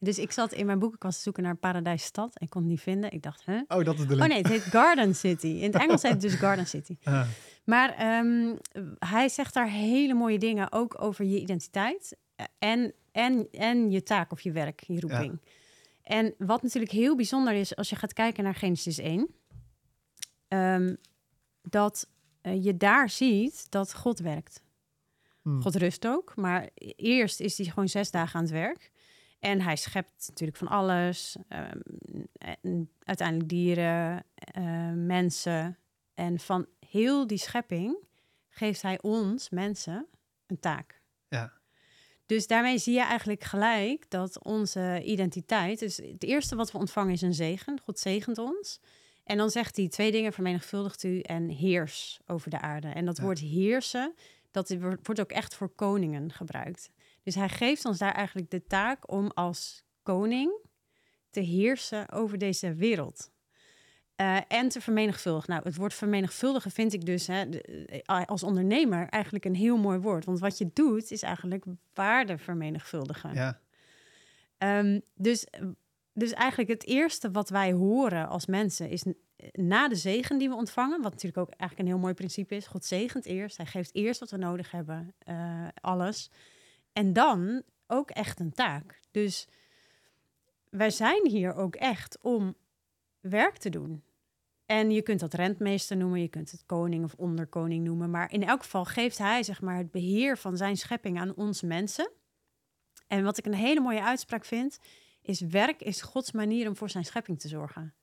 Dus 0.02 0.18
ik 0.18 0.32
zat 0.32 0.52
in 0.52 0.66
mijn 0.66 0.78
boekenkast 0.78 1.16
te 1.16 1.22
zoeken 1.22 1.42
naar 1.42 1.56
Paradijsstad 1.56 2.38
en 2.38 2.48
kon 2.48 2.60
het 2.62 2.70
niet 2.70 2.80
vinden. 2.80 3.12
Ik 3.12 3.22
dacht, 3.22 3.44
huh? 3.44 3.60
Oh, 3.68 3.84
dat 3.84 3.98
is 3.98 4.06
de 4.06 4.14
Oh 4.14 4.26
nee, 4.26 4.38
het 4.38 4.48
heet 4.48 4.60
Garden 4.62 5.14
City. 5.14 5.46
In 5.46 5.72
het 5.72 5.82
Engels 5.82 6.02
heet 6.02 6.12
het 6.12 6.20
dus 6.20 6.34
Garden 6.34 6.66
City. 6.66 6.96
Ah, 7.02 7.28
Maar 7.64 7.94
ehm, 7.94 8.54
hij 8.98 9.28
zegt 9.28 9.54
daar 9.54 9.68
hele 9.68 10.14
mooie 10.14 10.38
dingen 10.38 10.72
ook 10.72 11.02
over 11.02 11.24
je 11.24 11.40
identiteit 11.40 12.16
eh, 12.36 12.46
en, 12.58 12.94
en, 13.12 13.48
en 13.50 13.90
je 13.90 14.02
taak 14.02 14.32
of 14.32 14.40
je 14.40 14.52
werk, 14.52 14.80
je 14.86 15.00
roeping. 15.00 15.40
En 16.02 16.34
wat 16.38 16.62
natuurlijk 16.62 16.92
heel 16.92 17.16
bijzonder 17.16 17.52
is 17.54 17.76
als 17.76 17.88
je 17.90 17.96
gaat 17.96 18.12
kijken 18.12 18.44
naar 18.44 18.54
Genesis 18.54 18.98
1, 18.98 19.28
ehm, 20.48 20.94
dat 21.62 22.08
eh, 22.40 22.64
je 22.64 22.76
daar 22.76 23.10
ziet 23.10 23.70
dat 23.70 23.94
God 23.94 24.18
werkt. 24.18 24.62
hmm. 25.42 25.62
God 25.62 25.76
rust 25.76 26.06
ook, 26.06 26.36
maar 26.36 26.68
eerst 26.96 27.40
is 27.40 27.56
hij 27.58 27.66
gewoon 27.66 27.88
zes 27.88 28.10
dagen 28.10 28.34
aan 28.36 28.44
het 28.44 28.52
werk. 28.52 28.90
En 29.40 29.60
hij 29.60 29.76
schept 29.76 30.26
natuurlijk 30.28 30.58
van 30.58 30.68
alles. 30.68 31.36
ehm, 31.48 32.84
uiteindelijk 33.04 33.48
dieren, 33.48 34.24
eh, 34.34 34.92
mensen. 34.92 35.78
En 36.14 36.38
van 36.38 36.66
heel 36.88 37.26
die 37.26 37.38
schepping 37.38 37.96
geeft 38.48 38.82
hij 38.82 38.98
ons, 39.02 39.50
mensen, 39.50 40.06
een 40.46 40.60
taak. 40.60 41.00
Ja. 41.28 41.52
Dus 42.26 42.46
daarmee 42.46 42.78
zie 42.78 42.94
je 42.94 43.00
eigenlijk 43.02 43.44
gelijk 43.44 44.10
dat 44.10 44.42
onze 44.44 45.02
identiteit... 45.04 45.78
Dus 45.78 45.96
het 45.96 46.22
eerste 46.24 46.56
wat 46.56 46.72
we 46.72 46.78
ontvangen 46.78 47.12
is 47.12 47.22
een 47.22 47.34
zegen. 47.34 47.80
God 47.84 47.98
zegent 47.98 48.38
ons. 48.38 48.80
En 49.24 49.36
dan 49.36 49.50
zegt 49.50 49.76
hij 49.76 49.88
twee 49.88 50.12
dingen, 50.12 50.32
vermenigvuldigt 50.32 51.02
u 51.02 51.20
en 51.20 51.48
heers 51.48 52.20
over 52.26 52.50
de 52.50 52.60
aarde. 52.60 52.88
En 52.88 53.04
dat 53.04 53.16
Ja. 53.16 53.22
woord 53.22 53.38
heersen, 53.38 54.14
dat 54.50 54.68
wordt 54.68 55.06
wordt 55.06 55.20
ook 55.20 55.30
echt 55.30 55.54
voor 55.54 55.68
koningen 55.68 56.32
gebruikt. 56.32 56.90
Dus 57.22 57.34
hij 57.34 57.48
geeft 57.48 57.84
ons 57.84 57.98
daar 57.98 58.14
eigenlijk 58.14 58.50
de 58.50 58.66
taak 58.66 59.12
om 59.12 59.30
als 59.30 59.84
koning 60.02 60.52
te 61.30 61.40
heersen 61.40 62.10
over 62.10 62.38
deze 62.38 62.74
wereld. 62.74 63.30
Eh, 64.14 64.38
en 64.48 64.68
te 64.68 64.80
vermenigvuldigen. 64.80 65.50
Nou, 65.50 65.62
het 65.64 65.76
woord 65.76 65.94
vermenigvuldigen 65.94 66.70
vind 66.70 66.92
ik 66.92 67.04
dus 67.04 67.26
hè, 67.26 67.42
eh, 67.44 68.24
als 68.26 68.42
ondernemer 68.42 69.08
eigenlijk 69.08 69.44
een 69.44 69.54
heel 69.54 69.76
mooi 69.76 69.98
woord. 69.98 70.24
Want 70.24 70.38
wat 70.38 70.58
je 70.58 70.70
doet 70.72 71.10
is 71.10 71.22
eigenlijk 71.22 71.64
waarde 71.94 72.38
vermenigvuldigen. 72.38 73.34
ja. 73.34 73.60
Ehm, 74.58 75.00
dus, 75.14 75.46
dus 76.12 76.32
eigenlijk 76.32 76.70
het 76.70 76.86
eerste 76.86 77.30
wat 77.30 77.48
wij 77.48 77.72
horen 77.72 78.28
als 78.28 78.46
mensen 78.46 78.88
is 78.88 79.04
na 79.52 79.88
de 79.88 79.94
zegen 79.94 80.38
die 80.38 80.48
we 80.48 80.54
ontvangen, 80.54 81.02
wat 81.02 81.12
natuurlijk 81.12 81.42
ook 81.42 81.50
eigenlijk 81.50 81.80
een 81.80 81.94
heel 81.94 82.04
mooi 82.04 82.14
principe 82.14 82.54
is. 82.54 82.66
God 82.66 82.84
zegent 82.84 83.26
eerst, 83.26 83.56
hij 83.56 83.66
geeft 83.66 83.94
eerst 83.94 84.20
wat 84.20 84.30
we 84.30 84.36
nodig 84.36 84.70
hebben, 84.70 85.14
eh, 85.18 85.68
alles. 85.80 86.30
En 86.92 87.12
dan 87.12 87.62
ook 87.86 88.10
echt 88.10 88.40
een 88.40 88.52
taak. 88.52 89.00
Dus 89.10 89.48
wij 90.70 90.90
zijn 90.90 91.26
hier 91.26 91.54
ook 91.54 91.74
echt 91.74 92.18
om 92.20 92.54
werk 93.20 93.56
te 93.56 93.70
doen. 93.70 94.02
En 94.66 94.90
je 94.90 95.02
kunt 95.02 95.20
dat 95.20 95.34
rentmeester 95.34 95.96
noemen, 95.96 96.20
je 96.20 96.28
kunt 96.28 96.50
het 96.50 96.66
koning 96.66 97.04
of 97.04 97.14
onderkoning 97.14 97.84
noemen. 97.84 98.10
Maar 98.10 98.32
in 98.32 98.44
elk 98.44 98.62
geval 98.62 98.84
geeft 98.84 99.18
hij 99.18 99.42
zeg 99.42 99.60
maar, 99.60 99.76
het 99.76 99.90
beheer 99.90 100.38
van 100.38 100.56
zijn 100.56 100.76
schepping 100.76 101.18
aan 101.18 101.34
ons 101.34 101.62
mensen. 101.62 102.10
En 103.06 103.24
wat 103.24 103.38
ik 103.38 103.46
een 103.46 103.54
hele 103.54 103.80
mooie 103.80 104.02
uitspraak 104.02 104.44
vind, 104.44 104.78
is 105.22 105.40
werk 105.40 105.82
is 105.82 106.02
Gods 106.02 106.32
manier 106.32 106.68
om 106.68 106.76
voor 106.76 106.90
zijn 106.90 107.04
schepping 107.04 107.40
te 107.40 107.48
zorgen. 107.48 107.94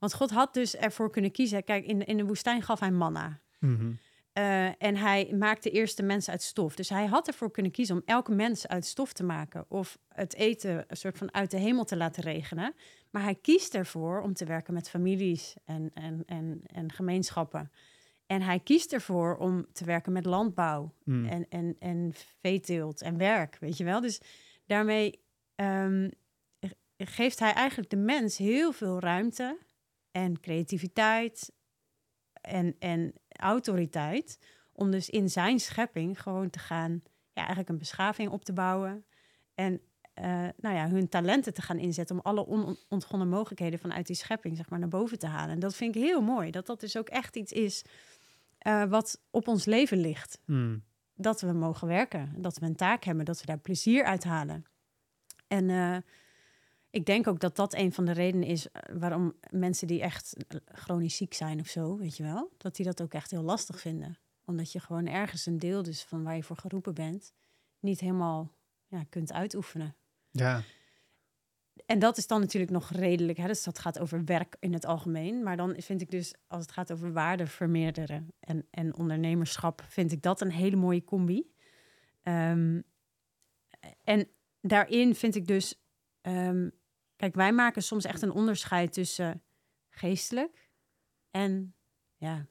Want 0.00 0.14
God 0.14 0.30
had 0.30 0.54
dus 0.54 0.76
ervoor 0.76 1.10
kunnen 1.10 1.30
kiezen. 1.30 1.64
Kijk, 1.64 1.84
in, 1.86 2.04
in 2.06 2.16
de 2.16 2.24
woestijn 2.26 2.62
gaf 2.62 2.80
hij 2.80 2.90
manna. 2.90 3.40
Mhm. 3.58 3.92
Eh, 4.32 4.82
en 4.82 4.96
hij 4.96 5.34
maakte 5.38 5.70
eerst 5.70 5.96
de 5.96 6.02
mensen 6.02 6.32
uit 6.32 6.42
stof. 6.42 6.74
Dus 6.74 6.88
hij 6.88 7.06
had 7.06 7.26
ervoor 7.28 7.50
kunnen 7.50 7.72
kiezen 7.72 7.94
om 7.96 8.02
elke 8.04 8.32
mens 8.32 8.68
uit 8.68 8.84
stof 8.86 9.12
te 9.12 9.24
maken. 9.24 9.64
Of 9.68 9.98
het 10.08 10.34
eten 10.34 10.84
een 10.88 10.96
soort 10.96 11.18
van 11.18 11.34
uit 11.34 11.50
de 11.50 11.58
hemel 11.58 11.84
te 11.84 11.96
laten 11.96 12.22
regenen. 12.22 12.74
Maar 13.10 13.22
hij 13.22 13.34
kiest 13.34 13.74
ervoor 13.74 14.20
om 14.20 14.32
te 14.34 14.44
werken 14.44 14.74
met 14.74 14.88
families 14.90 15.54
en, 15.64 15.90
en, 15.94 16.22
en, 16.26 16.60
en 16.66 16.92
gemeenschappen. 16.92 17.70
En 18.26 18.42
hij 18.42 18.60
kiest 18.60 18.92
ervoor 18.92 19.36
om 19.36 19.66
te 19.72 19.84
werken 19.84 20.12
met 20.12 20.24
landbouw 20.24 20.94
Mm. 21.04 21.26
en, 21.26 21.46
en, 21.48 21.76
en 21.78 22.12
veeteelt 22.40 23.02
en 23.02 23.16
werk, 23.16 23.56
weet 23.60 23.76
je 23.76 23.84
wel. 23.84 24.00
Dus 24.00 24.20
daarmee 24.66 25.20
ehm, 25.54 26.08
ge- 26.60 26.76
geeft 26.96 27.38
hij 27.38 27.52
eigenlijk 27.52 27.90
de 27.90 27.96
mens 27.96 28.36
heel 28.38 28.72
veel 28.72 29.00
ruimte 29.00 29.58
en 30.10 30.40
creativiteit 30.40 31.52
en, 32.32 32.76
en 32.78 33.12
autoriteit 33.28 34.38
om 34.72 34.90
dus 34.90 35.10
in 35.10 35.30
zijn 35.30 35.60
schepping 35.60 36.22
gewoon 36.22 36.50
te 36.50 36.58
gaan, 36.58 37.02
ja, 37.32 37.40
eigenlijk 37.40 37.68
een 37.68 37.78
beschaving 37.78 38.30
op 38.30 38.44
te 38.44 38.52
bouwen 38.52 39.04
en 39.54 39.80
eh, 40.14 40.48
nou 40.56 40.74
ja, 40.74 40.88
hun 40.88 41.08
talenten 41.08 41.54
te 41.54 41.62
gaan 41.62 41.78
inzetten 41.78 42.16
om 42.16 42.22
alle 42.22 42.46
onontgonnen 42.46 43.28
mogelijkheden 43.28 43.78
vanuit 43.78 44.06
die 44.06 44.16
schepping 44.16 44.56
zeg 44.56 44.68
maar 44.70 44.78
naar 44.78 44.88
boven 44.88 45.18
te 45.18 45.26
halen. 45.26 45.54
En 45.54 45.60
dat 45.60 45.74
vind 45.74 45.94
ik 45.94 46.02
heel 46.02 46.22
mooi, 46.22 46.50
dat 46.50 46.66
dat 46.66 46.80
dus 46.80 46.96
ook 46.96 47.08
echt 47.08 47.36
iets 47.36 47.52
is 47.52 47.84
eh, 48.58 48.84
wat 48.84 49.20
op 49.30 49.48
ons 49.48 49.64
leven 49.64 49.98
ligt 49.98 50.40
Mm. 50.44 50.84
dat 51.14 51.40
we 51.40 51.52
mogen 51.52 51.88
werken, 51.88 52.34
dat 52.36 52.58
we 52.58 52.66
een 52.66 52.76
taak 52.76 53.04
hebben, 53.04 53.24
dat 53.24 53.40
we 53.40 53.46
daar 53.46 53.58
plezier 53.58 54.04
uit 54.04 54.24
halen. 54.24 54.64
En 55.48 55.70
eh, 55.70 55.96
ik 56.90 57.06
denk 57.06 57.26
ook 57.26 57.40
dat 57.40 57.56
dat 57.56 57.74
een 57.74 57.92
van 57.92 58.04
de 58.04 58.12
redenen 58.12 58.48
is 58.48 58.70
eh, 58.70 58.82
waarom 58.98 59.34
mensen 59.50 59.86
die 59.86 60.00
echt 60.00 60.36
chronisch 60.64 61.16
ziek 61.16 61.34
zijn 61.34 61.60
of 61.60 61.66
zo, 61.66 61.96
weet 61.96 62.16
je 62.16 62.22
wel, 62.22 62.50
dat 62.56 62.76
die 62.76 62.84
dat 62.84 63.02
ook 63.02 63.14
echt 63.14 63.30
heel 63.30 63.42
lastig 63.42 63.80
vinden. 63.80 64.18
Omdat 64.44 64.72
je 64.72 64.80
gewoon 64.80 65.06
ergens 65.06 65.46
een 65.46 65.58
deel 65.58 65.82
dus 65.82 66.02
van 66.02 66.22
waar 66.22 66.36
je 66.36 66.42
voor 66.42 66.56
geroepen 66.56 66.94
bent, 66.94 67.32
niet 67.80 68.00
helemaal 68.00 68.52
ja, 68.86 69.04
kunt 69.08 69.32
uitoefenen. 69.32 69.94
Ja. 70.30 70.62
En 71.86 71.98
dat 71.98 72.16
is 72.16 72.26
dan 72.26 72.40
natuurlijk 72.40 72.72
nog 72.72 72.90
redelijk, 72.90 73.38
hè? 73.38 73.46
dus 73.46 73.62
dat 73.62 73.78
gaat 73.78 73.98
over 73.98 74.24
werk 74.24 74.56
in 74.60 74.72
het 74.72 74.86
algemeen. 74.86 75.42
Maar 75.42 75.56
dan 75.56 75.74
vind 75.78 76.00
ik 76.00 76.10
dus, 76.10 76.34
als 76.46 76.62
het 76.62 76.72
gaat 76.72 76.92
over 76.92 77.12
waarde 77.12 77.46
vermeerderen 77.46 78.32
en, 78.40 78.66
en 78.70 78.94
ondernemerschap, 78.94 79.84
vind 79.88 80.12
ik 80.12 80.22
dat 80.22 80.40
een 80.40 80.50
hele 80.50 80.76
mooie 80.76 81.04
combi. 81.04 81.52
Ehm, 82.22 82.80
en 84.04 84.28
daarin 84.60 85.14
vind 85.14 85.34
ik 85.34 85.46
dus, 85.46 85.82
ehm, 86.20 86.68
kijk, 87.20 87.34
wij 87.34 87.52
maken 87.52 87.82
soms 87.82 88.04
echt 88.04 88.22
een 88.22 88.30
onderscheid 88.32 88.92
tussen 88.92 89.42
geestelijk 89.88 90.68
en 91.30 91.74
ja, 92.16 92.46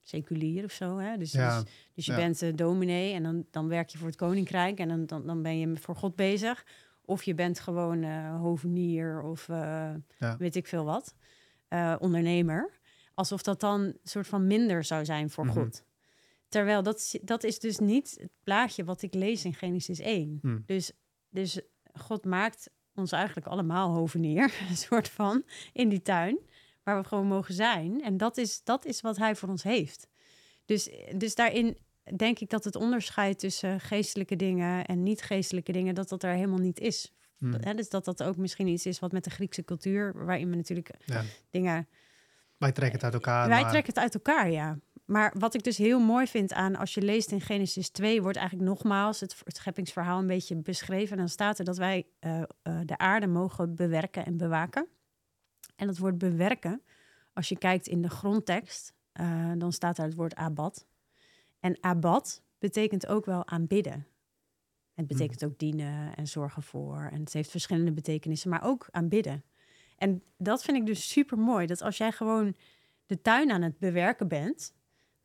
seculier 0.00 0.64
of 0.64 0.72
zo. 0.72 0.98
Hè? 0.98 1.16
Dus, 1.16 1.32
Ja, 1.32 1.60
dus, 1.62 1.72
dus 1.94 2.06
je 2.06 2.12
ja. 2.12 2.18
bent 2.18 2.42
eh, 2.42 2.54
dominee 2.54 3.12
en 3.14 3.22
dan, 3.22 3.46
dan 3.50 3.68
werk 3.68 3.88
je 3.88 3.98
voor 3.98 4.06
het 4.06 4.16
koninkrijk 4.16 4.78
en 4.78 4.88
dan, 4.88 5.06
dan, 5.06 5.26
dan 5.26 5.42
ben 5.42 5.58
je 5.58 5.76
voor 5.76 5.96
God 5.96 6.16
bezig. 6.16 6.66
Of 7.04 7.22
je 7.22 7.34
bent 7.34 7.60
gewoon 7.60 8.02
eh, 8.02 8.40
hovenier 8.40 9.22
of 9.22 9.48
eh, 9.48 9.94
Ja. 10.18 10.36
weet 10.38 10.56
ik 10.56 10.66
veel 10.66 10.84
wat, 10.84 11.14
ondernemer. 11.98 12.78
Alsof 13.14 13.42
dat 13.42 13.60
dan 13.60 13.80
een 13.80 13.98
soort 14.02 14.26
van 14.26 14.46
minder 14.46 14.84
zou 14.84 15.04
zijn 15.04 15.30
voor 15.30 15.44
Mhm. 15.44 15.54
God. 15.54 15.84
Terwijl 16.48 16.82
dat, 16.82 16.96
is- 16.96 17.18
dat 17.22 17.44
is 17.44 17.58
dus 17.58 17.78
niet 17.78 18.16
het 18.20 18.30
plaatje 18.42 18.84
wat 18.84 19.02
ik 19.02 19.14
lees 19.14 19.44
in 19.44 19.54
Genesis 19.54 19.98
1. 19.98 20.38
Hmm. 20.42 20.62
Dus, 20.66 20.92
dus 21.28 21.60
God 21.94 22.24
maakt 22.24 22.70
ons 22.94 23.12
eigenlijk 23.12 23.46
allemaal 23.46 23.94
hovenier, 23.94 24.54
een 24.70 24.76
soort 24.76 25.08
van, 25.08 25.42
in 25.72 25.88
die 25.88 26.02
tuin. 26.02 26.38
Waar 26.82 27.00
we 27.02 27.08
gewoon 27.08 27.26
mogen 27.26 27.54
zijn. 27.54 28.02
En 28.02 28.16
dat 28.16 28.36
is, 28.36 28.60
dat 28.64 28.84
is 28.84 29.00
wat 29.00 29.16
hij 29.16 29.36
voor 29.36 29.48
ons 29.48 29.62
heeft. 29.62 30.08
Dus, 30.64 30.90
dus 31.16 31.34
daarin 31.34 31.78
denk 32.16 32.38
ik 32.38 32.50
dat 32.50 32.64
het 32.64 32.76
onderscheid 32.76 33.38
tussen 33.38 33.80
geestelijke 33.80 34.36
dingen 34.36 34.84
en 34.84 35.02
niet-geestelijke 35.02 35.72
dingen, 35.72 35.94
dat 35.94 36.08
dat 36.08 36.22
er 36.22 36.32
helemaal 36.32 36.58
niet 36.58 36.80
is. 36.80 37.12
Mm. 37.38 37.54
Hè, 37.60 37.74
dus 37.74 37.88
dat 37.88 38.04
dat 38.04 38.22
ook 38.22 38.36
misschien 38.36 38.66
iets 38.66 38.86
is 38.86 38.98
wat 38.98 39.12
met 39.12 39.24
de 39.24 39.30
Griekse 39.30 39.64
cultuur, 39.64 40.24
waarin 40.24 40.50
we 40.50 40.56
natuurlijk 40.56 40.90
ja. 41.04 41.22
dingen 41.50 41.88
Wij 42.56 42.72
trekken 42.72 42.94
het 42.94 43.04
uit 43.04 43.14
elkaar. 43.14 43.48
wij 43.48 43.60
maar- 43.60 43.70
trekken 43.70 43.92
het 43.94 44.02
uit 44.02 44.14
elkaar, 44.14 44.50
ja. 44.50 44.78
Maar 45.10 45.34
wat 45.38 45.54
ik 45.54 45.62
dus 45.62 45.76
heel 45.76 46.00
mooi 46.00 46.26
vind 46.26 46.52
aan 46.52 46.76
als 46.76 46.94
je 46.94 47.02
leest 47.02 47.32
in 47.32 47.40
Genesis 47.40 47.88
2, 47.88 48.22
wordt 48.22 48.36
eigenlijk 48.36 48.68
nogmaals 48.68 49.20
het, 49.20 49.40
het 49.44 49.56
scheppingsverhaal 49.56 50.18
een 50.18 50.26
beetje 50.26 50.56
beschreven. 50.56 51.12
En 51.12 51.18
dan 51.18 51.28
staat 51.28 51.58
er 51.58 51.64
dat 51.64 51.76
wij 51.76 52.06
eh, 52.18 52.42
eh, 52.42 52.46
de 52.84 52.98
aarde 52.98 53.26
mogen 53.26 53.74
bewerken 53.74 54.26
en 54.26 54.36
bewaken. 54.36 54.86
En 55.76 55.86
dat 55.86 55.98
woord 55.98 56.18
bewerken, 56.18 56.82
als 57.32 57.48
je 57.48 57.58
kijkt 57.58 57.86
in 57.86 58.02
de 58.02 58.10
grondtekst, 58.10 58.94
eh, 59.12 59.52
dan 59.56 59.72
staat 59.72 59.96
daar 59.96 60.06
het 60.06 60.14
woord 60.14 60.34
abad. 60.34 60.86
En 61.60 61.76
abad 61.80 62.42
betekent 62.58 63.06
ook 63.06 63.24
wel 63.24 63.46
aanbidden. 63.46 64.06
Het 64.94 65.06
betekent 65.06 65.44
ook 65.44 65.58
dienen 65.58 66.16
en 66.16 66.28
zorgen 66.28 66.62
voor. 66.62 67.08
En 67.12 67.20
het 67.20 67.32
heeft 67.32 67.50
verschillende 67.50 67.92
betekenissen, 67.92 68.50
maar 68.50 68.64
ook 68.64 68.88
aanbidden. 68.90 69.44
En 69.96 70.22
dat 70.36 70.62
vind 70.62 70.76
ik 70.76 70.86
dus 70.86 71.08
super 71.08 71.38
mooi. 71.38 71.66
Dat 71.66 71.82
als 71.82 71.96
jij 71.96 72.12
gewoon 72.12 72.56
de 73.06 73.20
tuin 73.20 73.50
aan 73.50 73.62
het 73.62 73.78
bewerken 73.78 74.28
bent. 74.28 74.78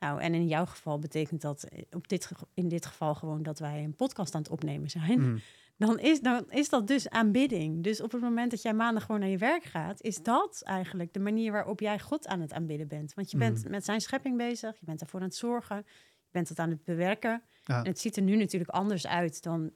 Nou, 0.05 0.21
en 0.21 0.33
in 0.33 0.47
jouw 0.47 0.65
geval 0.65 0.99
betekent 0.99 1.41
dat 1.41 1.63
eh, 1.63 1.81
op 1.91 2.07
dit, 2.07 2.31
in 2.53 2.67
dit 2.67 2.85
geval 2.85 3.15
gewoon 3.15 3.43
dat 3.43 3.59
wij 3.59 3.83
een 3.83 3.95
podcast 3.95 4.35
aan 4.35 4.41
het 4.41 4.51
opnemen 4.51 4.89
zijn. 4.89 5.21
Mm. 5.21 5.39
dan 5.85 5.99
is, 5.99 6.21
dan 6.21 6.45
is 6.51 6.69
dat 6.69 6.87
dus 6.87 7.09
aanbidding. 7.09 7.83
Dus 7.83 8.01
op 8.01 8.11
het 8.11 8.21
moment 8.21 8.51
dat 8.51 8.61
jij 8.61 8.73
maandag 8.73 9.05
gewoon 9.05 9.21
naar 9.21 9.29
je 9.29 9.37
werk 9.37 9.63
gaat, 9.63 10.01
is 10.01 10.23
dat 10.23 10.61
eigenlijk 10.63 11.13
de 11.13 11.19
manier 11.19 11.51
waarop 11.51 11.79
jij 11.79 11.99
God 11.99 12.27
aan 12.27 12.41
het 12.41 12.53
aanbidden 12.53 12.87
bent. 12.87 13.13
Want 13.13 13.31
je 13.31 13.37
bent 13.37 13.63
Mm. 13.63 13.71
met 13.71 13.85
zijn 13.85 14.01
schepping 14.01 14.37
bezig, 14.37 14.79
je 14.79 14.85
bent 14.85 15.01
ervoor 15.01 15.19
aan 15.19 15.25
het 15.25 15.35
zorgen, 15.35 15.77
je 15.77 16.31
bent 16.31 16.49
het 16.49 16.59
aan 16.59 16.69
het 16.69 16.83
bewerken. 16.83 17.43
Ja. 17.63 17.79
En 17.79 17.85
het 17.87 17.99
ziet 17.99 18.15
er 18.15 18.23
nu 18.23 18.35
natuurlijk 18.35 18.71
anders 18.71 19.07
uit 19.07 19.43
dan 19.43 19.71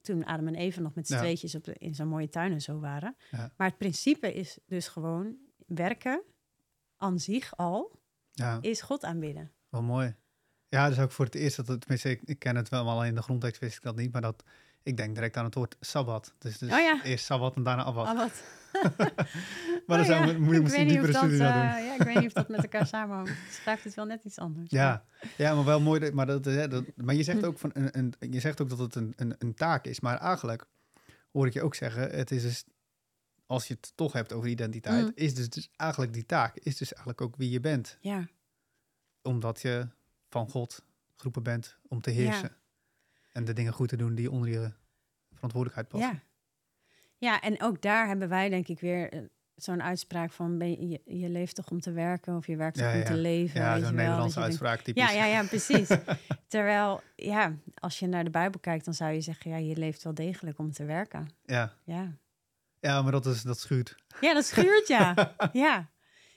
toen 0.00 0.24
Adam 0.24 0.46
en 0.46 0.54
Eva 0.54 0.80
nog 0.80 0.94
met 0.94 1.06
z'n 1.06 1.12
Ja. 1.12 1.18
tweetjes 1.18 1.54
op 1.54 1.64
de, 1.64 1.74
in 1.78 1.94
zo'n 1.94 2.08
mooie 2.08 2.28
tuin 2.28 2.52
en 2.52 2.60
zo 2.60 2.78
waren. 2.80 3.16
Ja. 3.30 3.52
Maar 3.56 3.68
het 3.68 3.78
principe 3.78 4.32
is 4.32 4.58
dus 4.66 4.88
gewoon 4.88 5.36
werken 5.66 6.22
aan 6.96 7.18
zich 7.18 7.56
al, 7.56 7.98
is 8.60 8.80
God 8.80 9.04
aanbidden. 9.04 9.52
Wel 9.70 9.82
mooi. 9.82 10.14
Ja, 10.68 10.88
dus 10.88 10.98
ook 10.98 11.12
voor 11.12 11.24
het 11.24 11.34
eerst 11.34 11.56
dat 11.56 11.66
het, 11.68 11.80
tenminste, 11.80 12.10
ik, 12.10 12.20
ik 12.24 12.38
ken 12.38 12.56
het 12.56 12.68
wel, 12.68 12.84
maar 12.84 12.94
alleen 12.94 13.08
in 13.08 13.14
de 13.14 13.22
grondtekst 13.22 13.60
wist 13.60 13.76
ik 13.76 13.82
dat 13.82 13.96
niet, 13.96 14.12
maar 14.12 14.22
dat, 14.22 14.44
ik 14.82 14.96
denk 14.96 15.14
direct 15.14 15.36
aan 15.36 15.44
het 15.44 15.54
woord 15.54 15.76
sabbat. 15.80 16.34
Dus, 16.38 16.58
dus 16.58 16.72
Oh 16.72 16.78
ja. 16.78 17.02
eerst 17.02 17.24
sabbat 17.24 17.56
en 17.56 17.62
daarna 17.62 17.82
abbat. 17.84 18.16
Wat. 18.16 18.42
Maar 19.86 19.98
dan 19.98 20.00
Oh 20.00 20.04
zou, 20.24 20.38
moet 20.38 20.54
ik 20.54 20.62
misschien 20.62 20.88
diepere 20.88 21.12
dat, 21.12 21.16
studie 21.22 21.38
naar 21.38 21.52
doen. 21.70 21.78
eh, 21.78 21.86
ja, 21.86 21.94
ik 21.94 22.02
weet 22.02 22.14
niet 22.14 22.26
of 22.26 22.32
dat 22.32 22.48
met 22.48 22.62
elkaar 22.62 22.86
samenhangt. 22.86 23.32
Schrijft 23.50 23.84
het 23.84 23.94
wel 23.94 24.04
net 24.04 24.24
iets 24.24 24.38
anders. 24.38 24.70
Ja, 24.70 25.04
ja, 25.36 25.54
maar 25.54 25.64
wel 25.64 25.80
mooi. 25.80 26.00
dat- 26.00 26.12
Maar, 26.12 26.26
dat, 26.26 26.44
hè, 26.44 26.68
dat, 26.68 26.84
maar 26.96 27.14
je 27.14 27.22
zegt 27.22 27.44
ook, 27.44 27.58
van 27.58 27.70
een, 27.72 27.98
een, 27.98 28.14
je 28.32 28.40
zegt 28.40 28.60
ook 28.60 28.68
dat 28.68 28.78
het 28.78 28.94
een, 28.94 29.12
een, 29.16 29.34
een 29.38 29.54
taak 29.54 29.84
is. 29.86 30.00
Maar 30.00 30.18
eigenlijk 30.18 30.66
hoor 31.32 31.46
ik 31.46 31.52
je 31.52 31.62
ook 31.62 31.74
zeggen, 31.74 32.10
het 32.10 32.30
is 32.30 32.42
dus, 32.42 32.64
als 33.46 33.68
je 33.68 33.74
het 33.74 33.92
toch 33.94 34.12
hebt 34.12 34.32
over 34.32 34.48
identiteit, 34.48 35.04
Mm. 35.04 35.12
is 35.14 35.34
dus, 35.34 35.48
dus 35.48 35.68
eigenlijk 35.76 36.12
die 36.12 36.26
taak, 36.26 36.56
is 36.56 36.76
dus 36.76 36.88
eigenlijk 36.92 37.20
ook 37.20 37.36
wie 37.36 37.50
je 37.50 37.60
bent. 37.60 37.98
Ja, 38.00 38.28
Omdat 39.22 39.60
je 39.62 39.88
van 40.28 40.48
God 40.48 40.84
geroepen 41.16 41.42
bent 41.42 41.78
om 41.88 42.00
te 42.00 42.10
heersen. 42.10 42.56
En 43.32 43.44
de 43.44 43.52
dingen 43.52 43.72
goed 43.72 43.88
te 43.88 43.96
doen 43.96 44.14
die 44.14 44.30
onder 44.30 44.48
je 44.48 44.72
verantwoordelijkheid 45.32 45.88
passen. 45.88 46.22
ja. 47.18 47.30
ja, 47.30 47.40
en 47.40 47.62
ook 47.62 47.82
daar 47.82 48.06
hebben 48.06 48.28
wij 48.28 48.48
denk 48.48 48.68
ik 48.68 48.80
weer 48.80 49.12
eh, 49.12 49.20
zo'n 49.54 49.82
uitspraak 49.82 50.32
van... 50.32 50.58
Ben 50.58 50.88
je, 50.88 51.28
leeft 51.28 51.54
toch 51.54 51.70
om 51.70 51.80
te 51.80 51.92
werken 51.92 52.36
of 52.36 52.46
je 52.46 52.56
werkt 52.56 52.76
toch 52.76 52.86
Ja, 52.86 52.92
om 52.92 52.98
ja. 52.98 53.04
te 53.04 53.14
leven? 53.16 53.60
Ja, 53.60 53.72
zo'n 53.74 53.82
wel, 53.82 53.92
Nederlandse 53.92 54.34
denkt- 54.38 54.48
uitspraak 54.50 54.80
typisch. 54.80 55.02
Ja, 55.02 55.10
ja, 55.10 55.24
ja, 55.24 55.44
precies. 55.46 55.88
Terwijl, 56.48 57.00
ja, 57.16 57.54
als 57.74 57.98
je 57.98 58.06
naar 58.06 58.24
de 58.24 58.30
Bijbel 58.30 58.60
kijkt, 58.60 58.84
dan 58.84 58.94
zou 58.94 59.12
je 59.12 59.20
zeggen... 59.20 59.50
ja, 59.50 59.56
je 59.56 59.76
leeft 59.76 60.02
wel 60.02 60.14
degelijk 60.14 60.58
om 60.58 60.72
te 60.72 60.84
werken. 60.84 61.28
ja. 61.44 61.72
Ja, 61.84 62.12
Ja, 62.80 63.02
maar 63.02 63.12
dat, 63.12 63.26
is, 63.26 63.42
dat 63.42 63.58
schuurt. 63.58 63.94
ja 64.20 64.34
dat 64.34 64.44
schuurt, 64.44 64.88
ja. 64.88 65.34
ja. 65.52 65.90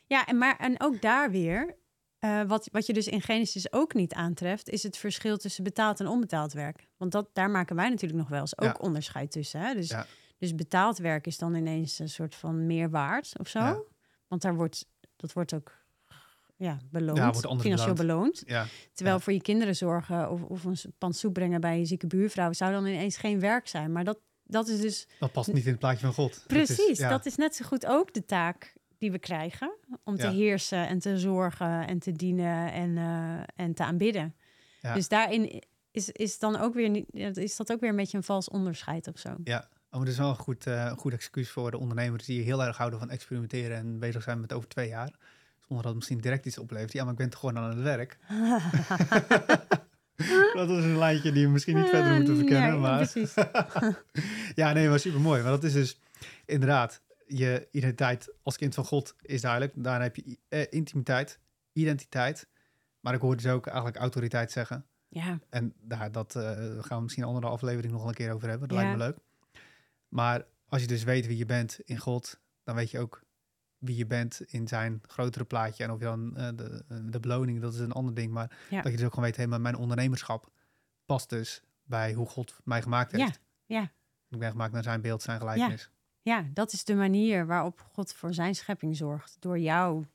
Ja, 0.07 0.25
en, 0.25 0.37
maar, 0.37 0.57
en 0.57 0.81
ook 0.81 1.01
daar 1.01 1.31
weer... 1.31 1.75
eh, 2.23 2.41
wat, 2.47 2.69
wat 2.71 2.85
je 2.85 2.93
dus 2.93 3.07
in 3.07 3.21
Genesis 3.21 3.71
ook 3.73 3.93
niet 3.93 4.13
aantreft, 4.13 4.69
is 4.69 4.83
het 4.83 4.97
verschil 4.97 5.37
tussen 5.37 5.63
betaald 5.63 5.99
en 5.99 6.07
onbetaald 6.07 6.53
werk. 6.53 6.87
Want 6.97 7.11
dat, 7.11 7.29
daar 7.33 7.49
maken 7.49 7.75
wij 7.75 7.89
natuurlijk 7.89 8.19
nog 8.19 8.29
wel 8.29 8.39
eens 8.39 8.57
ook 8.57 8.77
Ja. 8.77 8.77
onderscheid 8.79 9.31
tussen. 9.31 9.61
Hè? 9.61 9.73
Dus, 9.73 9.89
Ja. 9.89 10.05
dus 10.37 10.55
betaald 10.55 10.97
werk 10.97 11.27
is 11.27 11.37
dan 11.37 11.55
ineens 11.55 11.99
een 11.99 12.09
soort 12.09 12.35
van 12.35 12.65
meer 12.65 12.89
waard 12.89 13.33
of 13.39 13.47
zo. 13.47 13.59
Ja. 13.59 13.81
Want 14.27 14.41
daar 14.41 14.55
wordt, 14.55 14.85
dat 15.15 15.33
wordt 15.33 15.53
ook 15.53 15.71
ja, 16.55 16.77
beloond, 16.91 17.17
Ja, 17.17 17.31
wordt 17.31 17.61
financieel 17.61 17.93
beloond. 17.93 18.43
Terwijl 18.93 19.19
voor 19.19 19.33
je 19.33 19.41
kinderen 19.41 19.75
zorgen 19.75 20.31
of, 20.31 20.41
of 20.43 20.63
een 20.63 20.77
pan 20.97 21.13
soep 21.13 21.33
brengen 21.33 21.61
bij 21.61 21.79
je 21.79 21.85
zieke 21.85 22.07
buurvrouw 22.07 22.53
zou 22.53 22.71
dan 22.71 22.85
ineens 22.85 23.17
geen 23.17 23.39
werk 23.39 23.67
zijn. 23.67 23.91
Maar 23.91 24.03
dat, 24.03 24.19
dat 24.43 24.67
is 24.67 24.81
dus 24.81 25.07
dat 25.19 25.31
past 25.31 25.53
niet 25.53 25.65
in 25.65 25.71
het 25.71 25.79
plaatje 25.79 26.05
van 26.05 26.13
God. 26.13 26.33
Dat 26.33 26.47
precies, 26.47 26.87
is, 26.87 26.97
ja. 26.97 27.09
dat 27.09 27.25
is 27.25 27.35
net 27.35 27.55
zo 27.55 27.65
goed 27.65 27.85
ook 27.85 28.13
de 28.13 28.25
taak 28.25 28.73
die 29.03 29.11
we 29.11 29.19
krijgen 29.19 29.73
om 30.03 30.15
te 30.15 30.27
Ja. 30.27 30.31
heersen 30.31 30.87
en 30.87 30.99
te 30.99 31.17
zorgen 31.17 31.87
en 31.87 31.99
te 31.99 32.11
dienen 32.11 32.71
en, 32.71 32.97
eh, 32.97 33.65
en 33.65 33.73
te 33.73 33.83
aanbidden. 33.83 34.35
Ja. 34.81 34.93
Dus 34.93 35.07
daarin 35.07 35.63
is, 35.91 36.09
is 36.09 36.39
dan 36.39 36.59
ook 36.59 36.73
weer 36.73 36.89
niet, 36.89 37.05
is 37.37 37.55
dat 37.55 37.71
ook 37.71 37.79
weer 37.79 37.89
een 37.89 37.95
beetje 37.95 38.17
een 38.17 38.23
vals 38.23 38.49
onderscheid 38.49 39.07
of 39.07 39.19
zo. 39.19 39.29
Ja, 39.43 39.57
oh, 39.59 39.65
maar 39.89 39.99
dat 39.99 40.07
is 40.07 40.17
wel 40.17 40.29
een 40.29 40.35
goed, 40.35 40.67
eh, 40.67 40.91
goed 40.91 41.13
excuus 41.13 41.49
voor 41.49 41.71
de 41.71 41.77
ondernemers 41.77 42.25
die 42.25 42.41
heel 42.41 42.63
erg 42.63 42.77
houden 42.77 42.99
van 42.99 43.09
experimenteren 43.09 43.77
en 43.77 43.99
bezig 43.99 44.23
zijn 44.23 44.39
met 44.39 44.53
over 44.53 44.69
twee 44.69 44.87
jaar. 44.87 45.11
Zonder 45.59 45.77
dat 45.77 45.85
het 45.85 45.95
misschien 45.95 46.17
direct 46.21 46.45
iets 46.45 46.57
oplevert. 46.57 46.93
Ja, 46.93 47.03
maar 47.03 47.11
ik 47.11 47.17
ben 47.17 47.29
toch 47.29 47.39
gewoon 47.39 47.57
aan 47.57 47.69
het 47.69 47.81
werk. 47.81 48.17
dat 50.53 50.69
is 50.69 50.83
een 50.83 50.97
lijntje 50.97 51.31
die 51.31 51.45
we 51.45 51.51
misschien 51.51 51.75
niet 51.75 51.89
verder 51.89 52.15
moeten 52.15 52.35
verkennen. 52.37 52.67
Ja, 52.69 52.73
ja, 52.75 52.79
maar 52.79 52.97
precies. 52.97 53.33
ja, 54.61 54.73
nee, 54.73 54.89
maar 54.89 54.99
super 54.99 55.19
mooi. 55.21 55.41
Maar 55.41 55.51
dat 55.51 55.63
is 55.63 55.73
dus 55.73 55.99
inderdaad, 56.45 57.01
je 57.37 57.67
identiteit 57.71 58.33
als 58.41 58.57
kind 58.57 58.73
van 58.73 58.85
God 58.85 59.15
is 59.21 59.41
duidelijk. 59.41 59.73
Daarna 59.75 60.03
heb 60.03 60.15
je 60.15 60.37
eh, 60.47 60.65
intimiteit, 60.69 61.39
identiteit. 61.71 62.47
Maar 62.99 63.13
ik 63.13 63.21
hoor 63.21 63.35
dus 63.35 63.47
ook 63.47 63.65
eigenlijk 63.67 63.97
autoriteit 63.97 64.51
zeggen. 64.51 64.85
Ja, 65.07 65.39
En 65.49 65.73
daar, 65.81 66.11
dat 66.11 66.35
eh, 66.35 66.43
gaan 66.83 66.97
we 66.97 67.01
misschien 67.03 67.23
een 67.23 67.29
andere 67.29 67.47
aflevering 67.53 67.93
nog 67.93 68.05
een 68.05 68.13
keer 68.13 68.33
over 68.33 68.49
hebben. 68.49 68.67
Dat 68.67 68.77
Ja. 68.77 68.83
lijkt 68.83 68.97
me 68.99 69.05
leuk. 69.05 69.17
Maar 70.07 70.45
als 70.67 70.81
je 70.81 70.87
dus 70.87 71.03
weet 71.03 71.27
wie 71.27 71.37
je 71.37 71.45
bent 71.45 71.79
in 71.83 71.97
God, 71.97 72.39
dan 72.63 72.75
weet 72.75 72.91
je 72.91 72.99
ook 72.99 73.21
wie 73.77 73.95
je 73.95 74.05
bent 74.05 74.41
in 74.45 74.67
zijn 74.67 75.01
grotere 75.07 75.45
plaatje. 75.45 75.83
En 75.83 75.91
of 75.91 75.99
je 75.99 76.05
dan 76.05 76.37
eh, 76.37 76.47
de, 76.55 76.83
de 77.09 77.19
beloning, 77.19 77.61
dat 77.61 77.73
is 77.73 77.79
een 77.79 77.91
ander 77.91 78.13
ding. 78.13 78.31
Maar 78.31 78.57
Ja. 78.69 78.81
dat 78.81 78.91
je 78.91 78.97
dus 78.97 79.05
ook 79.05 79.13
gewoon 79.13 79.29
weet, 79.29 79.37
hé, 79.37 79.47
maar 79.47 79.61
mijn 79.61 79.75
ondernemerschap 79.75 80.51
past 81.05 81.29
dus 81.29 81.63
bij 81.83 82.13
hoe 82.13 82.27
God 82.27 82.59
mij 82.63 82.81
gemaakt 82.81 83.11
heeft. 83.11 83.39
Ja, 83.65 83.79
ja. 83.79 83.91
Ik 84.29 84.39
ben 84.39 84.51
gemaakt 84.51 84.73
naar 84.73 84.83
zijn 84.83 85.01
beeld, 85.01 85.21
zijn 85.21 85.39
gelijkenis. 85.39 85.81
ja, 85.81 85.89
dat 86.53 86.73
is 86.73 86.83
de 86.83 86.95
manier 86.95 87.45
waarop 87.45 87.85
God 87.91 88.13
voor 88.13 88.33
zijn 88.33 88.55
schepping 88.55 88.97
zorgt. 88.97 89.37
Door 89.39 89.59
jou 89.59 90.05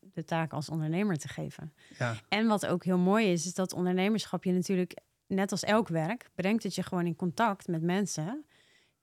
de 0.00 0.24
taak 0.24 0.52
als 0.52 0.68
ondernemer 0.68 1.18
te 1.18 1.28
geven. 1.28 1.72
Ja, 1.98 2.14
En 2.28 2.46
wat 2.46 2.66
ook 2.66 2.84
heel 2.84 2.98
mooi 2.98 3.32
is, 3.32 3.46
is 3.46 3.54
dat 3.54 3.72
ondernemerschap 3.72 4.44
je 4.44 4.52
natuurlijk, 4.52 4.96
net 5.26 5.50
als 5.50 5.62
elk 5.62 5.88
werk, 5.88 6.30
brengt 6.34 6.62
het 6.62 6.74
je 6.74 6.82
gewoon 6.82 7.06
in 7.06 7.16
contact 7.16 7.68
met 7.68 7.82
mensen 7.82 8.44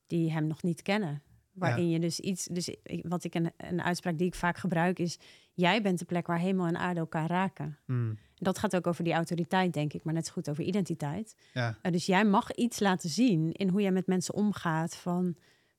die 0.07 0.31
hem 0.31 0.47
nog 0.47 0.63
niet 0.63 0.81
kennen. 0.81 1.21
Waarin 1.51 1.89
je 1.89 1.99
dus 1.99 2.19
iets, 2.19 2.45
dus 2.45 2.75
wat 3.01 3.23
ik 3.23 3.35
een, 3.35 3.51
een 3.57 3.81
uitspraak 3.81 4.17
die 4.17 4.27
ik 4.27 4.35
vaak 4.35 4.57
gebruik 4.57 4.99
is, 4.99 5.19
jij 5.53 5.81
bent 5.81 5.99
de 5.99 6.05
plek 6.05 6.27
waar 6.27 6.39
hemel 6.39 6.65
en 6.65 6.77
aarde 6.77 6.99
elkaar 6.99 7.29
raken. 7.29 7.77
Hmm. 7.85 8.17
Dat 8.35 8.57
gaat 8.57 8.75
ook 8.75 8.87
over 8.87 9.03
die 9.03 9.13
autoriteit, 9.13 9.73
denk 9.73 9.93
ik, 9.93 10.03
maar 10.03 10.13
net 10.13 10.25
zo 10.25 10.31
goed 10.31 10.49
over 10.49 10.63
identiteit. 10.63 11.35
ja, 11.53 11.77
Uh, 11.81 11.91
dus 11.91 12.05
jij 12.05 12.25
mag 12.25 12.51
iets 12.51 12.79
laten 12.79 13.09
zien 13.09 13.51
in 13.51 13.69
hoe 13.69 13.81
jij 13.81 13.91
met 13.91 14.07
mensen 14.07 14.33
omgaat 14.33 14.95
van, 14.95 15.35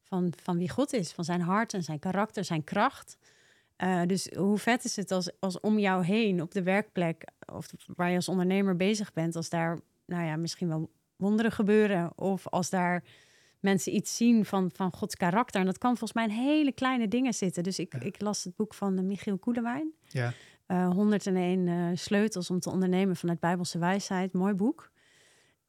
van, 0.08 0.32
van 0.42 0.58
wie 0.58 0.68
God 0.70 0.92
is, 0.92 1.12
van 1.12 1.24
zijn 1.24 1.40
hart 1.40 1.74
en 1.74 1.82
zijn 1.82 1.98
karakter, 1.98 2.44
zijn 2.44 2.64
kracht. 2.64 3.16
Uh, 3.84 4.02
dus 4.06 4.28
hoe 4.36 4.58
vet 4.58 4.84
is 4.84 4.96
het 4.96 5.10
als, 5.10 5.30
als 5.40 5.60
om 5.60 5.78
jou 5.78 6.04
heen 6.04 6.42
op 6.42 6.52
de 6.52 6.62
werkplek 6.62 7.24
of 7.52 7.66
waar 7.96 8.10
je 8.10 8.16
als 8.16 8.28
ondernemer 8.28 8.76
bezig 8.76 9.12
bent, 9.12 9.36
als 9.36 9.48
daar 9.48 9.78
nou 10.06 10.24
ja, 10.24 10.36
misschien 10.36 10.68
wel 10.68 10.90
wonderen 11.16 11.52
gebeuren 11.52 12.18
of 12.18 12.46
als 12.48 12.70
daar 12.70 13.04
mensen 13.60 13.94
iets 13.94 14.16
zien 14.16 14.44
van, 14.44 14.70
van 14.74 14.92
Gods 14.92 15.16
karakter. 15.16 15.60
En 15.60 15.66
dat 15.66 15.78
kan 15.78 15.90
volgens 15.96 16.12
mij 16.12 16.24
in 16.24 16.44
hele 16.44 16.72
kleine 16.72 17.08
dingen 17.08 17.34
zitten. 17.34 17.62
Dus 17.62 17.78
ik, 17.78 17.92
Ja. 17.92 18.00
ik 18.00 18.20
las 18.20 18.44
het 18.44 18.56
boek 18.56 18.74
van 18.74 18.98
uh, 18.98 19.04
Michiel 19.04 19.38
Koelewijn. 19.38 19.92
ja, 20.08 20.32
Eh, 20.66 20.90
101 20.90 21.68
eh, 21.68 21.86
sleutels 21.94 22.50
om 22.50 22.60
te 22.60 22.70
ondernemen 22.70 23.16
vanuit 23.16 23.40
Bijbelse 23.40 23.78
wijsheid. 23.78 24.32
Mooi 24.32 24.54
boek. 24.54 24.90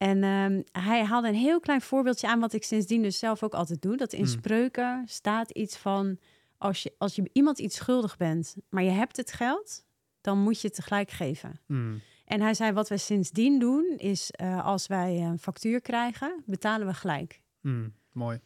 En 0.00 0.22
ehm, 0.24 0.62
hij 0.84 1.04
haalde 1.04 1.28
een 1.28 1.34
heel 1.34 1.60
klein 1.60 1.80
voorbeeldje 1.80 2.28
aan, 2.28 2.40
wat 2.40 2.52
ik 2.52 2.64
sindsdien 2.64 3.02
dus 3.02 3.18
zelf 3.18 3.42
ook 3.42 3.54
altijd 3.54 3.82
doe. 3.82 3.96
Dat 3.96 4.12
in 4.12 4.24
Hmm. 4.24 4.30
spreuken 4.30 5.02
staat 5.06 5.50
iets 5.50 5.76
van: 5.76 6.18
als 6.58 6.82
je, 6.82 6.94
als 6.98 7.14
je 7.14 7.30
iemand 7.32 7.58
iets 7.58 7.76
schuldig 7.76 8.16
bent, 8.16 8.56
maar 8.68 8.82
je 8.82 8.90
hebt 8.90 9.16
het 9.16 9.32
geld, 9.32 9.84
dan 10.20 10.38
moet 10.38 10.60
je 10.60 10.66
het 10.66 10.76
tegelijk 10.76 11.10
geven. 11.10 11.60
Hmm. 11.66 12.00
En 12.24 12.40
hij 12.40 12.54
zei: 12.54 12.72
wat 12.72 12.88
wij 12.88 12.98
sindsdien 12.98 13.58
doen, 13.58 13.94
is 13.96 14.30
eh, 14.30 14.64
als 14.66 14.86
wij 14.86 15.20
een 15.22 15.38
factuur 15.38 15.80
krijgen, 15.80 16.42
betalen 16.46 16.86
we 16.86 16.94
gelijk. 16.94 17.40
Hmm. 17.60 17.94
mooi. 18.12 18.40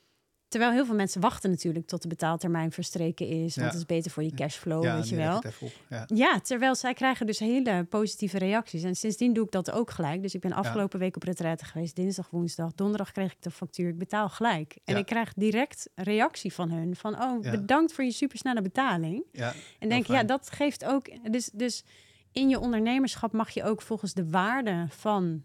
Terwijl 0.54 0.74
heel 0.74 0.86
veel 0.86 0.94
mensen 0.94 1.20
wachten 1.20 1.50
natuurlijk 1.50 1.86
tot 1.86 2.02
de 2.02 2.08
betaaltermijn 2.08 2.72
verstreken 2.72 3.28
is. 3.28 3.56
Want 3.56 3.68
het 3.68 3.78
is 3.78 3.86
beter 3.86 4.10
voor 4.10 4.22
je 4.22 4.34
cashflow, 4.34 4.84
ja, 4.84 4.94
weet 4.94 5.08
je 5.08 5.16
wel. 5.16 5.42
Ja. 5.88 6.04
Ja, 6.14 6.40
terwijl 6.40 6.74
zij 6.74 6.94
krijgen 6.94 7.26
dus 7.26 7.38
hele 7.38 7.84
positieve 7.84 8.38
reacties. 8.38 8.82
En 8.82 8.94
sindsdien 8.94 9.32
doe 9.32 9.44
ik 9.44 9.50
dat 9.50 9.70
ook 9.70 9.90
gelijk. 9.90 10.22
Dus 10.22 10.34
ik 10.34 10.40
ben 10.40 10.52
afgelopen 10.52 10.98
week 10.98 11.16
op 11.16 11.22
retraite 11.22 11.64
geweest. 11.64 11.96
Dinsdag, 11.96 12.30
woensdag, 12.30 12.72
donderdag 12.74 13.12
kreeg 13.12 13.32
ik 13.32 13.42
de 13.42 13.50
factuur. 13.50 13.88
Ik 13.88 13.98
betaal 13.98 14.28
gelijk. 14.28 14.78
En 14.84 14.96
ik 14.96 15.06
krijg 15.06 15.32
direct 15.32 15.90
reactie 15.94 16.52
van 16.52 16.70
hun. 16.70 16.96
Van, 16.96 17.22
oh, 17.22 17.50
bedankt 17.50 17.92
voor 17.92 18.04
je 18.04 18.12
supersnelle 18.12 18.62
betaling. 18.62 19.24
ja, 19.32 19.52
En 19.78 19.88
denk, 19.88 20.06
ja, 20.06 20.22
dat 20.22 20.50
geeft 20.50 20.84
ook... 20.84 21.32
Dus, 21.32 21.50
dus 21.52 21.84
in 22.32 22.48
je 22.48 22.58
ondernemerschap 22.58 23.32
mag 23.32 23.50
je 23.50 23.64
ook 23.64 23.82
volgens 23.82 24.14
de 24.14 24.30
waarde 24.30 24.86
van 24.88 25.42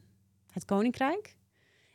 het 0.52 0.66
koninkrijk... 0.66 1.38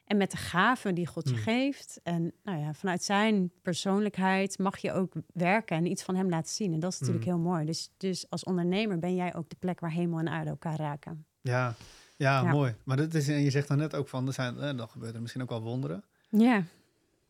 En 0.04 0.16
met 0.16 0.30
de 0.30 0.36
gaven 0.36 0.94
die 0.94 1.06
God 1.06 1.28
je 1.28 1.34
Hmm. 1.34 1.42
geeft. 1.42 2.00
En 2.02 2.32
nou 2.42 2.58
ja, 2.58 2.74
vanuit 2.74 3.02
zijn 3.02 3.50
persoonlijkheid 3.62 4.58
mag 4.58 4.78
je 4.78 4.92
ook 4.92 5.12
werken 5.32 5.76
en 5.76 5.86
iets 5.86 6.02
van 6.02 6.16
hem 6.16 6.28
laten 6.28 6.50
zien. 6.54 6.72
En 6.72 6.80
dat 6.80 6.92
is 6.92 6.98
natuurlijk 7.00 7.24
Hmm. 7.26 7.34
heel 7.34 7.42
mooi. 7.44 7.64
Dus, 7.64 7.90
dus 7.96 8.30
als 8.30 8.44
ondernemer 8.44 8.98
ben 8.98 9.14
jij 9.14 9.34
ook 9.34 9.48
de 9.48 9.56
plek 9.58 9.80
waar 9.80 9.90
hemel 9.92 10.18
en 10.18 10.28
aarde 10.28 10.50
elkaar 10.50 10.76
raken. 10.78 11.24
Ja, 11.40 11.74
ja, 12.16 12.42
Ja. 12.42 12.50
mooi. 12.52 12.74
Maar 12.84 12.96
dat 12.96 13.14
is, 13.14 13.28
en 13.28 13.40
je 13.40 13.50
zegt 13.50 13.68
dan 13.68 13.78
net 13.78 13.94
ook 13.94 14.08
van, 14.08 14.26
er 14.26 14.32
zijn, 14.32 14.58
eh, 14.58 14.76
dan 14.76 14.88
gebeuren 14.88 15.14
er 15.16 15.20
misschien 15.22 15.42
ook 15.42 15.48
wel 15.48 15.62
wonderen. 15.62 16.04
Ja, 16.28 16.62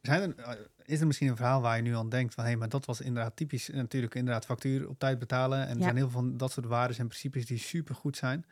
Zijn 0.02 0.20
er, 0.36 0.44
eh, 0.44 0.54
is 0.84 1.00
er 1.00 1.06
misschien 1.06 1.28
een 1.28 1.36
verhaal 1.36 1.60
waar 1.60 1.76
je 1.76 1.82
nu 1.82 1.96
aan 1.96 2.08
denkt 2.08 2.34
van, 2.34 2.44
hé, 2.44 2.56
maar 2.56 2.68
dat 2.68 2.84
was 2.86 3.00
inderdaad 3.00 3.36
typisch, 3.36 3.70
eh, 3.70 3.76
natuurlijk 3.76 4.14
inderdaad 4.14 4.44
factuur 4.44 4.88
op 4.88 4.98
tijd 4.98 5.18
betalen. 5.18 5.58
En 5.66 5.68
er 5.70 5.76
Ja. 5.76 5.82
zijn 5.82 5.96
heel 5.96 6.10
veel 6.10 6.20
van 6.20 6.36
dat 6.36 6.52
soort 6.52 6.66
waarden 6.66 6.98
en 6.98 7.06
principes 7.06 7.46
die 7.46 7.58
super 7.58 7.94
goed 7.94 8.16
zijn. 8.16 8.46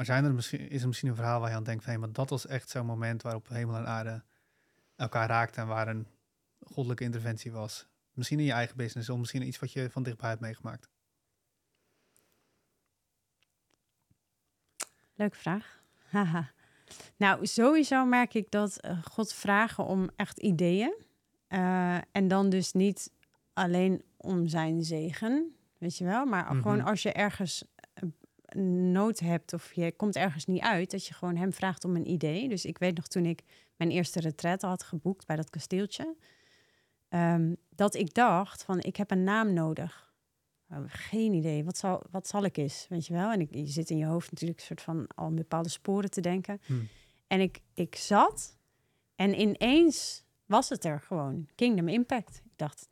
Maar 0.00 0.08
zijn 0.08 0.24
er 0.24 0.34
misschien, 0.34 0.70
is 0.70 0.80
er 0.80 0.86
misschien 0.86 1.08
een 1.08 1.14
verhaal 1.14 1.40
waar 1.40 1.50
je 1.50 1.56
aan 1.56 1.64
denkt 1.64 1.84
van, 1.84 1.92
hé, 1.92 1.98
maar 1.98 2.12
dat 2.12 2.30
was 2.30 2.46
echt 2.46 2.68
zo'n 2.68 2.86
moment 2.86 3.22
waarop 3.22 3.48
hemel 3.48 3.76
en 3.76 3.86
aarde 3.86 4.22
elkaar 4.96 5.28
raakte 5.28 5.60
en 5.60 5.66
waar 5.66 5.88
een 5.88 6.06
goddelijke 6.60 7.04
interventie 7.04 7.52
was? 7.52 7.86
Misschien 8.12 8.38
in 8.38 8.44
je 8.44 8.52
eigen 8.52 8.76
business 8.76 9.08
of 9.08 9.18
misschien 9.18 9.46
iets 9.46 9.58
wat 9.58 9.72
je 9.72 9.90
van 9.90 10.02
dichtbij 10.02 10.28
hebt 10.28 10.40
meegemaakt. 10.40 10.88
Leuke 15.14 15.36
vraag. 15.36 15.82
Haha. 16.08 16.50
Nou, 17.16 17.46
sowieso 17.46 18.04
merk 18.04 18.34
ik 18.34 18.50
dat 18.50 18.84
uh, 18.84 19.02
God 19.02 19.32
vragen 19.32 19.84
om 19.84 20.10
echt 20.16 20.38
ideeën. 20.38 20.94
Uh, 21.48 21.96
en 22.12 22.28
dan 22.28 22.48
dus 22.50 22.72
niet 22.72 23.12
alleen 23.52 24.02
om 24.16 24.46
zijn 24.46 24.84
zegen, 24.84 25.56
weet 25.78 25.98
je 25.98 26.04
wel. 26.04 26.24
Maar 26.24 26.46
gewoon 26.46 26.78
mhm. 26.78 26.86
als 26.86 27.02
je 27.02 27.12
ergens 27.12 27.64
nood 28.92 29.18
hebt 29.18 29.52
of 29.52 29.72
je 29.72 29.92
komt 29.92 30.16
ergens 30.16 30.46
niet 30.46 30.60
uit, 30.62 30.90
dat 30.90 31.06
je 31.06 31.14
gewoon 31.14 31.36
hem 31.36 31.52
vraagt 31.52 31.84
om 31.84 31.96
een 31.96 32.10
idee. 32.10 32.48
Dus 32.48 32.64
ik 32.64 32.78
weet 32.78 32.96
nog 32.96 33.06
toen 33.06 33.24
ik 33.24 33.42
mijn 33.76 33.90
eerste 33.90 34.20
retret 34.20 34.62
had 34.62 34.82
geboekt 34.82 35.26
bij 35.26 35.36
dat 35.36 35.50
kasteeltje, 35.50 36.14
um, 37.08 37.56
dat 37.68 37.94
ik 37.94 38.14
dacht 38.14 38.62
van 38.64 38.80
ik 38.80 38.96
heb 38.96 39.10
een 39.10 39.24
naam 39.24 39.52
nodig. 39.52 40.08
geen 40.86 41.32
idee, 41.32 41.64
wat 41.64 41.76
zal, 41.76 42.02
wat 42.10 42.28
zal 42.28 42.44
ik 42.44 42.56
eens, 42.56 42.86
weet 42.88 43.06
je 43.06 43.12
wel? 43.12 43.30
En 43.30 43.40
ik, 43.40 43.54
je 43.54 43.66
zit 43.66 43.90
in 43.90 43.96
je 43.96 44.04
hoofd 44.04 44.30
natuurlijk 44.30 44.60
een 44.60 44.66
soort 44.66 44.82
van 44.82 45.06
al 45.14 45.26
een 45.26 45.34
bepaalde 45.34 45.68
sporen 45.68 46.10
te 46.10 46.20
denken. 46.20 46.60
Hmm. 46.66 46.88
En 47.26 47.40
ik, 47.40 47.60
ik 47.74 47.96
zat 47.96 48.56
en 49.14 49.40
ineens 49.40 50.24
was 50.46 50.68
het 50.68 50.84
er 50.84 51.00
gewoon. 51.00 51.48
Kingdom 51.54 51.88
Impact. 51.88 52.42
Ik 52.44 52.52
dacht, 52.56 52.88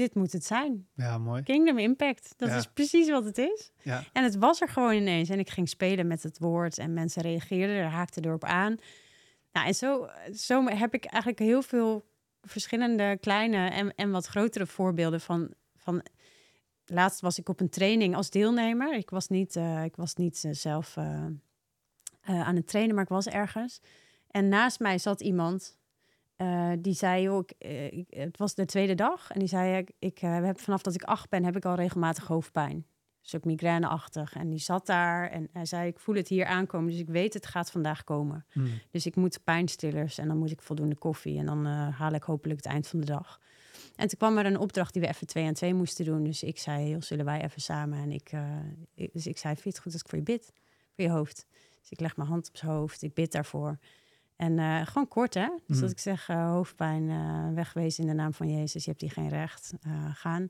dit 0.00 0.14
moet 0.14 0.32
het 0.32 0.44
zijn. 0.44 0.86
Ja, 0.94 1.18
mooi. 1.18 1.42
Kingdom 1.42 1.78
Impact. 1.78 2.34
Dat 2.36 2.50
is 2.50 2.66
precies 2.66 3.10
wat 3.10 3.24
het 3.24 3.38
is. 3.38 3.70
Ja. 3.82 4.04
En 4.12 4.24
het 4.24 4.36
was 4.36 4.60
er 4.60 4.68
gewoon 4.68 4.92
ineens. 4.92 5.28
En 5.28 5.38
ik 5.38 5.50
ging 5.50 5.68
spelen 5.68 6.06
met 6.06 6.22
het 6.22 6.38
woord 6.38 6.78
en 6.78 6.92
mensen 6.92 7.22
reageerden 7.22 7.76
er, 7.76 7.84
haakten 7.84 8.24
erop 8.24 8.44
aan. 8.44 8.76
Nou, 9.52 9.66
en 9.66 9.74
zo, 9.74 10.08
zo 10.34 10.66
heb 10.66 10.94
ik 10.94 11.04
eigenlijk 11.04 11.42
heel 11.42 11.62
veel 11.62 12.04
verschillende 12.42 13.18
kleine 13.20 13.68
en, 13.68 13.94
en 13.94 14.10
wat 14.10 14.26
grotere 14.26 14.66
voorbeelden 14.66 15.20
van, 15.20 15.54
van. 15.76 16.02
Laatst 16.84 17.20
was 17.20 17.38
ik 17.38 17.48
op 17.48 17.60
een 17.60 17.68
training 17.68 18.16
als 18.16 18.30
deelnemer. 18.30 18.94
Ik 18.94 19.10
was 19.10 19.28
niet, 19.28 19.56
uh, 19.56 19.84
ik 19.84 19.96
was 19.96 20.14
niet 20.14 20.42
uh, 20.44 20.52
zelf 20.52 20.96
uh, 20.96 21.26
aan 22.20 22.56
het 22.56 22.66
trainen, 22.66 22.94
maar 22.94 23.04
ik 23.04 23.10
was 23.10 23.26
ergens. 23.26 23.80
En 24.30 24.48
naast 24.48 24.80
mij 24.80 24.98
zat 24.98 25.20
iemand 25.20 25.78
uh, 26.42 26.72
die 26.78 26.94
zei, 26.94 27.22
joh, 27.22 27.44
uh, 27.58 27.92
ik, 27.92 28.06
het 28.08 28.38
was 28.38 28.54
de 28.54 28.64
tweede 28.64 28.94
dag. 28.94 29.30
En 29.30 29.38
die 29.38 29.48
zei, 29.48 29.76
ik, 29.76 29.90
ik 29.98 30.22
uh, 30.22 30.44
heb, 30.44 30.60
vanaf 30.60 30.82
dat 30.82 30.94
ik 30.94 31.02
acht 31.02 31.28
ben, 31.28 31.44
heb 31.44 31.56
ik 31.56 31.64
al 31.64 31.74
regelmatig 31.74 32.26
hoofdpijn. 32.26 32.76
Een 32.76 32.86
soort 33.20 33.44
migraineachtig. 33.44 34.34
En 34.34 34.50
die 34.50 34.58
zat 34.58 34.86
daar 34.86 35.30
en 35.30 35.48
hij 35.52 35.64
zei, 35.64 35.88
ik 35.88 35.98
voel 35.98 36.14
het 36.14 36.28
hier 36.28 36.46
aankomen. 36.46 36.90
Dus 36.90 37.00
ik 37.00 37.08
weet, 37.08 37.34
het 37.34 37.46
gaat 37.46 37.70
vandaag 37.70 38.04
komen. 38.04 38.46
Hmm. 38.52 38.70
Dus 38.90 39.06
ik 39.06 39.16
moet 39.16 39.44
pijnstillers 39.44 40.18
en 40.18 40.28
dan 40.28 40.38
moet 40.38 40.50
ik 40.50 40.62
voldoende 40.62 40.96
koffie. 40.96 41.38
En 41.38 41.46
dan 41.46 41.66
haal 41.66 42.12
ik 42.12 42.22
hopelijk 42.22 42.64
het 42.64 42.72
eind 42.72 42.88
van 42.88 43.00
de 43.00 43.06
dag. 43.06 43.40
En 43.96 44.08
toen 44.08 44.18
kwam 44.18 44.38
er 44.38 44.46
een 44.46 44.58
opdracht 44.58 44.92
die 44.92 45.02
we 45.02 45.08
even 45.08 45.26
twee 45.26 45.44
en 45.44 45.54
twee 45.54 45.74
moesten 45.74 46.04
doen. 46.04 46.24
Dus 46.24 46.42
ik 46.42 46.58
zei, 46.58 46.88
joh, 46.88 47.00
zullen 47.00 47.24
wij 47.24 47.42
even 47.42 47.60
samen? 47.60 47.98
En 47.98 48.10
ik, 48.10 48.32
ik 48.94 49.12
dus 49.12 49.26
ik 49.26 49.38
zei, 49.38 49.54
vind 49.54 49.64
je 49.64 49.70
het 49.70 49.80
goed 49.80 49.92
als 49.92 50.02
ik 50.02 50.08
voor 50.08 50.18
je 50.18 50.24
bid? 50.24 50.52
Voor 50.94 51.04
je 51.04 51.10
hoofd. 51.10 51.46
Dus 51.80 51.90
ik 51.90 52.00
leg 52.00 52.16
mijn 52.16 52.28
hand 52.28 52.48
op 52.48 52.56
zijn 52.56 52.70
hoofd. 52.72 53.02
Ik 53.02 53.14
bid 53.14 53.32
daarvoor. 53.32 53.78
En 54.40 54.58
uh, 54.58 54.86
gewoon 54.86 55.08
kort, 55.08 55.34
hè? 55.34 55.48
Dus 55.66 55.76
mm. 55.76 55.82
dat 55.82 55.90
ik 55.90 55.98
zeg, 55.98 56.28
uh, 56.28 56.50
hoofdpijn, 56.50 57.08
uh, 57.08 57.54
wegwezen 57.54 58.02
in 58.02 58.08
de 58.08 58.14
naam 58.14 58.34
van 58.34 58.50
Jezus. 58.58 58.84
Je 58.84 58.90
hebt 58.90 59.02
hier 59.02 59.10
geen 59.10 59.28
recht. 59.28 59.72
gaan. 60.14 60.48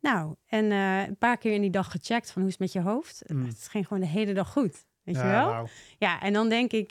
Nou, 0.00 0.34
en 0.46 0.70
een 0.70 1.16
paar 1.16 1.38
keer 1.38 1.52
in 1.52 1.60
die 1.60 1.70
dag 1.70 1.90
gecheckt 1.90 2.30
van 2.30 2.42
hoe 2.42 2.50
is 2.50 2.58
het 2.58 2.72
met 2.72 2.72
je 2.72 2.90
hoofd. 2.90 3.22
Mm. 3.26 3.46
Het 3.46 3.68
ging 3.68 3.86
gewoon 3.86 4.02
de 4.02 4.08
hele 4.08 4.34
dag 4.34 4.48
goed. 4.48 4.86
Weet 5.02 5.14
ja, 5.14 5.24
je 5.24 5.30
wel? 5.30 5.54
Wow. 5.54 5.66
Ja, 5.98 6.20
en 6.20 6.32
dan 6.32 6.48
denk 6.48 6.72
ik, 6.72 6.90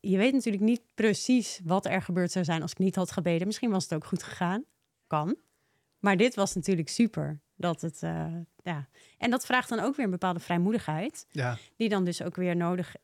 je 0.00 0.16
weet 0.16 0.32
natuurlijk 0.32 0.62
niet 0.62 0.82
precies 0.94 1.60
wat 1.64 1.86
er 1.86 2.02
gebeurd 2.02 2.32
zou 2.32 2.44
zijn 2.44 2.62
als 2.62 2.70
ik 2.70 2.78
niet 2.78 2.96
had 2.96 3.12
gebeden. 3.12 3.46
Misschien 3.46 3.70
was 3.70 3.82
het 3.82 3.94
ook 3.94 4.04
goed 4.04 4.22
gegaan. 4.22 4.64
Kan. 5.06 5.36
Maar 5.98 6.16
dit 6.16 6.34
was 6.34 6.54
natuurlijk 6.54 6.88
super. 6.88 7.40
Dat 7.56 7.80
het, 7.80 8.00
ja. 8.62 8.88
En 9.18 9.30
dat 9.30 9.46
vraagt 9.46 9.68
dan 9.68 9.80
ook 9.80 9.96
weer 9.96 10.04
een 10.04 10.10
bepaalde 10.10 10.40
vrijmoedigheid. 10.40 11.26
Ja. 11.30 11.58
Die 11.76 11.88
dan 11.88 12.04
dus 12.04 12.22
ook 12.22 12.36
weer 12.36 12.56
nodig 12.56 12.94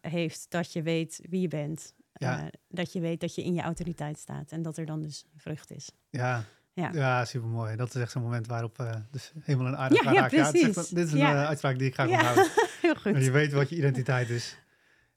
heeft 0.00 0.46
dat 0.48 0.72
je 0.72 0.82
weet 0.82 1.20
wie 1.28 1.40
je 1.40 1.48
bent. 1.48 1.94
Ja. 2.12 2.42
Uh, 2.42 2.46
dat 2.68 2.92
je 2.92 3.00
weet 3.00 3.20
dat 3.20 3.34
je 3.34 3.44
in 3.44 3.54
je 3.54 3.62
autoriteit 3.62 4.18
staat 4.18 4.52
en 4.52 4.62
dat 4.62 4.76
er 4.76 4.86
dan 4.86 5.02
dus 5.02 5.24
vrucht 5.36 5.70
is. 5.70 5.90
Ja, 6.10 6.44
ja. 6.72 6.90
ja 6.92 7.24
super 7.24 7.48
mooi. 7.48 7.76
Dat 7.76 7.94
is 7.94 8.00
echt 8.00 8.10
zo'n 8.10 8.22
moment 8.22 8.46
waarop 8.46 8.78
uh, 8.80 8.94
dus 9.10 9.32
helemaal 9.40 9.66
een 9.66 9.76
aardig 9.76 10.04
ja, 10.04 10.12
ja, 10.12 10.28
ja, 10.30 10.52
dit 10.52 10.64
is 10.92 11.12
een 11.12 11.22
uitspraak 11.22 11.78
die 11.78 11.86
ik 11.86 11.94
graag 11.94 12.08
onthouden. 12.08 12.50
Heel 12.82 12.94
goed. 12.94 13.24
Je 13.24 13.30
weet 13.30 13.52
wat 13.52 13.68
je 13.68 13.76
identiteit 13.76 14.28
is. 14.28 14.58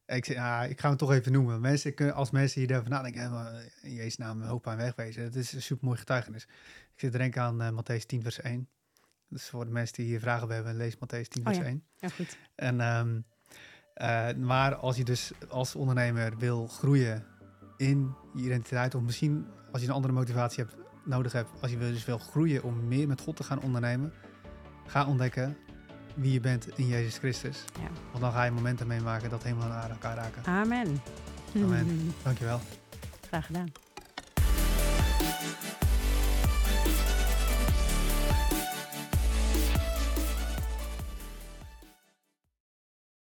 Ik, 0.06 0.26
zeg, 0.26 0.36
ja, 0.36 0.64
ik 0.64 0.80
ga 0.80 0.88
hem 0.88 0.98
toch 0.98 1.12
even 1.12 1.32
noemen. 1.32 1.62
Mensen, 1.62 2.14
als 2.14 2.32
mensen 2.32 2.60
hier 2.60 2.70
daarvan 2.70 2.92
nadenken, 2.92 3.54
in 3.82 3.94
Jezus 3.94 4.18
naam 4.18 4.42
hoop 4.42 4.68
aan 4.68 4.78
wegwezen. 4.78 5.24
Het 5.24 5.36
is 5.36 5.54
een 5.54 5.62
super 5.62 5.86
mooi 5.86 5.98
getuigenis. 5.98 6.44
Ik 6.94 7.00
zit 7.00 7.12
te 7.12 7.18
denken 7.18 7.42
aan 7.42 7.62
uh, 7.62 7.70
Matthäus 7.70 8.06
10 8.06 8.22
vers 8.22 8.42
1. 8.42 8.70
Dus 9.28 9.50
voor 9.50 9.66
de 9.66 9.72
mensen 9.72 9.96
die 9.96 10.06
hier 10.06 10.20
vragen 10.20 10.50
hebben, 10.50 10.76
lees 10.76 10.96
Matthäus 10.96 11.28
10 11.28 11.44
vers 11.44 11.58
oh, 11.58 11.64
1. 11.64 11.84
Ja, 11.96 12.10
goed. 12.10 12.38
En 12.56 12.80
um, 12.80 13.26
uh, 13.96 14.28
maar 14.38 14.76
als 14.76 14.98
je 14.98 15.04
dus 15.04 15.32
als 15.50 15.76
ondernemer 15.76 16.38
wil 16.38 16.68
groeien 16.68 17.26
in 17.78 18.16
je 18.34 18.44
identiteit, 18.44 18.96
of 18.96 19.02
misschien 19.02 19.48
als 19.72 19.82
je 19.82 19.88
een 19.88 19.94
andere 19.94 20.14
motivatie 20.14 20.64
hebt, 20.64 20.76
nodig 21.04 21.32
hebt, 21.32 21.50
als 21.62 21.72
je 21.72 21.78
dus 21.78 22.06
wil 22.06 22.18
groeien 22.18 22.64
om 22.64 22.88
meer 22.88 23.08
met 23.08 23.22
God 23.22 23.36
te 23.36 23.44
gaan 23.44 23.62
ondernemen, 23.62 24.14
ga 24.86 25.06
ontdekken 25.06 25.58
wie 26.16 26.34
je 26.34 26.40
bent 26.40 26.78
in 26.78 26.88
Jezus 26.88 27.18
Christus. 27.18 27.64
Ja. 27.80 27.88
Want 28.10 28.24
dan 28.24 28.32
ga 28.32 28.44
je 28.44 28.52
momenten 28.52 28.88
meemaken 28.88 29.30
dat 29.30 29.44
helemaal 29.44 29.70
aan 29.70 29.90
elkaar 29.90 30.16
raken. 30.16 30.46
Amen. 30.46 31.02
Amen. 31.56 32.14
Dankjewel. 32.24 32.60
Graag 33.28 33.46
gedaan. 33.46 33.91